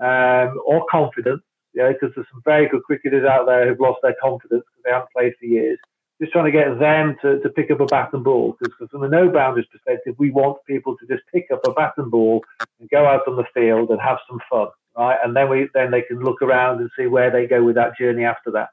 um, 0.00 0.60
or 0.66 0.84
confidence, 0.90 1.42
yeah, 1.74 1.88
because 1.88 2.14
there's 2.14 2.28
some 2.30 2.42
very 2.44 2.68
good 2.68 2.82
cricketers 2.82 3.24
out 3.24 3.46
there 3.46 3.66
who've 3.66 3.80
lost 3.80 4.00
their 4.02 4.14
confidence 4.22 4.62
because 4.68 4.82
they 4.84 4.92
haven't 4.92 5.10
played 5.16 5.32
for 5.40 5.46
years 5.46 5.78
just 6.22 6.32
trying 6.32 6.44
to 6.44 6.52
get 6.52 6.78
them 6.78 7.16
to, 7.20 7.40
to 7.40 7.48
pick 7.48 7.70
up 7.72 7.80
a 7.80 7.86
bat 7.86 8.10
and 8.12 8.22
ball. 8.22 8.56
Because 8.60 8.88
from 8.90 9.02
a 9.02 9.08
no 9.08 9.28
boundaries 9.28 9.66
perspective, 9.72 10.14
we 10.18 10.30
want 10.30 10.64
people 10.66 10.96
to 10.98 11.06
just 11.06 11.22
pick 11.32 11.46
up 11.52 11.66
a 11.66 11.72
bat 11.72 11.94
and 11.96 12.12
ball 12.12 12.44
and 12.78 12.88
go 12.90 13.04
out 13.06 13.26
on 13.26 13.34
the 13.34 13.44
field 13.52 13.90
and 13.90 14.00
have 14.00 14.18
some 14.28 14.38
fun, 14.48 14.68
right? 14.96 15.18
And 15.24 15.34
then 15.34 15.50
we 15.50 15.68
then 15.74 15.90
they 15.90 16.02
can 16.02 16.20
look 16.20 16.40
around 16.40 16.80
and 16.80 16.90
see 16.96 17.06
where 17.06 17.30
they 17.30 17.46
go 17.46 17.64
with 17.64 17.74
that 17.74 17.98
journey 17.98 18.24
after 18.24 18.52
that. 18.52 18.68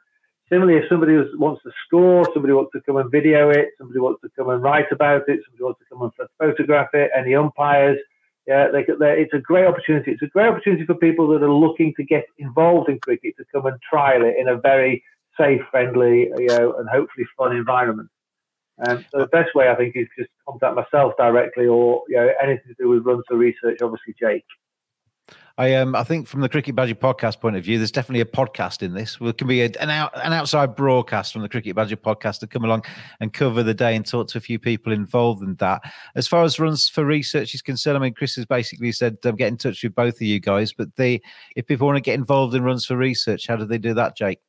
Similarly, 0.50 0.80
if 0.80 0.90
somebody 0.90 1.14
wants 1.38 1.64
to 1.64 1.72
score, 1.86 2.26
somebody 2.34 2.54
wants 2.54 2.72
to 2.74 2.82
come 2.82 2.98
and 2.98 3.12
video 3.12 3.50
it, 3.50 3.70
somebody 3.78 4.00
wants 4.00 4.22
to 4.22 4.30
come 4.36 4.50
and 4.50 4.62
write 4.62 4.92
about 4.92 5.28
it, 5.28 5.40
somebody 5.46 5.64
wants 5.64 5.80
to 5.80 5.86
come 5.90 6.02
and 6.02 6.30
photograph 6.40 6.90
it, 6.94 7.12
any 7.16 7.36
umpires, 7.36 8.00
yeah, 8.48 8.68
they, 8.72 8.84
it's 8.88 9.34
a 9.34 9.40
great 9.40 9.68
opportunity. 9.68 10.12
It's 10.12 10.24
a 10.24 10.28
great 10.28 10.48
opportunity 10.48 10.84
for 10.86 10.96
people 10.96 11.28
that 11.30 11.44
are 11.44 11.52
looking 11.52 11.94
to 11.98 12.04
get 12.04 12.26
involved 12.40 12.90
in 12.90 13.00
cricket 13.00 13.36
to 13.38 13.46
come 13.52 13.68
and 13.68 13.80
trial 13.88 14.24
it 14.24 14.38
in 14.40 14.48
a 14.48 14.58
very 14.58 15.04
safe, 15.39 15.62
friendly, 15.71 16.30
you 16.38 16.47
know, 16.47 16.73
and 16.78 16.89
hopefully 16.89 17.25
fun 17.38 17.56
environment. 17.56 18.10
And 18.80 19.06
so 19.12 19.19
the 19.19 19.28
best 19.28 19.56
way 19.56 19.69
I 19.69 19.75
think 19.75 19.95
is 19.95 20.08
just 20.17 20.30
contact 20.47 20.75
myself 20.75 21.13
directly, 21.17 21.67
or 21.67 22.04
you 22.08 22.15
know, 22.15 22.30
anything 22.41 22.67
to 22.67 22.75
do 22.84 22.89
with 22.89 23.06
runs 23.06 23.23
for 23.28 23.36
research. 23.36 23.82
Obviously, 23.82 24.15
Jake. 24.19 24.45
I 25.58 25.75
um 25.75 25.93
I 25.93 26.06
think 26.06 26.25
from 26.25 26.39
the 26.39 26.47
Cricket 26.47 26.73
Badger 26.73 26.95
podcast 26.95 27.41
point 27.41 27.58
of 27.58 27.65
view, 27.65 27.78
there's 27.78 27.91
definitely 27.91 28.21
a 28.21 28.25
podcast 28.25 28.82
in 28.82 28.93
this. 28.93 29.17
There 29.19 29.34
can 29.34 29.47
be 29.47 29.62
a, 29.62 29.69
an 29.82 29.89
out 29.89 30.12
an 30.23 30.32
outside 30.32 30.73
broadcast 30.73 31.34
from 31.34 31.41
the 31.41 31.49
Cricket 31.49 31.75
Badger 31.75 31.97
podcast 31.97 32.39
to 32.39 32.47
come 32.47 32.63
along 32.63 32.86
and 33.19 33.34
cover 33.34 33.62
the 33.62 33.73
day 33.73 33.97
and 33.97 34.06
talk 34.06 34.30
to 34.30 34.38
a 34.38 34.41
few 34.41 34.58
people 34.58 34.93
involved 34.93 35.43
in 35.43 35.56
that. 35.56 35.82
As 36.15 36.30
far 36.30 36.45
as 36.45 36.62
runs 36.62 36.88
for 36.88 37.04
research 37.04 37.54
is 37.54 37.62
concerned, 37.62 37.97
I 37.97 37.99
mean, 37.99 38.13
Chris 38.13 38.38
has 38.38 38.45
basically 38.45 38.93
said 38.93 39.17
um, 39.25 39.36
get 39.36 39.49
in 39.49 39.58
touch 39.58 39.84
with 39.84 39.93
both 39.93 40.15
of 40.15 40.21
you 40.21 40.39
guys. 40.39 40.71
But 40.71 40.95
the 40.95 41.21
if 41.58 41.67
people 41.67 41.88
want 41.88 41.97
to 41.97 42.02
get 42.02 42.15
involved 42.15 42.56
in 42.56 42.63
runs 42.63 42.86
for 42.86 42.95
research, 42.95 43.45
how 43.45 43.58
do 43.58 43.65
they 43.65 43.78
do 43.78 43.93
that, 43.95 44.15
Jake? 44.15 44.39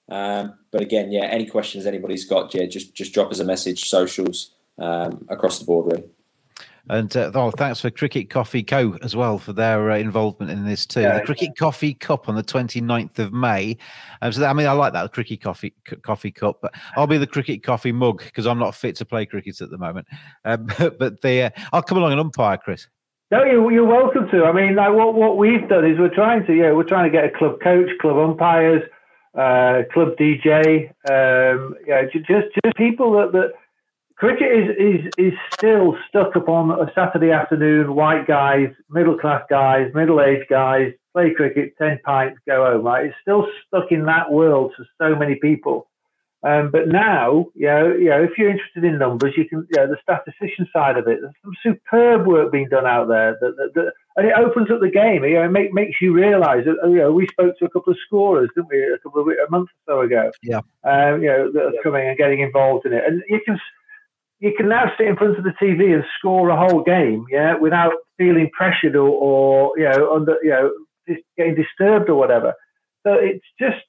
Um, 0.10 0.56
but 0.72 0.82
again, 0.82 1.12
yeah, 1.12 1.26
any 1.26 1.46
questions 1.46 1.86
anybody's 1.86 2.26
got, 2.26 2.54
yeah, 2.54 2.66
just 2.66 2.94
just 2.96 3.14
drop 3.14 3.32
us 3.32 3.40
a 3.40 3.46
message, 3.46 3.90
socials 3.90 4.52
um, 4.80 5.26
across 5.30 5.60
the 5.60 5.66
board, 5.66 5.94
really. 5.94 6.10
And 6.90 7.16
uh, 7.16 7.32
oh, 7.36 7.52
thanks 7.52 7.82
for 7.82 7.92
Cricket 7.92 8.32
Coffee 8.32 8.64
Co. 8.64 8.98
as 9.04 9.16
well 9.16 9.38
for 9.38 9.54
their 9.54 9.92
uh, 9.92 9.98
involvement 9.98 10.52
in 10.52 10.66
this 10.66 10.88
too. 10.88 11.02
Yeah, 11.02 11.20
the 11.20 11.26
Cricket 11.26 11.50
yeah. 11.50 11.60
Coffee 11.60 11.94
Cup 11.94 12.28
on 12.28 12.36
the 12.36 12.44
29th 12.44 13.20
of 13.20 13.32
May. 13.32 13.78
Um, 14.24 14.32
so 14.32 14.40
that, 14.40 14.50
I 14.50 14.54
mean, 14.54 14.66
I 14.66 14.72
like 14.72 14.94
that 14.94 15.04
the 15.04 15.10
Cricket 15.10 15.42
Coffee 15.42 15.74
Coffee 16.02 16.32
Cup, 16.32 16.58
but 16.64 16.74
I'll 16.96 17.06
be 17.06 17.20
the 17.20 17.28
Cricket 17.28 17.62
Coffee 17.62 17.92
mug 17.92 18.24
because 18.24 18.48
I'm 18.48 18.58
not 18.58 18.74
fit 18.74 18.96
to 18.98 19.06
play 19.06 19.28
cricket 19.28 19.62
at 19.62 19.70
the 19.70 19.78
moment. 19.78 20.08
Um, 20.46 20.68
but, 20.80 20.98
but 21.00 21.22
the 21.22 21.44
uh, 21.44 21.50
I'll 21.72 21.84
come 21.84 22.00
along 22.00 22.14
and 22.14 22.22
umpire, 22.22 22.58
Chris. 22.58 22.88
No, 23.32 23.44
you're, 23.44 23.72
you're 23.72 23.86
welcome 23.86 24.28
to. 24.32 24.46
I 24.46 24.52
mean, 24.52 24.74
like 24.74 24.92
what 24.92 25.14
what 25.14 25.38
we've 25.38 25.70
done 25.70 25.86
is 25.86 26.00
we're 26.00 26.14
trying 26.14 26.44
to 26.48 26.54
yeah 26.54 26.72
we're 26.72 26.84
trying 26.84 27.06
to 27.06 27.16
get 27.16 27.24
a 27.24 27.30
club 27.30 27.60
coach, 27.62 27.90
club 28.02 28.18
umpires 28.18 28.82
uh, 29.38 29.84
club 29.94 30.10
DJ, 30.20 30.90
um, 31.10 31.76
yeah, 31.86 32.04
just 32.12 32.28
just 32.28 32.76
people 32.76 33.12
that, 33.14 33.32
that 33.34 33.54
cricket 34.16 34.52
is, 34.52 34.76
is 34.78 35.14
is 35.18 35.34
still 35.58 35.98
stuck 36.08 36.36
upon 36.36 36.72
a 36.72 36.92
Saturday 36.94 37.32
afternoon. 37.32 37.96
White 37.96 38.28
guys, 38.28 38.70
middle 38.90 39.18
class 39.18 39.44
guys, 39.50 39.92
middle 39.94 40.22
aged 40.22 40.50
guys 40.50 40.94
play 41.14 41.34
cricket, 41.36 41.74
ten 41.78 42.00
pints, 42.06 42.40
go 42.48 42.66
home. 42.66 42.86
Right, 42.86 43.06
it's 43.08 43.16
still 43.22 43.48
stuck 43.68 43.92
in 43.92 44.06
that 44.06 44.32
world 44.32 44.74
for 44.76 44.88
so 45.02 45.16
many 45.16 45.36
people. 45.36 45.89
Um, 46.42 46.72
but 46.72 46.88
now, 46.88 47.48
you 47.54 47.68
know, 47.68 47.88
you 47.94 48.10
know, 48.10 48.24
if 48.24 48.32
you're 48.38 48.50
interested 48.50 48.86
in 48.86 48.98
numbers, 48.98 49.34
you 49.36 49.46
can, 49.48 49.68
you 49.70 49.78
know, 49.78 49.88
the 49.88 49.98
statistician 50.02 50.68
side 50.72 50.98
of 50.98 51.06
it. 51.08 51.20
There's 51.22 51.34
some 51.44 51.54
superb 51.62 52.28
work 52.28 52.52
being 52.52 52.70
done 52.70 52.86
out 52.86 53.10
there, 53.10 53.38
that, 53.42 53.56
that, 53.58 53.72
that 53.76 53.92
and 54.16 54.28
it 54.28 54.34
opens 54.38 54.72
up 54.72 54.80
the 54.80 54.90
game. 54.90 55.24
You 55.26 55.34
know, 55.34 55.46
it 55.46 55.52
make, 55.52 55.74
makes 55.74 55.98
you 56.02 56.14
realise 56.14 56.64
that. 56.66 56.78
You 56.90 56.96
know, 56.96 57.12
we 57.12 57.28
spoke 57.28 57.58
to 57.60 57.66
a 57.66 57.70
couple 57.70 57.92
of 57.92 58.00
scorers, 58.06 58.50
didn't 58.56 58.70
we, 58.72 58.82
a 58.82 58.98
couple 59.00 59.22
of 59.22 59.28
a 59.28 59.52
month 59.52 59.70
or 59.88 59.96
so 59.96 60.02
ago? 60.02 60.32
Yeah. 60.42 60.62
Um, 60.84 61.22
you 61.22 61.28
know, 61.28 61.52
that 61.52 61.62
are 61.62 61.74
yeah. 61.74 61.82
coming 61.84 62.08
and 62.08 62.18
getting 62.18 62.40
involved 62.40 62.86
in 62.86 62.94
it, 62.94 63.04
and 63.06 63.22
you 63.28 63.42
can. 63.46 63.60
you 64.40 64.54
can 64.56 64.70
now 64.70 64.90
sit 64.98 65.08
in 65.08 65.18
front 65.18 65.38
of 65.38 65.44
the 65.44 65.54
TV 65.62 65.94
and 65.94 66.06
score 66.18 66.48
a 66.48 66.56
whole 66.56 66.82
game, 66.82 67.26
yeah, 67.30 67.56
without 67.58 67.92
feeling 68.18 68.50
pressured 68.54 68.96
or, 68.96 69.10
or 69.10 69.78
you 69.78 69.84
know, 69.84 70.16
under, 70.16 70.38
you 70.42 70.50
know, 70.52 70.72
getting 71.38 71.56
disturbed 71.56 72.10
or 72.10 72.16
whatever. 72.16 72.54
So 73.06 73.14
it's 73.14 73.44
just 73.60 73.84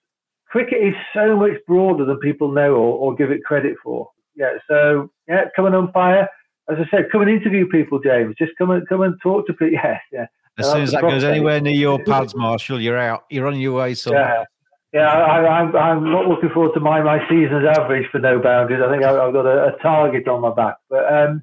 cricket 0.51 0.83
is 0.83 0.95
so 1.15 1.37
much 1.37 1.53
broader 1.67 2.05
than 2.05 2.19
people 2.19 2.53
know 2.53 2.75
or, 2.75 2.99
or 2.99 3.15
give 3.15 3.31
it 3.31 3.45
credit 3.45 3.77
for. 3.83 4.11
Yeah, 4.35 4.55
so 4.69 5.11
yeah, 5.29 5.45
come 5.57 5.67
and 5.67 5.75
umpire. 5.75 6.29
As 6.71 6.79
I 6.79 6.89
said, 6.91 7.11
come 7.11 7.23
and 7.23 7.31
interview 7.31 7.67
people, 7.69 7.99
James. 8.01 8.37
Just 8.39 8.53
come 8.59 8.71
and 8.71 8.87
come 8.89 9.03
and 9.03 9.15
talk 9.23 9.47
to 9.47 9.53
people. 9.53 9.71
Yeah, 9.83 9.99
yeah. 10.13 10.27
As 10.59 10.71
soon 10.71 10.83
as 10.83 10.93
that 10.93 11.01
goes 11.01 11.25
anywhere 11.25 11.61
near 11.61 11.73
your 11.73 12.05
pads, 12.05 12.35
Marshall, 12.35 12.81
you're 12.81 12.99
out. 12.99 13.25
You're 13.31 13.47
on 13.47 13.59
your 13.59 13.79
way 13.79 13.95
somewhere. 13.95 14.47
Yeah, 14.93 15.01
yeah. 15.01 15.09
I, 15.09 15.61
am 15.61 15.75
I'm, 15.75 15.77
I'm 15.77 16.13
not 16.13 16.27
looking 16.27 16.51
forward 16.51 16.75
to 16.75 16.81
my 16.81 17.01
my 17.03 17.27
season's 17.29 17.67
average 17.67 18.11
for 18.11 18.19
no 18.19 18.39
boundaries. 18.41 18.83
I 18.85 18.91
think 18.91 19.03
I, 19.03 19.13
have 19.13 19.33
got 19.33 19.47
a, 19.47 19.75
a, 19.75 19.79
target 19.79 20.29
on 20.29 20.43
my 20.43 20.53
back, 20.53 20.77
but 20.91 21.11
um, 21.11 21.43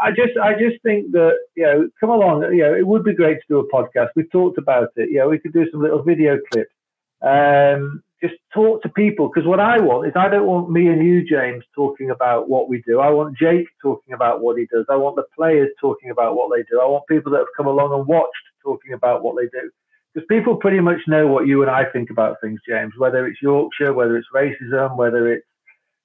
I 0.00 0.10
just 0.10 0.36
I 0.42 0.52
just 0.52 0.82
think 0.82 1.12
that 1.12 1.32
you 1.56 1.64
know, 1.64 1.88
come 2.00 2.10
along. 2.10 2.42
You 2.54 2.62
know, 2.62 2.74
it 2.74 2.86
would 2.86 3.04
be 3.04 3.14
great 3.14 3.34
to 3.34 3.44
do 3.48 3.58
a 3.58 3.68
podcast. 3.70 4.08
We've 4.16 4.30
talked 4.30 4.56
about 4.56 4.88
it. 4.96 5.10
You 5.10 5.18
know, 5.18 5.28
we 5.28 5.38
could 5.38 5.52
do 5.52 5.70
some 5.70 5.82
little 5.82 6.02
video 6.02 6.38
clips. 6.50 6.72
Um, 7.20 8.02
just 8.22 8.34
talk 8.54 8.82
to 8.82 8.88
people 8.88 9.28
because 9.28 9.46
what 9.46 9.60
I 9.60 9.80
want 9.80 10.06
is 10.06 10.12
I 10.14 10.28
don't 10.28 10.46
want 10.46 10.70
me 10.70 10.86
and 10.86 11.04
you, 11.04 11.26
James, 11.26 11.64
talking 11.74 12.10
about 12.10 12.48
what 12.48 12.68
we 12.68 12.82
do. 12.86 13.00
I 13.00 13.10
want 13.10 13.36
Jake 13.36 13.66
talking 13.82 14.14
about 14.14 14.40
what 14.40 14.58
he 14.58 14.66
does. 14.72 14.86
I 14.88 14.96
want 14.96 15.16
the 15.16 15.24
players 15.36 15.70
talking 15.80 16.10
about 16.10 16.36
what 16.36 16.54
they 16.54 16.62
do. 16.70 16.80
I 16.80 16.86
want 16.86 17.06
people 17.08 17.32
that 17.32 17.38
have 17.38 17.56
come 17.56 17.66
along 17.66 17.92
and 17.92 18.06
watched 18.06 18.30
talking 18.62 18.92
about 18.92 19.22
what 19.24 19.36
they 19.36 19.48
do. 19.48 19.70
Because 20.14 20.26
people 20.28 20.56
pretty 20.56 20.80
much 20.80 21.00
know 21.08 21.26
what 21.26 21.46
you 21.46 21.62
and 21.62 21.70
I 21.70 21.84
think 21.86 22.10
about 22.10 22.36
things, 22.40 22.60
James, 22.68 22.92
whether 22.96 23.26
it's 23.26 23.42
Yorkshire, 23.42 23.92
whether 23.92 24.16
it's 24.16 24.28
racism, 24.34 24.96
whether 24.96 25.32
it's 25.32 25.46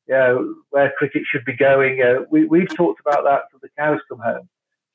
you 0.08 0.16
know, 0.16 0.56
where 0.70 0.94
cricket 0.98 1.24
should 1.30 1.46
be 1.46 1.56
going. 1.56 2.02
Uh, 2.02 2.22
we, 2.32 2.46
we've 2.46 2.74
talked 2.74 3.02
about 3.02 3.26
that 3.26 3.44
till 3.52 3.60
the 3.62 3.70
cows 3.78 4.00
come 4.10 4.20
home. 4.20 4.48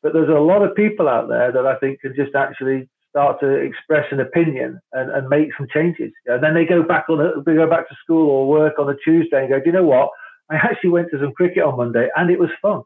But 0.03 0.15
there's 0.15 0.29
a 0.29 0.33
lot 0.33 0.63
of 0.63 0.75
people 0.75 1.09
out 1.09 1.29
there 1.29 1.53
that 1.53 1.67
I 1.67 1.77
think 1.77 2.01
can 2.01 2.15
just 2.17 2.35
actually 2.35 2.89
start 3.13 3.39
to 3.41 3.49
express 3.49 4.07
an 4.11 4.21
opinion 4.21 4.81
and, 4.93 5.11
and 5.11 5.29
make 5.29 5.49
some 5.57 5.69
changes. 5.73 6.11
And 6.27 6.43
then 6.43 6.55
they 6.55 6.65
go 6.65 6.83
back 6.83 7.05
on 7.11 7.21
a, 7.21 7.43
they 7.45 7.55
go 7.55 7.69
back 7.69 7.89
to 7.89 7.95
school 8.03 8.29
or 8.29 8.49
work 8.49 8.79
on 8.79 8.89
a 8.89 8.97
Tuesday 9.05 9.41
and 9.41 9.51
go, 9.51 9.59
do 9.59 9.67
you 9.67 9.73
know 9.73 9.85
what? 9.85 10.09
I 10.51 10.57
actually 10.57 10.91
went 10.91 11.11
to 11.11 11.21
some 11.21 11.33
cricket 11.33 11.63
on 11.63 11.77
Monday 11.77 12.09
and 12.17 12.31
it 12.31 12.39
was 12.39 12.49
fun. 12.61 12.83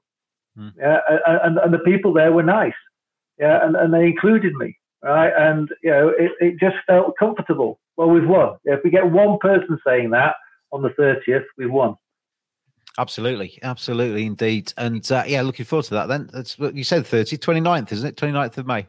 Mm. 0.58 0.72
Yeah, 0.78 0.98
and, 1.26 1.58
and 1.58 1.72
the 1.72 1.78
people 1.78 2.12
there 2.12 2.32
were 2.32 2.42
nice. 2.42 2.74
Yeah, 3.38 3.64
and, 3.64 3.76
and 3.76 3.94
they 3.94 4.04
included 4.06 4.54
me. 4.54 4.76
Right, 5.02 5.32
and 5.36 5.68
you 5.84 5.90
know, 5.90 6.08
it, 6.08 6.32
it 6.40 6.58
just 6.58 6.76
felt 6.86 7.16
comfortable. 7.18 7.78
Well, 7.96 8.08
we've 8.08 8.26
won. 8.26 8.56
If 8.64 8.80
we 8.82 8.90
get 8.90 9.08
one 9.08 9.38
person 9.40 9.78
saying 9.86 10.10
that 10.10 10.34
on 10.72 10.82
the 10.82 10.88
30th, 10.88 11.44
we've 11.56 11.70
won. 11.70 11.96
Absolutely, 12.98 13.58
absolutely, 13.62 14.24
indeed. 14.24 14.72
And 14.76 15.08
uh, 15.12 15.24
yeah, 15.26 15.42
looking 15.42 15.66
forward 15.66 15.84
to 15.86 15.94
that. 15.94 16.06
Then 16.08 16.30
that's 16.32 16.58
you 16.58 16.82
said 16.82 17.06
30, 17.06 17.36
29th, 17.36 17.92
isn't 17.92 18.08
it? 18.08 18.16
29th 18.16 18.56
of 18.56 18.66
May. 18.66 18.86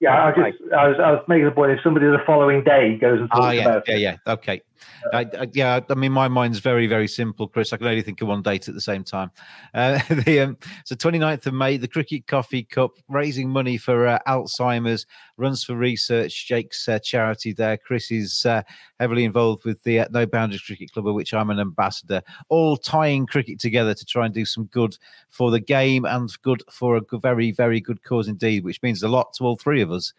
Yeah, 0.00 0.24
I 0.24 0.30
just 0.30 0.72
I 0.72 0.88
was, 0.88 0.96
I 0.98 1.12
was 1.12 1.24
making 1.28 1.44
the 1.44 1.50
point 1.50 1.72
if 1.72 1.80
somebody 1.84 2.06
the 2.06 2.22
following 2.26 2.64
day 2.64 2.96
goes 2.96 3.20
and 3.20 3.28
ah, 3.32 3.36
talks 3.36 3.48
oh, 3.48 3.50
yeah, 3.50 3.60
about 3.62 3.88
yeah, 3.88 3.94
it. 3.94 4.00
Yeah, 4.00 4.16
yeah, 4.26 4.32
okay. 4.32 4.62
I, 5.12 5.20
I, 5.20 5.48
yeah, 5.52 5.80
I 5.88 5.94
mean, 5.94 6.12
my 6.12 6.28
mind's 6.28 6.58
very, 6.58 6.86
very 6.86 7.08
simple, 7.08 7.48
Chris. 7.48 7.72
I 7.72 7.76
can 7.76 7.86
only 7.86 8.02
think 8.02 8.20
of 8.20 8.28
one 8.28 8.42
date 8.42 8.68
at 8.68 8.74
the 8.74 8.80
same 8.80 9.04
time. 9.04 9.30
Uh, 9.74 10.00
the 10.24 10.40
um, 10.40 10.58
so 10.84 10.94
29th 10.94 11.46
of 11.46 11.54
May, 11.54 11.76
the 11.76 11.88
Cricket 11.88 12.26
Coffee 12.26 12.64
Cup, 12.64 12.92
raising 13.08 13.48
money 13.48 13.76
for 13.76 14.06
uh, 14.06 14.18
Alzheimer's, 14.26 15.06
runs 15.36 15.64
for 15.64 15.74
research. 15.74 16.46
Jake's 16.46 16.88
uh, 16.88 16.98
charity 16.98 17.52
there. 17.52 17.76
Chris 17.76 18.10
is 18.10 18.44
uh, 18.46 18.62
heavily 18.98 19.24
involved 19.24 19.64
with 19.64 19.82
the 19.82 20.00
uh, 20.00 20.06
No 20.10 20.26
Boundaries 20.26 20.62
Cricket 20.62 20.92
Club, 20.92 21.08
of 21.08 21.14
which 21.14 21.34
I'm 21.34 21.50
an 21.50 21.60
ambassador. 21.60 22.22
All 22.48 22.76
tying 22.76 23.26
cricket 23.26 23.58
together 23.58 23.94
to 23.94 24.04
try 24.04 24.26
and 24.26 24.34
do 24.34 24.44
some 24.44 24.64
good 24.66 24.96
for 25.28 25.50
the 25.50 25.60
game 25.60 26.04
and 26.04 26.30
good 26.42 26.62
for 26.70 26.96
a 26.96 27.18
very, 27.18 27.52
very 27.52 27.80
good 27.80 28.02
cause 28.02 28.28
indeed, 28.28 28.64
which 28.64 28.82
means 28.82 29.02
a 29.02 29.08
lot 29.08 29.32
to 29.34 29.44
all 29.44 29.56
three 29.56 29.80
of 29.80 29.90
us. 29.90 30.12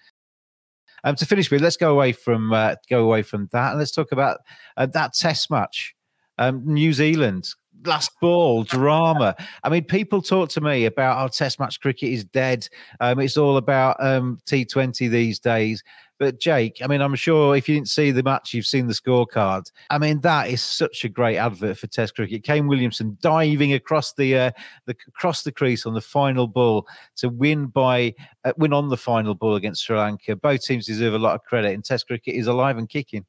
Um, 1.04 1.16
to 1.16 1.26
finish 1.26 1.50
with, 1.50 1.62
let's 1.62 1.78
go 1.78 1.92
away 1.92 2.12
from 2.12 2.54
uh, 2.54 2.76
go 2.90 3.04
away 3.04 3.24
from 3.24 3.50
that 3.52 3.72
and 3.72 3.80
let's 3.80 3.92
talk 3.92 4.12
about 4.12 4.40
uh, 4.78 4.86
that 4.88 5.14
Test 5.14 5.50
match, 5.50 5.96
um, 6.38 6.62
New 6.66 6.94
Zealand 6.94 7.48
last 7.86 8.12
ball 8.20 8.64
drama. 8.64 9.36
I 9.64 9.70
mean, 9.70 9.84
people 9.86 10.22
talk 10.22 10.50
to 10.50 10.62
me 10.62 10.86
about 10.86 11.18
our 11.18 11.26
oh, 11.26 11.30
Test 11.30 11.60
match 11.60 11.80
cricket 11.80 12.10
is 12.10 12.24
dead. 12.24 12.68
Um, 13.00 13.20
it's 13.20 13.38
all 13.38 13.58
about 13.58 13.98
um, 14.00 14.40
T20 14.48 15.10
these 15.10 15.40
days. 15.40 15.84
But 16.22 16.40
Jake, 16.40 16.84
I 16.84 16.88
mean, 16.88 17.02
I'm 17.02 17.16
sure 17.16 17.56
if 17.56 17.68
you 17.68 17.74
didn't 17.74 17.88
see 17.88 18.12
the 18.12 18.22
match, 18.22 18.54
you've 18.54 18.68
seen 18.68 18.86
the 18.86 18.94
scorecard. 18.94 19.72
I 19.90 19.98
mean, 19.98 20.20
that 20.20 20.50
is 20.50 20.62
such 20.62 21.04
a 21.04 21.10
great 21.10 21.38
advert 21.38 21.80
for 21.80 21.88
Test 21.88 22.14
cricket. 22.14 22.44
Kane 22.44 22.68
Williamson 22.68 23.18
diving 23.22 23.74
across 23.74 24.14
the 24.14 24.38
uh, 24.38 24.52
the 24.86 24.96
across 25.08 25.42
the 25.42 25.52
crease 25.52 25.88
on 25.88 25.96
the 25.96 26.00
final 26.00 26.46
ball 26.46 26.88
to 27.16 27.28
win 27.28 27.66
by 27.66 28.14
uh, 28.46 28.54
win 28.56 28.72
on 28.72 28.90
the 28.90 28.98
final 28.98 29.34
ball 29.34 29.56
against 29.56 29.84
Sri 29.84 29.98
Lanka. 29.98 30.36
Both 30.36 30.64
teams 30.64 30.86
deserve 30.86 31.16
a 31.16 31.18
lot 31.18 31.34
of 31.34 31.44
credit, 31.44 31.74
and 31.74 31.84
Test 31.84 32.06
cricket 32.06 32.36
is 32.36 32.46
alive 32.46 32.78
and 32.78 32.88
kicking. 32.88 33.26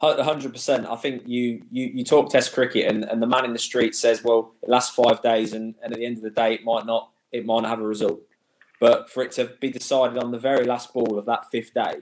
Hundred 0.00 0.52
percent. 0.52 0.84
I 0.88 0.96
think 0.96 1.22
you, 1.26 1.62
you 1.70 1.92
you 1.94 2.02
talk 2.02 2.30
Test 2.32 2.52
cricket, 2.52 2.90
and, 2.90 3.04
and 3.04 3.22
the 3.22 3.28
man 3.28 3.44
in 3.44 3.52
the 3.52 3.60
street 3.60 3.94
says, 3.94 4.24
"Well, 4.24 4.52
it 4.64 4.68
lasts 4.68 4.96
five 4.96 5.22
days, 5.22 5.52
and, 5.52 5.76
and 5.80 5.92
at 5.92 5.98
the 6.00 6.04
end 6.04 6.16
of 6.16 6.24
the 6.24 6.30
day, 6.30 6.54
it 6.54 6.64
might 6.64 6.86
not 6.86 7.12
it 7.30 7.46
might 7.46 7.60
not 7.60 7.70
have 7.70 7.80
a 7.80 7.86
result." 7.86 8.18
But 8.80 9.10
for 9.10 9.22
it 9.22 9.30
to 9.32 9.52
be 9.60 9.70
decided 9.70 10.18
on 10.18 10.32
the 10.32 10.40
very 10.40 10.64
last 10.64 10.92
ball 10.92 11.20
of 11.20 11.26
that 11.26 11.50
fifth 11.52 11.72
day, 11.72 12.00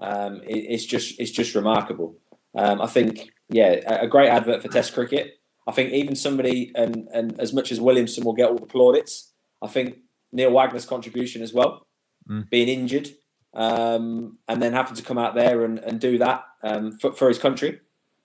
um, 0.00 0.42
it, 0.42 0.56
it's 0.56 0.84
just 0.84 1.18
it's 1.20 1.30
just 1.30 1.54
remarkable. 1.54 2.16
Um, 2.54 2.80
I 2.80 2.86
think 2.86 3.30
yeah, 3.48 3.80
a, 3.86 4.04
a 4.04 4.08
great 4.08 4.28
advert 4.28 4.62
for 4.62 4.68
Test 4.68 4.94
cricket. 4.94 5.38
I 5.66 5.72
think 5.72 5.92
even 5.92 6.16
somebody 6.16 6.72
and 6.74 7.08
and 7.12 7.40
as 7.40 7.52
much 7.52 7.70
as 7.70 7.80
Williamson 7.80 8.24
will 8.24 8.32
get 8.32 8.48
all 8.48 8.58
the 8.58 8.66
plaudits, 8.66 9.32
I 9.62 9.68
think 9.68 9.98
Neil 10.32 10.50
Wagner's 10.50 10.86
contribution 10.86 11.42
as 11.42 11.52
well, 11.52 11.86
mm. 12.28 12.48
being 12.50 12.68
injured 12.68 13.10
um, 13.54 14.38
and 14.48 14.62
then 14.62 14.72
having 14.72 14.94
to 14.94 15.02
come 15.02 15.18
out 15.18 15.34
there 15.34 15.64
and, 15.64 15.78
and 15.80 16.00
do 16.00 16.18
that 16.18 16.44
um, 16.62 16.92
for, 16.92 17.12
for, 17.12 17.28
his 17.28 17.38
country 17.38 17.80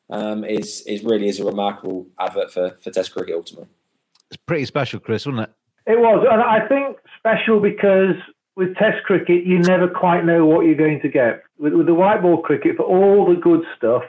um, 0.10 0.44
is 0.44 0.84
is 0.86 1.04
really 1.04 1.28
is 1.28 1.40
a 1.40 1.46
remarkable 1.46 2.08
advert 2.20 2.52
for, 2.52 2.78
for 2.82 2.92
Test 2.92 3.14
cricket 3.14 3.36
ultimately. 3.36 3.70
It's 4.30 4.38
pretty 4.38 4.66
special, 4.66 5.00
Chris, 5.00 5.26
wasn't 5.26 5.50
it? 5.50 5.54
It 5.92 6.00
was, 6.00 6.26
and 6.30 6.42
I 6.42 6.68
think 6.68 6.98
special 7.18 7.60
because 7.60 8.16
with 8.56 8.76
Test 8.76 9.04
cricket, 9.04 9.46
you 9.46 9.60
never 9.60 9.88
quite 9.88 10.26
know 10.26 10.46
what 10.46 10.66
you're 10.66 10.76
going 10.76 11.02
to 11.02 11.10
get. 11.10 11.44
With, 11.58 11.74
with 11.74 11.86
the 11.86 11.94
white 11.94 12.22
ball 12.22 12.42
cricket, 12.42 12.78
for 12.78 12.84
all 12.84 13.26
the 13.26 13.40
good 13.40 13.64
stuff, 13.78 14.04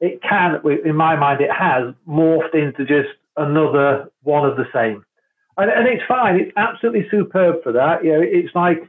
it 0.00 0.22
can, 0.22 0.60
in 0.84 0.96
my 0.96 1.14
mind, 1.16 1.40
it 1.40 1.52
has 1.52 1.94
morphed 2.08 2.54
into 2.54 2.84
just 2.84 3.10
another 3.36 4.10
one 4.22 4.48
of 4.48 4.56
the 4.56 4.66
same. 4.72 5.04
And, 5.56 5.70
and 5.70 5.86
it's 5.86 6.02
fine. 6.08 6.36
It's 6.40 6.52
absolutely 6.56 7.06
superb 7.10 7.62
for 7.62 7.72
that. 7.72 8.04
You 8.04 8.12
know, 8.12 8.20
it's 8.22 8.54
like 8.54 8.88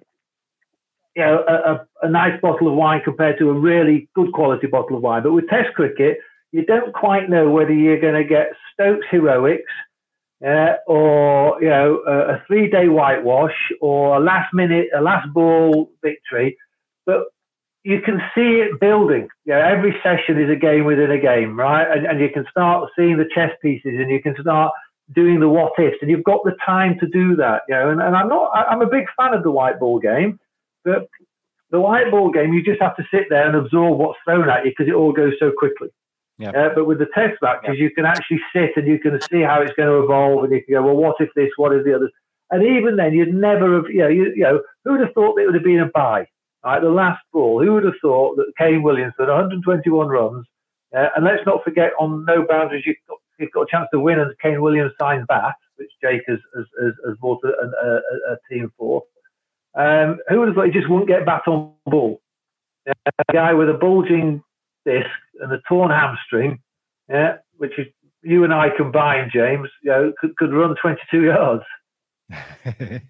you 1.16 1.24
know 1.24 1.44
a, 1.48 2.06
a, 2.06 2.10
nice 2.10 2.40
bottle 2.40 2.70
of 2.70 2.76
wine 2.76 3.02
compared 3.04 3.38
to 3.40 3.50
a 3.50 3.54
really 3.54 4.08
good 4.16 4.32
quality 4.32 4.68
bottle 4.68 4.98
of 4.98 5.04
wine. 5.04 5.24
But 5.24 5.34
with 5.34 5.50
Test 5.50 5.74
cricket, 5.74 6.20
you 6.52 6.66
don't 6.66 6.94
quite 6.94 7.30
know 7.30 7.50
whether 7.50 7.74
you're 7.74 8.00
going 8.00 8.16
to 8.16 8.24
get 8.24 8.54
Stokes 8.74 9.06
heroics 9.12 9.72
uh, 10.46 10.76
or 10.88 11.62
you 11.62 11.70
know 11.70 12.02
a, 12.08 12.36
a 12.36 12.44
three-day 12.48 12.88
whitewash 12.88 13.56
or 13.82 14.16
a 14.16 14.20
last-minute, 14.20 14.88
a 14.96 15.02
last 15.02 15.32
ball 15.34 15.92
victory, 16.02 16.58
but 17.06 17.26
you 17.84 18.02
can 18.02 18.22
see 18.36 18.62
it 18.62 18.80
building. 18.80 19.28
You 19.46 19.54
know, 19.54 19.60
every 19.60 19.96
session 20.04 20.40
is 20.40 20.50
a 20.50 20.56
game 20.56 20.86
within 20.86 21.12
a 21.12 21.20
game, 21.20 21.58
right? 21.58 21.86
And, 21.90 22.06
and 22.06 22.20
you 22.20 22.30
can 22.30 22.46
start 22.50 22.90
seeing 22.96 23.18
the 23.18 23.30
chess 23.34 23.52
pieces, 23.62 23.94
and 24.00 24.10
you 24.10 24.22
can 24.22 24.36
start 24.40 24.72
doing 25.14 25.40
the 25.40 25.50
what 25.50 25.74
ifs, 25.80 25.98
and 26.02 26.10
you've 26.10 26.24
got 26.24 26.44
the 26.44 26.56
time 26.66 26.98
to 27.00 27.08
do 27.08 27.36
that. 27.38 27.64
You 27.68 27.76
know, 27.76 27.90
and, 27.90 28.02
and 28.02 28.16
I'm 28.16 28.28
not. 28.28 28.52
I'm 28.56 28.82
a 28.82 28.90
big 28.90 29.06
fan 29.18 29.34
of 29.34 29.44
the 29.44 29.52
white 29.52 29.80
ball 29.80 30.00
game, 30.00 30.40
but 30.86 31.08
the 31.72 31.80
white 31.80 32.12
ball 32.12 32.30
game, 32.30 32.54
you 32.54 32.64
just 32.64 32.82
have 32.82 32.96
to 32.98 33.04
sit 33.12 33.26
there 33.30 33.48
and 33.48 33.56
absorb 33.56 33.98
what's 33.98 34.20
thrown 34.26 34.50
at 34.50 34.66
you 34.66 34.72
because 34.72 34.90
it 34.90 34.96
all 34.96 35.14
goes 35.14 35.34
so 35.40 35.52
quickly. 35.58 35.88
Yeah. 36.38 36.50
Uh, 36.50 36.70
but 36.76 36.86
with 36.86 37.00
the 37.00 37.08
test 37.14 37.38
matches, 37.42 37.76
yeah. 37.78 37.84
you 37.84 37.92
can 37.92 38.06
actually 38.06 38.42
sit 38.54 38.72
and 38.76 38.88
you 38.88 39.00
can 39.00 39.20
see 39.30 39.42
how 39.42 39.62
it's 39.62 39.74
going 39.74 39.90
to 39.90 40.04
evolve, 40.04 40.44
and 40.44 40.54
you 40.54 40.64
can 40.64 40.76
go, 40.76 40.84
well, 40.84 40.96
what 40.96 41.16
if 41.20 41.30
this? 41.36 41.50
What 41.58 41.74
if 41.74 41.84
the 41.84 41.96
other? 41.96 42.12
And 42.52 42.64
even 42.64 42.98
then, 42.98 43.14
you'd 43.14 43.34
never 43.34 43.76
have, 43.76 43.86
you 43.90 44.00
know, 44.00 44.10
you, 44.10 44.34
you 44.36 44.44
know, 44.44 44.62
who 44.84 44.92
would 44.92 45.02
have 45.02 45.14
thought 45.14 45.40
it 45.40 45.46
would 45.46 45.56
have 45.56 45.64
been 45.64 45.80
a 45.80 45.86
bye? 45.86 46.28
Right, 46.64 46.82
the 46.82 46.90
last 46.90 47.22
ball. 47.34 47.64
Who 47.64 47.74
would 47.74 47.86
have 47.86 47.96
thought 48.02 48.36
that 48.38 48.54
Kane 48.58 48.84
Williamson, 48.84 49.28
121 49.28 50.08
runs, 50.08 50.46
uh, 50.96 51.08
and 51.16 51.26
let's 51.26 51.46
not 51.46 51.64
forget 51.64 51.92
on 52.00 52.26
no 52.26 52.46
boundaries, 52.48 52.84
you've 52.86 52.98
got, 53.08 53.18
you've 53.40 53.52
got 53.52 53.62
a 53.62 53.72
chance 53.72 53.88
to 53.94 54.00
win, 54.00 54.20
and 54.20 54.32
Kane 54.42 54.62
Williamson 54.62 54.96
signed 55.00 55.28
bat, 55.28 55.56
which 55.78 55.90
Jake 56.04 56.22
has 56.28 56.38
has, 56.56 56.66
has, 56.84 56.94
has 57.08 57.18
bought 57.20 57.40
a, 57.44 57.48
a, 57.48 58.34
a, 58.34 58.38
team 58.50 58.72
for. 58.78 59.04
Um, 59.74 60.20
who 60.28 60.40
would 60.40 60.50
have 60.50 60.56
thought 60.56 60.66
he 60.68 60.72
just 60.72 60.90
wouldn't 60.90 61.08
get 61.08 61.26
bat 61.26 61.44
on 61.48 61.74
ball? 61.86 62.22
Uh, 62.88 62.94
a 63.28 63.34
guy 63.34 63.54
with 63.54 63.70
a 63.70 63.74
bulging 63.74 64.44
disc 64.86 65.10
and 65.40 65.52
a 65.52 65.62
torn 65.68 65.90
hamstring, 65.90 66.60
yeah, 67.10 67.38
which 67.58 67.72
is 67.80 67.88
you 68.22 68.44
and 68.44 68.54
I 68.54 68.70
combined, 68.76 69.32
James, 69.34 69.70
you 69.82 69.92
know, 69.92 70.14
could, 70.20 70.36
could 70.38 70.54
run 70.54 70.76
22 70.82 71.24
yards. 71.26 71.64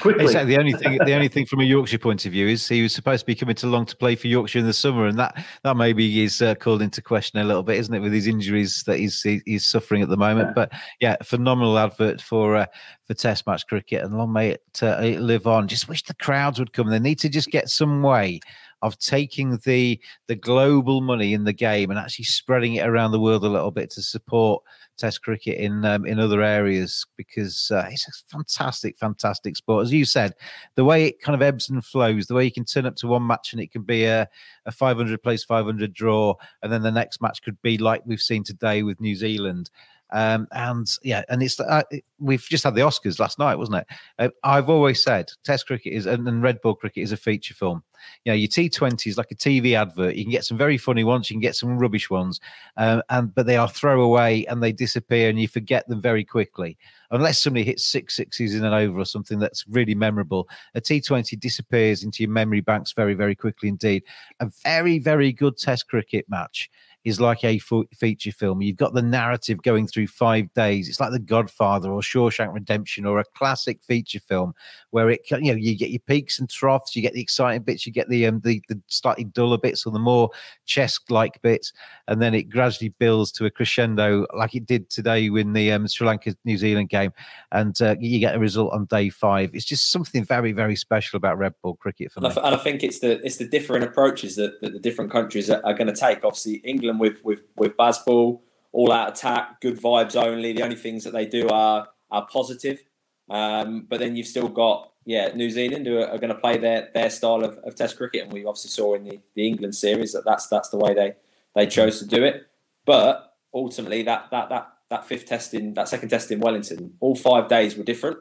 Quickly. 0.00 0.24
Exactly. 0.24 0.54
The 0.54 0.58
only 0.58 0.72
thing, 0.72 0.98
the 1.04 1.14
only 1.14 1.28
thing 1.28 1.46
from 1.46 1.60
a 1.60 1.64
Yorkshire 1.64 1.98
point 1.98 2.26
of 2.26 2.32
view 2.32 2.46
is 2.48 2.66
he 2.68 2.82
was 2.82 2.94
supposed 2.94 3.20
to 3.20 3.26
be 3.26 3.34
coming 3.34 3.54
to 3.56 3.66
Long 3.66 3.86
to 3.86 3.96
play 3.96 4.16
for 4.16 4.26
Yorkshire 4.26 4.58
in 4.58 4.66
the 4.66 4.72
summer, 4.72 5.06
and 5.06 5.18
that 5.18 5.44
that 5.64 5.76
maybe 5.76 6.22
is 6.22 6.42
uh, 6.42 6.54
called 6.54 6.82
into 6.82 7.02
question 7.02 7.40
a 7.40 7.44
little 7.44 7.62
bit, 7.62 7.78
isn't 7.78 7.94
it, 7.94 8.00
with 8.00 8.12
his 8.12 8.26
injuries 8.26 8.82
that 8.84 8.98
he's 8.98 9.22
he's 9.22 9.66
suffering 9.66 10.02
at 10.02 10.08
the 10.08 10.16
moment? 10.16 10.48
Yeah. 10.48 10.54
But 10.54 10.72
yeah, 11.00 11.16
phenomenal 11.22 11.78
advert 11.78 12.20
for 12.20 12.56
uh, 12.56 12.66
for 13.06 13.14
Test 13.14 13.46
match 13.46 13.66
cricket, 13.66 14.02
and 14.02 14.16
long 14.16 14.32
may 14.32 14.50
it, 14.50 14.62
uh, 14.82 15.00
it 15.02 15.20
live 15.20 15.46
on. 15.46 15.68
Just 15.68 15.88
wish 15.88 16.04
the 16.04 16.14
crowds 16.14 16.58
would 16.58 16.72
come. 16.72 16.88
They 16.88 16.98
need 16.98 17.18
to 17.20 17.28
just 17.28 17.50
get 17.50 17.68
some 17.68 18.02
way 18.02 18.40
of 18.82 18.98
taking 18.98 19.58
the 19.64 20.00
the 20.26 20.36
global 20.36 21.00
money 21.00 21.34
in 21.34 21.44
the 21.44 21.52
game 21.52 21.90
and 21.90 21.98
actually 21.98 22.24
spreading 22.24 22.74
it 22.74 22.86
around 22.86 23.12
the 23.12 23.20
world 23.20 23.44
a 23.44 23.48
little 23.48 23.70
bit 23.70 23.90
to 23.90 24.02
support 24.02 24.62
Test 25.00 25.22
cricket 25.22 25.58
in 25.58 25.84
um, 25.84 26.04
in 26.04 26.20
other 26.20 26.42
areas 26.42 27.06
because 27.16 27.70
uh, 27.70 27.88
it's 27.90 28.06
a 28.06 28.12
fantastic, 28.30 28.98
fantastic 28.98 29.56
sport. 29.56 29.84
As 29.84 29.92
you 29.92 30.04
said, 30.04 30.34
the 30.74 30.84
way 30.84 31.06
it 31.06 31.22
kind 31.22 31.34
of 31.34 31.42
ebbs 31.42 31.70
and 31.70 31.84
flows, 31.84 32.26
the 32.26 32.34
way 32.34 32.44
you 32.44 32.52
can 32.52 32.66
turn 32.66 32.84
up 32.84 32.96
to 32.96 33.06
one 33.06 33.26
match 33.26 33.52
and 33.52 33.62
it 33.62 33.72
can 33.72 33.82
be 33.82 34.04
a, 34.04 34.28
a 34.66 34.72
500 34.72 35.22
place 35.22 35.42
500 35.42 35.94
draw, 35.94 36.34
and 36.62 36.70
then 36.70 36.82
the 36.82 36.90
next 36.90 37.22
match 37.22 37.42
could 37.42 37.60
be 37.62 37.78
like 37.78 38.02
we've 38.04 38.20
seen 38.20 38.44
today 38.44 38.82
with 38.82 39.00
New 39.00 39.16
Zealand. 39.16 39.70
Um, 40.12 40.48
and 40.52 40.90
yeah, 41.02 41.22
and 41.28 41.42
it's 41.42 41.58
uh, 41.60 41.82
we've 42.18 42.42
just 42.42 42.64
had 42.64 42.74
the 42.74 42.80
Oscars 42.82 43.18
last 43.18 43.38
night, 43.38 43.56
wasn't 43.56 43.78
it? 43.78 43.86
Uh, 44.18 44.28
I've 44.44 44.68
always 44.68 45.02
said 45.02 45.30
Test 45.44 45.66
cricket 45.66 45.92
is 45.92 46.06
and, 46.06 46.26
and 46.26 46.42
red 46.42 46.60
ball 46.60 46.74
cricket 46.74 47.02
is 47.02 47.12
a 47.12 47.16
feature 47.16 47.54
film. 47.54 47.82
You 48.24 48.32
know, 48.32 48.36
your 48.36 48.48
T20 48.48 49.06
is 49.06 49.18
like 49.18 49.30
a 49.30 49.34
TV 49.34 49.74
advert. 49.74 50.14
You 50.14 50.24
can 50.24 50.30
get 50.30 50.44
some 50.44 50.56
very 50.56 50.78
funny 50.78 51.04
ones, 51.04 51.28
you 51.28 51.34
can 51.34 51.40
get 51.40 51.54
some 51.54 51.78
rubbish 51.78 52.10
ones, 52.10 52.40
um, 52.76 53.02
and 53.10 53.34
but 53.34 53.46
they 53.46 53.56
are 53.56 53.68
throwaway 53.68 54.44
and 54.44 54.62
they 54.62 54.72
disappear, 54.72 55.28
and 55.28 55.40
you 55.40 55.48
forget 55.48 55.86
them 55.88 56.00
very 56.00 56.24
quickly. 56.24 56.78
Unless 57.12 57.42
somebody 57.42 57.64
hits 57.64 57.84
six 57.84 58.16
sixes 58.16 58.54
in 58.54 58.64
an 58.64 58.72
over 58.72 59.00
or 59.00 59.04
something 59.04 59.38
that's 59.38 59.66
really 59.68 59.94
memorable, 59.94 60.48
a 60.74 60.80
T20 60.80 61.38
disappears 61.38 62.04
into 62.04 62.22
your 62.22 62.30
memory 62.30 62.60
banks 62.60 62.92
very, 62.92 63.14
very 63.14 63.34
quickly 63.34 63.68
indeed. 63.68 64.04
A 64.40 64.50
very, 64.62 64.98
very 64.98 65.32
good 65.32 65.56
Test 65.56 65.88
cricket 65.88 66.24
match 66.28 66.70
is 67.04 67.20
like 67.20 67.42
a 67.44 67.58
feature 67.96 68.32
film. 68.32 68.60
You've 68.60 68.76
got 68.76 68.92
the 68.92 69.02
narrative 69.02 69.62
going 69.62 69.86
through 69.86 70.08
five 70.08 70.52
days. 70.52 70.88
It's 70.88 71.00
like 71.00 71.12
The 71.12 71.18
Godfather 71.18 71.90
or 71.90 72.00
Shawshank 72.00 72.52
Redemption 72.52 73.06
or 73.06 73.18
a 73.18 73.24
classic 73.34 73.82
feature 73.82 74.20
film 74.20 74.52
where 74.90 75.08
it 75.08 75.20
you 75.30 75.52
know 75.52 75.58
you 75.58 75.76
get 75.76 75.90
your 75.90 76.00
peaks 76.00 76.38
and 76.38 76.50
troughs, 76.50 76.94
you 76.94 77.02
get 77.02 77.14
the 77.14 77.22
exciting 77.22 77.62
bits, 77.62 77.86
you 77.86 77.92
get 77.92 78.08
the 78.08 78.26
um, 78.26 78.40
the, 78.40 78.62
the 78.68 78.80
slightly 78.88 79.24
duller 79.24 79.58
bits 79.58 79.86
or 79.86 79.92
the 79.92 79.98
more 79.98 80.30
chess 80.66 80.98
like 81.08 81.40
bits, 81.42 81.72
and 82.06 82.20
then 82.20 82.34
it 82.34 82.44
gradually 82.50 82.90
builds 82.98 83.32
to 83.32 83.46
a 83.46 83.50
crescendo 83.50 84.26
like 84.36 84.54
it 84.54 84.66
did 84.66 84.90
today 84.90 85.26
in 85.26 85.52
the 85.54 85.72
um, 85.72 85.86
Sri 85.88 86.06
Lanka 86.06 86.34
New 86.44 86.58
Zealand 86.58 86.90
game, 86.90 87.12
and 87.52 87.80
uh, 87.80 87.96
you 87.98 88.18
get 88.18 88.34
a 88.34 88.38
result 88.38 88.72
on 88.74 88.84
day 88.86 89.08
five. 89.08 89.50
It's 89.54 89.64
just 89.64 89.90
something 89.90 90.24
very 90.24 90.52
very 90.52 90.76
special 90.76 91.16
about 91.16 91.38
red 91.38 91.54
ball 91.62 91.76
cricket 91.76 92.12
for 92.12 92.20
me. 92.20 92.28
And 92.28 92.54
I 92.54 92.58
think 92.58 92.82
it's 92.82 92.98
the 92.98 93.24
it's 93.24 93.38
the 93.38 93.48
different 93.48 93.84
approaches 93.84 94.36
that, 94.36 94.60
that 94.60 94.72
the 94.72 94.78
different 94.78 95.10
countries 95.10 95.48
are, 95.48 95.64
are 95.64 95.74
going 95.74 95.86
to 95.86 95.98
take. 95.98 96.24
Obviously, 96.24 96.56
England 96.56 96.89
England 96.90 97.00
with 97.00 97.24
with 97.24 97.40
with 97.56 97.76
Bazball, 97.76 98.40
all 98.72 98.92
out 98.92 99.10
attack, 99.10 99.60
good 99.60 99.80
vibes 99.80 100.16
only. 100.16 100.52
The 100.52 100.62
only 100.62 100.76
things 100.76 101.04
that 101.04 101.12
they 101.12 101.26
do 101.26 101.48
are 101.48 101.88
are 102.10 102.26
positive. 102.26 102.82
Um, 103.28 103.86
but 103.88 104.00
then 104.00 104.16
you've 104.16 104.26
still 104.26 104.48
got 104.48 104.92
yeah 105.06 105.28
New 105.34 105.50
Zealand 105.50 105.86
who 105.86 105.98
are, 105.98 106.08
are 106.08 106.18
going 106.18 106.34
to 106.34 106.40
play 106.40 106.58
their 106.58 106.90
their 106.94 107.10
style 107.10 107.44
of, 107.44 107.58
of 107.58 107.74
Test 107.74 107.96
cricket, 107.96 108.24
and 108.24 108.32
we 108.32 108.44
obviously 108.44 108.70
saw 108.70 108.94
in 108.94 109.04
the, 109.04 109.20
the 109.34 109.46
England 109.46 109.74
series 109.74 110.12
that 110.12 110.24
that's 110.24 110.48
that's 110.48 110.70
the 110.70 110.78
way 110.78 110.94
they 110.94 111.14
they 111.54 111.66
chose 111.66 111.98
to 112.00 112.06
do 112.06 112.24
it. 112.24 112.46
But 112.84 113.34
ultimately, 113.54 114.02
that 114.02 114.30
that 114.30 114.48
that 114.48 114.68
that 114.90 115.06
fifth 115.06 115.26
test 115.26 115.54
in 115.54 115.74
that 115.74 115.88
second 115.88 116.08
test 116.08 116.30
in 116.30 116.40
Wellington, 116.40 116.94
all 117.00 117.14
five 117.14 117.48
days 117.48 117.76
were 117.76 117.84
different, 117.84 118.18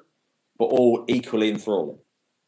but 0.58 0.66
all 0.66 1.06
equally 1.08 1.50
enthralling. 1.50 2.00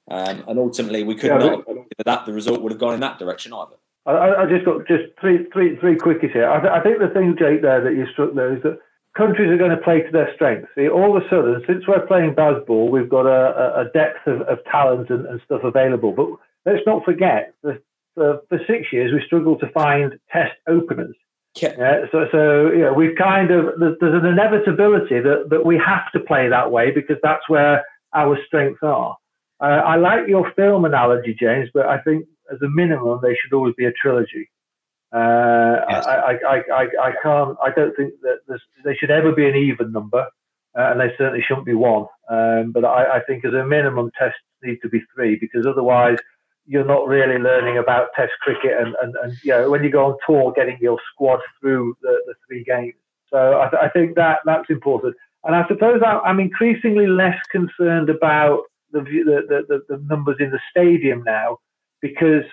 Um, 0.09 0.43
and 0.47 0.59
ultimately, 0.59 1.03
we 1.03 1.15
could 1.15 1.29
yeah, 1.29 1.37
not 1.37 1.65
that 2.05 2.25
the 2.25 2.33
result 2.33 2.61
would 2.61 2.71
have 2.71 2.79
gone 2.79 2.93
in 2.93 2.99
that 2.99 3.17
direction 3.17 3.53
either. 3.53 3.75
I, 4.05 4.43
I 4.43 4.45
just 4.49 4.65
got 4.65 4.87
just 4.87 5.13
three, 5.19 5.45
three, 5.53 5.77
three 5.77 5.95
quickies 5.95 6.33
here. 6.33 6.49
I, 6.49 6.59
th- 6.59 6.73
I, 6.73 6.81
think 6.81 6.99
the 6.99 7.09
thing, 7.09 7.35
Jake, 7.37 7.61
there 7.61 7.83
that 7.83 7.93
you 7.93 8.05
struck 8.11 8.33
there 8.33 8.55
is 8.55 8.63
that 8.63 8.79
countries 9.15 9.51
are 9.51 9.57
going 9.57 9.75
to 9.75 9.83
play 9.83 10.01
to 10.01 10.11
their 10.11 10.33
strengths. 10.33 10.69
See, 10.75 10.89
all 10.89 11.15
of 11.15 11.23
a 11.23 11.29
sudden, 11.29 11.61
since 11.67 11.87
we're 11.87 12.05
playing 12.07 12.33
Bazball, 12.33 12.89
we've 12.89 13.09
got 13.09 13.27
a, 13.27 13.81
a 13.81 13.85
depth 13.93 14.25
of, 14.25 14.41
of 14.41 14.59
talent 14.71 15.09
and, 15.09 15.25
and, 15.27 15.41
stuff 15.45 15.61
available. 15.63 16.13
But 16.13 16.29
let's 16.65 16.85
not 16.87 17.05
forget 17.05 17.53
that 17.63 17.81
for, 18.15 18.41
for 18.49 18.59
six 18.65 18.91
years 18.91 19.13
we 19.13 19.21
struggled 19.25 19.59
to 19.59 19.69
find 19.69 20.13
test 20.31 20.55
openers. 20.67 21.15
Yeah. 21.61 21.75
yeah. 21.77 22.05
so, 22.11 22.25
so 22.31 22.71
you 22.71 22.79
know, 22.79 22.93
we've 22.93 23.15
kind 23.17 23.51
of 23.51 23.79
there's, 23.79 23.97
there's 23.99 24.23
an 24.23 24.25
inevitability 24.25 25.19
that, 25.19 25.47
that 25.49 25.65
we 25.65 25.77
have 25.77 26.11
to 26.13 26.19
play 26.19 26.49
that 26.49 26.71
way 26.71 26.91
because 26.91 27.17
that's 27.21 27.47
where 27.49 27.85
our 28.15 28.37
strengths 28.47 28.81
are. 28.81 29.17
Uh, 29.59 29.65
I 29.85 29.97
like 29.97 30.27
your 30.27 30.51
film 30.55 30.85
analogy, 30.85 31.35
James, 31.39 31.69
but 31.73 31.85
I 31.85 31.99
think 31.99 32.25
as 32.51 32.61
a 32.61 32.69
minimum, 32.69 33.19
they 33.21 33.35
should 33.35 33.53
always 33.53 33.75
be 33.75 33.85
a 33.85 33.91
trilogy. 33.91 34.49
Uh, 35.13 35.83
yes. 35.89 36.05
I, 36.05 36.15
I, 36.15 36.55
I, 36.73 36.87
I, 37.01 37.11
can't. 37.21 37.57
I 37.61 37.69
don't 37.75 37.95
think 37.97 38.13
that 38.21 38.59
they 38.85 38.95
should 38.95 39.11
ever 39.11 39.33
be 39.33 39.47
an 39.47 39.55
even 39.55 39.91
number, 39.91 40.25
uh, 40.77 40.91
and 40.91 40.99
they 41.01 41.13
certainly 41.17 41.43
shouldn't 41.45 41.65
be 41.65 41.73
one. 41.73 42.05
Um, 42.29 42.71
but 42.71 42.85
I, 42.85 43.17
I, 43.17 43.19
think 43.27 43.43
as 43.43 43.53
a 43.53 43.65
minimum, 43.65 44.09
tests 44.17 44.39
need 44.63 44.77
to 44.83 44.89
be 44.89 45.01
three 45.13 45.37
because 45.39 45.65
otherwise, 45.65 46.17
you're 46.65 46.85
not 46.85 47.07
really 47.07 47.37
learning 47.37 47.77
about 47.77 48.09
Test 48.15 48.31
cricket. 48.39 48.79
And, 48.79 48.95
and, 49.01 49.15
and 49.21 49.33
you 49.43 49.51
know, 49.51 49.69
when 49.69 49.83
you 49.83 49.91
go 49.91 50.05
on 50.05 50.17
tour, 50.25 50.53
getting 50.55 50.77
your 50.79 50.97
squad 51.11 51.39
through 51.59 51.97
the, 52.01 52.21
the 52.27 52.33
three 52.47 52.63
games. 52.63 52.93
So 53.29 53.59
I, 53.59 53.69
th- 53.69 53.81
I, 53.81 53.89
think 53.89 54.15
that 54.15 54.39
that's 54.45 54.69
important. 54.69 55.15
And 55.43 55.55
I 55.55 55.67
suppose 55.67 56.01
I'm 56.05 56.39
increasingly 56.39 57.07
less 57.07 57.37
concerned 57.51 58.09
about 58.09 58.63
the, 58.91 59.01
the, 59.01 59.65
the, 59.67 59.83
the 59.89 60.03
numbers 60.09 60.37
in 60.39 60.51
the 60.51 60.59
stadium 60.69 61.23
now 61.25 61.57
because 62.01 62.43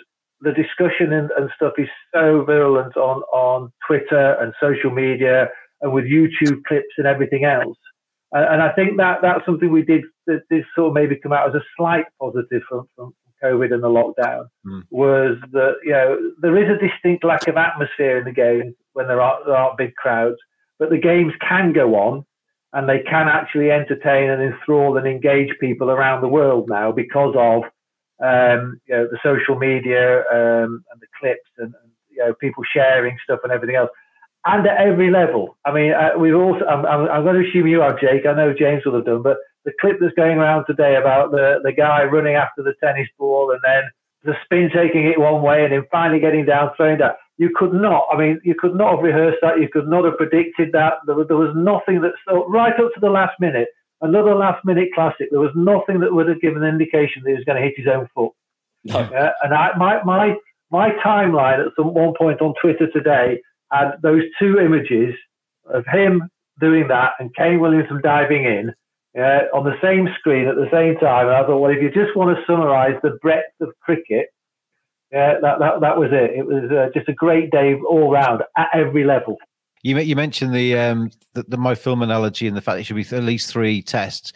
the 0.41 0.53
discussion 0.53 1.13
and, 1.13 1.31
and, 1.37 1.51
stuff 1.57 1.73
is 1.79 1.89
so 2.15 2.45
virulent 2.45 2.97
on, 2.97 3.23
on 3.33 3.73
Twitter 3.87 4.37
and 4.41 4.53
social 4.61 4.91
media 4.91 5.49
and 5.81 5.93
with 5.93 6.05
YouTube 6.05 6.63
clips 6.65 6.95
and 6.97 7.07
everything 7.07 7.45
else. 7.45 7.77
And, 8.33 8.45
and 8.45 8.63
I 8.63 8.73
think 8.73 8.99
that 8.99 9.19
that's 9.21 9.45
something 9.45 9.73
we 9.73 9.83
did 9.83 10.05
that 10.27 10.43
this 10.49 10.65
sort 10.77 10.89
of 10.89 10.95
maybe 10.95 11.17
come 11.17 11.33
out 11.33 11.49
as 11.49 11.55
a 11.55 11.65
slight 11.77 12.05
positive 12.21 12.63
from, 12.69 12.87
from 12.95 13.15
COVID 13.43 13.73
and 13.73 13.83
the 13.83 13.89
lockdown 13.89 14.47
mm. 14.67 14.83
was 14.91 15.39
that, 15.53 15.75
you 15.85 15.93
know, 15.93 16.19
there 16.41 16.57
is 16.57 16.71
a 16.71 16.87
distinct 16.87 17.25
lack 17.25 17.47
of 17.49 17.57
atmosphere 17.57 18.19
in 18.19 18.25
the 18.25 18.33
games 18.33 18.75
when 18.93 19.09
there 19.09 19.21
aren't, 19.21 19.47
there 19.47 19.57
aren't 19.57 19.79
big 19.79 19.95
crowds, 19.95 20.37
but 20.79 20.91
the 20.91 20.99
games 20.99 21.33
can 21.47 21.73
go 21.73 21.95
on 21.95 22.25
and 22.73 22.89
they 22.89 23.01
can 23.01 23.29
actually 23.29 23.71
entertain 23.71 24.31
and 24.31 24.43
enthrall 24.43 24.99
and 24.99 25.07
engage 25.07 25.51
people 25.61 25.91
around 25.91 26.21
the 26.21 26.29
world 26.29 26.69
now 26.69 26.93
because 26.93 27.35
of 27.37 27.63
um, 28.21 28.81
you 28.87 28.95
know, 28.95 29.07
the 29.11 29.19
social 29.23 29.57
media 29.57 30.21
um, 30.33 30.85
and 30.91 31.01
the 31.01 31.07
clips 31.19 31.51
and, 31.59 31.75
and, 31.83 31.93
you 32.11 32.19
know 32.19 32.35
people 32.35 32.65
sharing 32.73 33.17
stuff 33.23 33.41
and 33.45 33.53
everything 33.53 33.77
else, 33.77 33.91
and 34.45 34.67
at 34.67 34.81
every 34.81 35.11
level. 35.11 35.57
I 35.65 35.73
mean, 35.73 35.93
uh, 35.93 36.19
we've 36.19 36.35
also. 36.35 36.65
I'm, 36.65 36.85
I'm, 36.85 37.09
I'm, 37.09 37.23
going 37.23 37.41
to 37.41 37.49
assume 37.49 37.67
you 37.67 37.81
have, 37.81 38.01
Jake. 38.01 38.27
I 38.27 38.35
know 38.35 38.53
James 38.53 38.85
will 38.85 38.97
have 38.97 39.05
done, 39.05 39.23
but 39.23 39.37
the 39.65 39.73
clip 39.81 39.99
that's 40.01 40.15
going 40.15 40.39
around 40.39 40.65
today 40.67 40.97
about 40.97 41.31
the 41.31 41.61
the 41.63 41.73
guy 41.73 42.05
running 42.05 42.35
after 42.35 42.63
the 42.63 42.75
tennis 42.83 43.09
ball 43.19 43.53
and 43.53 43.61
then 43.65 43.85
the 44.25 44.35
spin 44.45 44.71
taking 44.75 45.07
it 45.07 45.21
one 45.21 45.43
way 45.43 45.65
and 45.65 45.73
then 45.73 45.85
finally 45.91 46.21
getting 46.21 46.45
down, 46.45 46.71
throwing 46.77 46.99
that. 46.99 47.19
You 47.37 47.51
could 47.55 47.73
not. 47.73 48.07
I 48.13 48.19
mean, 48.19 48.41
you 48.43 48.57
could 48.59 48.75
not 48.75 48.97
have 48.97 49.05
rehearsed 49.05 49.39
that. 49.43 49.61
You 49.61 49.69
could 49.73 49.87
not 49.87 50.05
have 50.05 50.17
predicted 50.17 50.73
that. 50.73 50.95
There, 51.07 51.15
was, 51.15 51.29
there 51.29 51.37
was 51.37 51.55
nothing 51.55 52.01
that 52.03 52.13
so 52.29 52.49
right 52.49 52.73
up 52.73 52.93
to 52.95 53.01
the 53.01 53.11
last 53.11 53.35
minute 53.39 53.69
another 54.01 54.35
last 54.35 54.65
minute 54.65 54.89
classic. 54.95 55.29
There 55.31 55.41
was 55.41 55.53
nothing 55.55 56.01
that 56.01 56.13
would 56.13 56.29
have 56.29 56.41
given 56.41 56.63
an 56.63 56.69
indication 56.69 57.23
that 57.23 57.31
he 57.31 57.37
was 57.37 57.45
going 57.45 57.61
to 57.61 57.63
hit 57.63 57.75
his 57.77 57.87
own 57.87 58.09
foot. 58.15 58.33
No. 58.85 58.99
Uh, 58.99 59.33
and 59.43 59.55
I, 59.55 59.77
my, 59.77 60.03
my, 60.05 60.37
my 60.71 60.91
timeline 61.05 61.67
at 61.67 61.73
some 61.77 61.95
one 61.95 62.15
point 62.17 62.41
on 62.41 62.55
Twitter 62.61 62.91
today 62.91 63.41
had 63.71 63.93
those 64.03 64.23
two 64.39 64.59
images 64.59 65.15
of 65.67 65.85
him 65.87 66.23
doing 66.61 66.89
that 66.89 67.13
and 67.19 67.35
Kane 67.35 67.61
Williamson 67.61 68.01
diving 68.03 68.45
in 68.45 68.73
uh, 69.19 69.45
on 69.55 69.65
the 69.65 69.77
same 69.83 70.09
screen 70.19 70.47
at 70.47 70.57
the 70.57 70.69
same 70.73 70.97
time. 70.97 71.27
And 71.27 71.37
I 71.37 71.47
thought, 71.47 71.61
well, 71.61 71.71
if 71.71 71.83
you 71.83 71.91
just 71.91 72.17
want 72.17 72.37
to 72.37 72.45
summarise 72.47 72.99
the 73.03 73.19
breadth 73.23 73.53
of 73.61 73.71
cricket, 73.81 74.29
yeah, 75.13 75.35
that, 75.41 75.59
that, 75.59 75.81
that 75.81 75.99
was 75.99 76.11
it. 76.13 76.39
It 76.39 76.47
was 76.47 76.71
uh, 76.71 76.91
just 76.95 77.09
a 77.09 77.15
great 77.15 77.51
day 77.51 77.75
all 77.75 78.11
round 78.11 78.43
at 78.57 78.69
every 78.75 79.05
level. 79.05 79.39
You 79.83 79.99
you 79.99 80.17
mentioned 80.17 80.55
the 80.55 80.77
um 80.79 81.11
the, 81.35 81.45
the 81.49 81.57
my 81.57 81.75
film 81.75 82.03
analogy 82.03 82.47
and 82.47 82.57
the 82.57 82.61
fact 82.61 82.81
it 82.81 82.85
should 82.85 82.97
be 82.97 83.07
at 83.17 83.23
least 83.25 83.51
three 83.51 83.83
tests. 83.83 84.33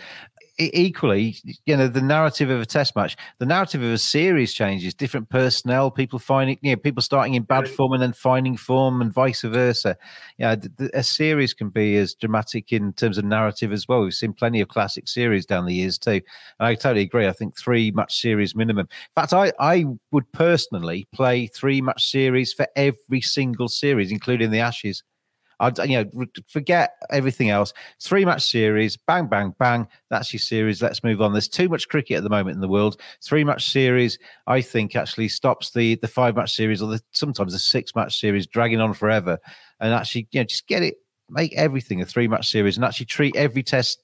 equally, 0.58 1.36
you 1.66 1.76
know, 1.76 1.88
the 1.88 2.02
narrative 2.02 2.50
of 2.50 2.60
a 2.60 2.66
test 2.66 2.94
match, 2.94 3.16
the 3.38 3.46
narrative 3.46 3.82
of 3.82 3.90
a 3.92 3.98
series 3.98 4.52
changes. 4.52 4.94
Different 4.94 5.28
personnel, 5.30 5.90
people 5.90 6.18
finding, 6.18 6.58
you 6.62 6.72
know, 6.72 6.76
people 6.76 7.02
starting 7.02 7.34
in 7.34 7.42
bad 7.42 7.68
form 7.68 7.92
and 7.94 8.02
then 8.02 8.12
finding 8.12 8.56
form, 8.56 9.00
and 9.00 9.12
vice 9.12 9.42
versa. 9.42 9.96
Yeah, 10.38 10.56
a 10.94 11.02
series 11.02 11.54
can 11.54 11.70
be 11.70 11.96
as 11.96 12.14
dramatic 12.14 12.72
in 12.72 12.92
terms 12.92 13.18
of 13.18 13.24
narrative 13.24 13.72
as 13.72 13.88
well. 13.88 14.02
We've 14.02 14.14
seen 14.14 14.34
plenty 14.34 14.60
of 14.60 14.68
classic 14.68 15.08
series 15.08 15.46
down 15.46 15.66
the 15.66 15.74
years 15.74 15.98
too. 15.98 16.20
And 16.60 16.68
I 16.68 16.74
totally 16.74 17.02
agree. 17.02 17.26
I 17.26 17.32
think 17.32 17.58
three 17.58 17.90
match 17.92 18.20
series 18.20 18.54
minimum. 18.54 18.86
In 18.90 19.22
fact, 19.22 19.32
I 19.32 19.52
I 19.58 19.86
would 20.12 20.30
personally 20.32 21.08
play 21.12 21.46
three 21.48 21.80
match 21.80 22.04
series 22.10 22.52
for 22.52 22.66
every 22.76 23.20
single 23.22 23.68
series, 23.68 24.12
including 24.12 24.50
the 24.50 24.60
Ashes. 24.60 25.02
I'd, 25.62 25.78
you 25.78 26.04
know, 26.04 26.26
forget 26.48 26.96
everything 27.10 27.50
else. 27.50 27.72
Three 28.00 28.24
match 28.24 28.42
series, 28.50 28.96
bang, 28.96 29.28
bang, 29.28 29.54
bang. 29.60 29.86
That's 30.10 30.32
your 30.32 30.40
series. 30.40 30.82
Let's 30.82 31.04
move 31.04 31.22
on. 31.22 31.32
There's 31.32 31.48
too 31.48 31.68
much 31.68 31.88
cricket 31.88 32.16
at 32.16 32.24
the 32.24 32.30
moment 32.30 32.56
in 32.56 32.60
the 32.60 32.68
world. 32.68 33.00
Three 33.24 33.44
match 33.44 33.70
series, 33.70 34.18
I 34.48 34.60
think, 34.60 34.96
actually 34.96 35.28
stops 35.28 35.70
the 35.70 35.94
the 35.96 36.08
five 36.08 36.34
match 36.34 36.52
series 36.52 36.82
or 36.82 36.90
the, 36.90 37.00
sometimes 37.12 37.52
the 37.52 37.60
six 37.60 37.94
match 37.94 38.18
series 38.18 38.46
dragging 38.46 38.80
on 38.80 38.92
forever. 38.92 39.38
And 39.78 39.94
actually, 39.94 40.26
you 40.32 40.40
know, 40.40 40.44
just 40.44 40.66
get 40.66 40.82
it, 40.82 40.96
make 41.30 41.54
everything 41.54 42.02
a 42.02 42.06
three 42.06 42.26
match 42.26 42.50
series, 42.50 42.76
and 42.76 42.84
actually 42.84 43.06
treat 43.06 43.36
every 43.36 43.62
test 43.62 44.02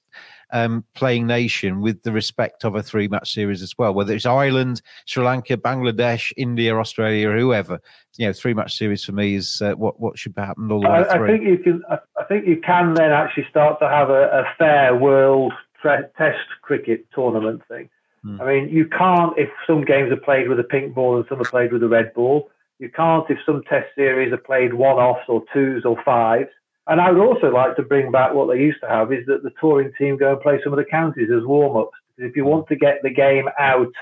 um, 0.51 0.83
playing 0.95 1.27
nation 1.27 1.81
with 1.81 2.01
the 2.03 2.11
respect 2.11 2.63
of 2.63 2.75
a 2.75 2.83
three 2.83 3.07
match 3.07 3.33
series 3.33 3.61
as 3.61 3.77
well, 3.77 3.93
whether 3.93 4.13
it's 4.13 4.25
Ireland, 4.25 4.81
Sri 5.05 5.23
Lanka, 5.23 5.57
Bangladesh, 5.57 6.31
India, 6.37 6.75
Australia, 6.75 7.29
or 7.29 7.37
whoever. 7.37 7.79
You 8.17 8.27
know, 8.27 8.33
three 8.33 8.53
match 8.53 8.77
series 8.77 9.03
for 9.03 9.11
me 9.11 9.35
is 9.35 9.61
uh, 9.61 9.73
what 9.73 9.99
what 9.99 10.17
should 10.17 10.33
happen 10.35 10.71
all 10.71 10.81
the 10.81 10.89
way 10.89 10.99
I, 10.99 11.15
through. 11.15 11.25
I 11.25 11.27
think 11.27 11.43
you 11.47 11.57
can. 11.57 11.81
I, 11.89 12.23
think 12.25 12.45
you 12.45 12.61
can 12.63 12.93
then 12.93 13.11
actually 13.11 13.47
start 13.49 13.79
to 13.79 13.89
have 13.89 14.09
a, 14.09 14.29
a 14.29 14.43
fair 14.57 14.95
world 14.95 15.53
tre- 15.81 16.07
test 16.17 16.47
cricket 16.61 17.07
tournament 17.13 17.61
thing. 17.67 17.89
Hmm. 18.23 18.41
I 18.41 18.45
mean, 18.45 18.69
you 18.69 18.85
can't 18.85 19.37
if 19.37 19.49
some 19.65 19.83
games 19.83 20.11
are 20.11 20.17
played 20.17 20.49
with 20.49 20.59
a 20.59 20.63
pink 20.63 20.93
ball 20.93 21.17
and 21.17 21.25
some 21.29 21.41
are 21.41 21.49
played 21.49 21.71
with 21.71 21.83
a 21.83 21.87
red 21.87 22.13
ball. 22.13 22.49
You 22.79 22.89
can't 22.89 23.29
if 23.29 23.37
some 23.45 23.63
test 23.63 23.87
series 23.95 24.31
are 24.31 24.37
played 24.37 24.73
one 24.73 24.97
offs 24.97 25.25
or 25.27 25.43
twos 25.53 25.85
or 25.85 26.01
fives. 26.03 26.49
And 26.89 26.99
I 26.99 27.11
would 27.11 27.21
also 27.21 27.51
like 27.51 27.75
to 27.75 27.83
bring 27.83 28.11
back 28.11 28.33
what 28.33 28.47
they 28.47 28.59
used 28.59 28.81
to 28.81 28.89
have 28.89 29.13
is 29.13 29.23
that 29.27 29.43
the 29.43 29.51
touring 29.61 29.91
team 29.95 30.17
go 30.17 30.33
and 30.33 30.41
play 30.41 30.59
some 30.63 30.73
of 30.73 30.77
the 30.77 30.89
counties 30.89 31.29
as 31.31 31.45
warm 31.45 31.77
ups. 31.77 31.95
If 32.17 32.35
you 32.35 32.45
want 32.45 32.67
to 32.67 32.75
get 32.75 32.97
the 33.03 33.11
game 33.11 33.47
out 33.59 33.93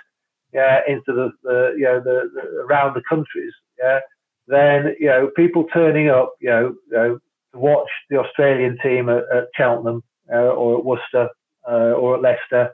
uh, 0.57 0.79
into 0.88 1.11
the, 1.11 1.31
the 1.43 1.75
you 1.77 1.83
know 1.83 1.99
the, 1.99 2.31
the, 2.33 2.61
around 2.61 2.95
the 2.95 3.03
countries, 3.07 3.53
yeah, 3.77 3.99
then 4.47 4.95
you 5.01 5.07
know 5.07 5.29
people 5.35 5.65
turning 5.73 6.09
up, 6.09 6.33
you 6.39 6.49
know, 6.49 6.75
you 6.89 6.97
know 6.97 7.19
to 7.51 7.59
watch 7.59 7.89
the 8.09 8.17
Australian 8.17 8.77
team 8.81 9.09
at, 9.09 9.23
at 9.35 9.49
Cheltenham 9.55 10.01
uh, 10.31 10.38
or 10.38 10.77
at 10.79 10.85
Worcester 10.85 11.29
uh, 11.69 11.91
or 11.91 12.15
at 12.15 12.21
Leicester, 12.21 12.73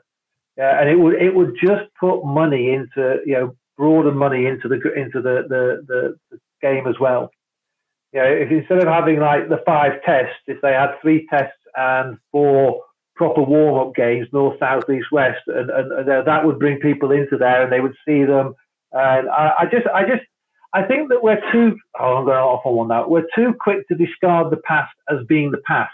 yeah, 0.56 0.80
and 0.80 0.88
it 0.88 0.96
would 0.96 1.20
it 1.20 1.34
would 1.34 1.56
just 1.60 1.84
put 1.98 2.24
money 2.24 2.72
into 2.72 3.18
you 3.26 3.34
know 3.34 3.56
broader 3.76 4.12
money 4.12 4.46
into 4.46 4.68
the 4.68 4.76
into 4.94 5.20
the 5.20 5.42
the, 5.48 5.84
the, 5.88 6.16
the 6.30 6.38
game 6.62 6.86
as 6.86 7.00
well 7.00 7.30
you 8.14 8.20
know, 8.20 8.26
if 8.26 8.50
instead 8.50 8.78
of 8.78 8.86
having 8.86 9.18
like 9.18 9.48
the 9.48 9.60
five 9.66 10.00
tests, 10.06 10.38
if 10.46 10.60
they 10.62 10.72
had 10.72 10.94
three 11.02 11.26
tests 11.28 11.58
and 11.76 12.16
four 12.30 12.80
proper 13.16 13.42
warm 13.42 13.88
up 13.88 13.94
games, 13.94 14.28
north, 14.32 14.58
south, 14.60 14.88
east, 14.88 15.10
west, 15.10 15.42
and, 15.48 15.68
and, 15.68 16.08
and, 16.08 16.26
that 16.26 16.44
would 16.44 16.60
bring 16.60 16.78
people 16.78 17.10
into 17.10 17.36
there 17.36 17.64
and 17.64 17.72
they 17.72 17.80
would 17.80 17.94
see 18.06 18.24
them. 18.24 18.54
And 18.92 19.28
I, 19.28 19.52
I 19.60 19.64
just, 19.64 19.86
I 19.92 20.02
just, 20.02 20.22
I 20.72 20.84
think 20.84 21.08
that 21.08 21.22
we're 21.22 21.40
too, 21.52 21.76
oh, 21.98 22.16
I'm 22.16 22.24
going 22.24 22.38
off 22.38 22.64
on 22.64 22.76
one 22.76 22.88
now. 22.88 23.08
We're 23.08 23.26
too 23.34 23.54
quick 23.58 23.86
to 23.88 23.96
discard 23.96 24.52
the 24.52 24.58
past 24.58 24.94
as 25.10 25.18
being 25.28 25.50
the 25.50 25.62
past. 25.66 25.92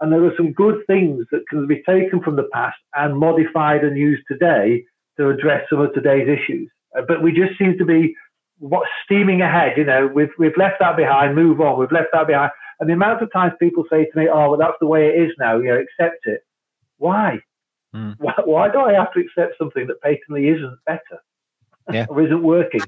And 0.00 0.10
there 0.10 0.24
are 0.24 0.36
some 0.38 0.52
good 0.52 0.82
things 0.86 1.26
that 1.30 1.46
can 1.50 1.66
be 1.66 1.82
taken 1.86 2.22
from 2.22 2.36
the 2.36 2.48
past 2.54 2.78
and 2.94 3.18
modified 3.18 3.84
and 3.84 3.98
used 3.98 4.22
today 4.30 4.84
to 5.18 5.28
address 5.28 5.66
some 5.68 5.80
of 5.80 5.92
today's 5.92 6.28
issues. 6.28 6.70
Uh, 6.96 7.02
but 7.06 7.22
we 7.22 7.32
just 7.32 7.58
seem 7.58 7.76
to 7.76 7.84
be 7.84 8.14
what's 8.60 8.90
steaming 9.04 9.42
ahead. 9.42 9.72
You 9.76 9.84
know, 9.84 10.06
we've 10.06 10.30
we've 10.38 10.56
left 10.56 10.76
that 10.80 10.96
behind. 10.96 11.34
Move 11.34 11.60
on. 11.60 11.78
We've 11.78 11.90
left 11.90 12.08
that 12.12 12.26
behind. 12.26 12.52
And 12.78 12.88
the 12.88 12.94
amount 12.94 13.22
of 13.22 13.32
times 13.32 13.52
people 13.58 13.84
say 13.90 14.04
to 14.04 14.18
me, 14.18 14.28
"Oh, 14.32 14.50
well, 14.50 14.58
that's 14.58 14.76
the 14.80 14.86
way 14.86 15.08
it 15.08 15.22
is 15.22 15.32
now." 15.38 15.58
You 15.58 15.70
know, 15.70 15.80
accept 15.80 16.26
it. 16.26 16.44
Why? 16.98 17.40
Mm. 17.94 18.16
Why, 18.18 18.34
why 18.44 18.70
do 18.70 18.78
I 18.80 18.92
have 18.92 19.12
to 19.14 19.20
accept 19.20 19.58
something 19.58 19.86
that 19.88 20.00
patently 20.00 20.48
isn't 20.48 20.78
better 20.86 21.22
yeah. 21.92 22.06
or 22.08 22.22
isn't 22.22 22.42
working? 22.42 22.82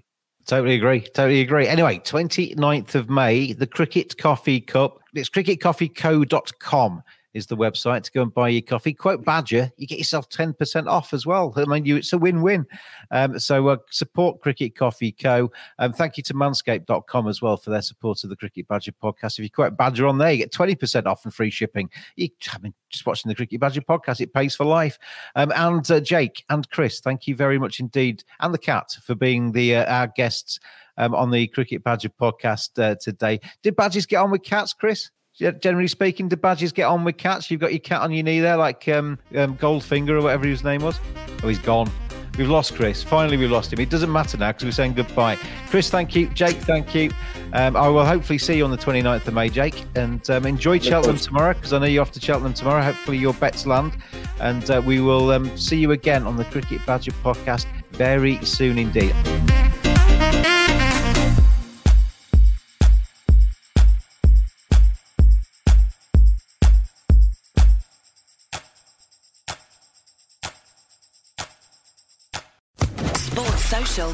Totally 0.47 0.75
agree. 0.75 1.01
Totally 1.01 1.41
agree. 1.41 1.67
Anyway, 1.67 1.99
29th 1.99 2.95
of 2.95 3.09
May, 3.09 3.53
the 3.53 3.67
Cricket 3.67 4.17
Coffee 4.19 4.61
Cup. 4.61 5.01
It's 5.15 5.29
cricketcoffeeco.com 5.29 7.03
is 7.35 7.47
the 7.47 7.57
website 7.57 8.03
to 8.05 8.13
go 8.13 8.23
and 8.23 8.35
buy 8.35 8.49
your 8.49 8.63
coffee. 8.63 8.93
Quote 8.93 9.25
Badger, 9.25 9.71
you 9.77 9.87
get 9.87 9.99
yourself 9.99 10.29
10% 10.29 10.87
off 10.87 11.13
as 11.13 11.27
well. 11.27 11.53
I 11.57 11.65
mean, 11.65 11.85
you 11.85 11.97
it's 11.97 12.13
a 12.13 12.19
win 12.19 12.43
win. 12.43 12.67
Um, 13.11 13.39
so 13.39 13.69
uh, 13.69 13.77
support 13.91 14.41
Cricket 14.41 14.77
Coffee 14.77 15.13
Co. 15.13 15.51
Um, 15.79 15.93
thank 15.93 16.17
you 16.17 16.23
to 16.25 16.35
manscaped.com 16.35 17.29
as 17.29 17.41
well 17.41 17.57
for 17.57 17.71
their 17.71 17.83
support 17.83 18.23
of 18.25 18.31
the 18.31 18.37
Cricket 18.37 18.69
Badger 18.69 18.93
podcast. 18.93 19.39
If 19.39 19.45
you 19.45 19.51
quote 19.51 19.77
Badger 19.77 20.07
on 20.07 20.19
there, 20.19 20.33
you 20.33 20.39
get 20.39 20.53
20% 20.53 21.07
off 21.07 21.25
and 21.25 21.35
free 21.35 21.51
shipping. 21.51 21.91
You, 22.17 22.29
I 22.53 22.59
mean, 22.59 22.75
just 22.91 23.07
watching 23.07 23.29
the 23.29 23.35
Cricket 23.35 23.61
Badger 23.61 23.83
podcast, 23.83 24.21
it 24.21 24.33
pays 24.33 24.55
for 24.55 24.65
life. 24.65 24.99
Um, 25.35 25.53
and 25.57 25.89
uh, 25.91 26.01
Jake 26.01 26.45
and 26.51 26.69
Chris, 26.71 27.01
thank 27.01 27.27
you 27.27 27.35
very 27.35 27.59
much 27.59 27.81
indeed. 27.81 28.25
And 28.41 28.53
the 28.53 28.59
cat 28.59 28.97
for 29.03 29.15
being 29.15 29.53
the 29.53 29.77
uh, 29.77 29.93
our 29.93 30.07
guests 30.09 30.61
um, 30.97 31.15
on 31.15 31.31
the 31.31 31.47
Cricket 31.49 31.83
Badger 31.83 32.11
podcast 32.11 32.79
uh, 32.79 32.97
today. 32.97 33.41
Did 33.63 33.77
badgers 33.77 34.07
get 34.07 34.17
on 34.17 34.31
with 34.31 34.43
cats, 34.43 34.73
Chris? 34.73 35.11
Generally 35.35 35.89
speaking, 35.89 36.29
do 36.29 36.37
badgers 36.37 36.73
get 36.73 36.85
on 36.85 37.05
with 37.05 37.17
cats? 37.17 37.51
You've 37.51 37.61
got 37.61 37.73
your 37.73 37.81
cat 37.81 38.03
on 38.03 38.13
your 38.13 38.25
knee 38.25 38.41
there, 38.41 38.57
like 38.57 38.87
um, 38.89 39.19
um, 39.37 39.57
Goldfinger 39.57 40.11
or 40.11 40.23
whatever 40.23 40.47
his 40.47 40.65
name 40.65 40.83
was. 40.83 40.99
Oh, 41.43 41.49
he's 41.49 41.59
gone. 41.59 41.91
We've 42.39 42.49
lost 42.49 42.75
Chris. 42.77 43.03
Finally, 43.03 43.37
we 43.37 43.47
lost 43.47 43.73
him. 43.73 43.81
It 43.81 43.91
doesn't 43.91 44.11
matter 44.11 44.39
now 44.39 44.51
because 44.51 44.65
we're 44.65 44.71
saying 44.73 44.95
goodbye. 44.95 45.37
Chris, 45.69 45.91
thank 45.91 46.17
you. 46.17 46.29
Jake, 46.29 46.57
thank 46.57 46.95
you. 46.95 47.11
Um, 47.53 47.77
I 47.77 47.89
will 47.89 48.07
hopefully 48.07 48.39
see 48.39 48.57
you 48.57 48.65
on 48.65 48.71
the 48.71 48.79
29th 48.79 49.27
of 49.27 49.35
May, 49.35 49.51
Jake. 49.51 49.85
And 49.97 50.29
um, 50.31 50.47
enjoy 50.47 50.79
Cheltenham 50.79 51.19
tomorrow 51.19 51.53
because 51.53 51.75
I 51.75 51.79
know 51.79 51.85
you're 51.85 52.01
off 52.01 52.13
to 52.13 52.21
Cheltenham 52.21 52.55
tomorrow. 52.55 52.83
Hopefully, 52.83 53.19
your 53.19 53.35
bets 53.35 53.67
land. 53.67 53.99
And 54.41 54.71
uh, 54.71 54.81
we 54.85 55.01
will 55.01 55.31
um, 55.31 55.55
see 55.59 55.77
you 55.77 55.93
again 55.93 56.27
on 56.27 56.37
the 56.37 56.45
Cricket 56.47 56.81
Badger 56.87 57.13
podcast 57.23 57.67
very 57.93 58.43
soon 58.45 58.79
indeed. 58.79 59.15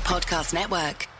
Podcast 0.00 0.52
Network. 0.52 1.17